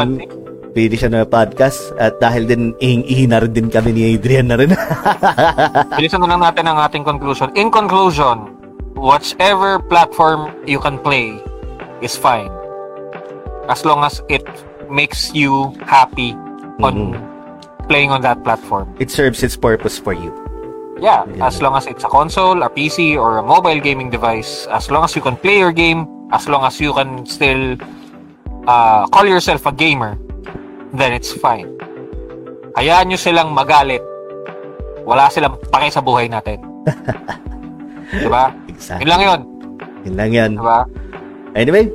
[0.75, 4.71] siya na podcast at dahil din ihing na rin din kami ni Adrian na rin.
[5.99, 7.51] Bilisan na lang natin ang ating conclusion.
[7.59, 8.55] In conclusion,
[8.95, 11.35] whatever platform you can play
[11.99, 12.51] is fine.
[13.69, 14.45] as long as it
[14.89, 16.33] makes you happy
[16.81, 17.17] on
[17.87, 18.93] playing on that platform.
[18.99, 20.44] It serves its purpose for you.
[20.95, 21.47] Yeah, Yeah.
[21.51, 25.03] as long as it's a console, a PC, or a mobile gaming device, as long
[25.03, 27.75] as you can play your game, as long as you can still
[28.63, 30.15] uh, call yourself a gamer,
[30.95, 31.67] then it's fine.
[32.79, 33.99] Hayaan nyo silang magalit.
[35.03, 36.63] Wala silang pake sa buhay natin.
[38.23, 38.55] diba?
[38.71, 39.03] Exactly.
[39.03, 39.39] Yun lang yun.
[40.07, 40.51] Yun lang yan.
[40.55, 40.79] Diba?
[41.55, 41.85] Anyway,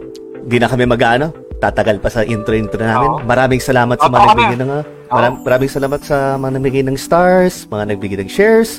[0.44, 1.32] di na kami mag-ano.
[1.60, 3.10] Tatagal pa sa intro-intro namin.
[3.10, 3.20] Oo.
[3.22, 4.32] Maraming salamat sa Oo, mga kami.
[4.32, 4.72] nagbigay ng...
[5.10, 8.78] Maram, maraming salamat sa mga nagbigay ng stars, mga nagbigay ng shares,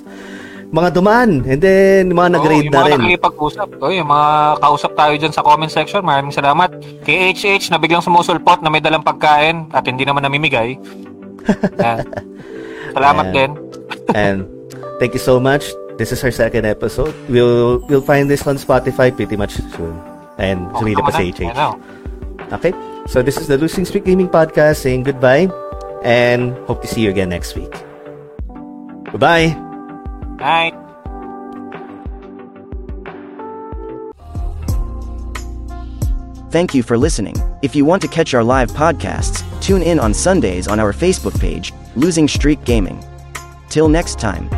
[0.72, 3.00] mga duman, and then mga nag-rate Oo, na yung mga rin.
[3.04, 3.68] nakikipag-usap.
[3.78, 6.02] Oh, yung mga kausap tayo dyan sa comment section.
[6.02, 6.72] Maraming salamat.
[7.04, 10.80] Kay HH na biglang sumusulpot na may dalang pagkain at hindi naman namimigay.
[11.84, 12.08] Yan.
[12.92, 13.36] Salamat Ayan.
[13.36, 13.52] din.
[14.12, 14.40] and
[14.98, 15.68] thank you so much.
[15.96, 17.14] This is our second episode.
[17.28, 19.94] We'll we'll find this on Spotify pretty much soon.
[20.40, 21.30] And sumili pa Tama sa na.
[21.30, 21.42] HH.
[21.54, 21.68] Ano?
[22.52, 22.74] Okay?
[23.08, 25.50] So this is the Losing Streak Gaming Podcast saying goodbye
[26.04, 27.72] and hope to see you again next week.
[29.12, 29.56] Goodbye!
[30.38, 30.72] Bye.
[36.52, 37.36] Thank you for listening.
[37.62, 41.40] If you want to catch our live podcasts, tune in on Sundays on our Facebook
[41.40, 43.02] page, Losing Streak Gaming.
[43.70, 44.50] Till next time.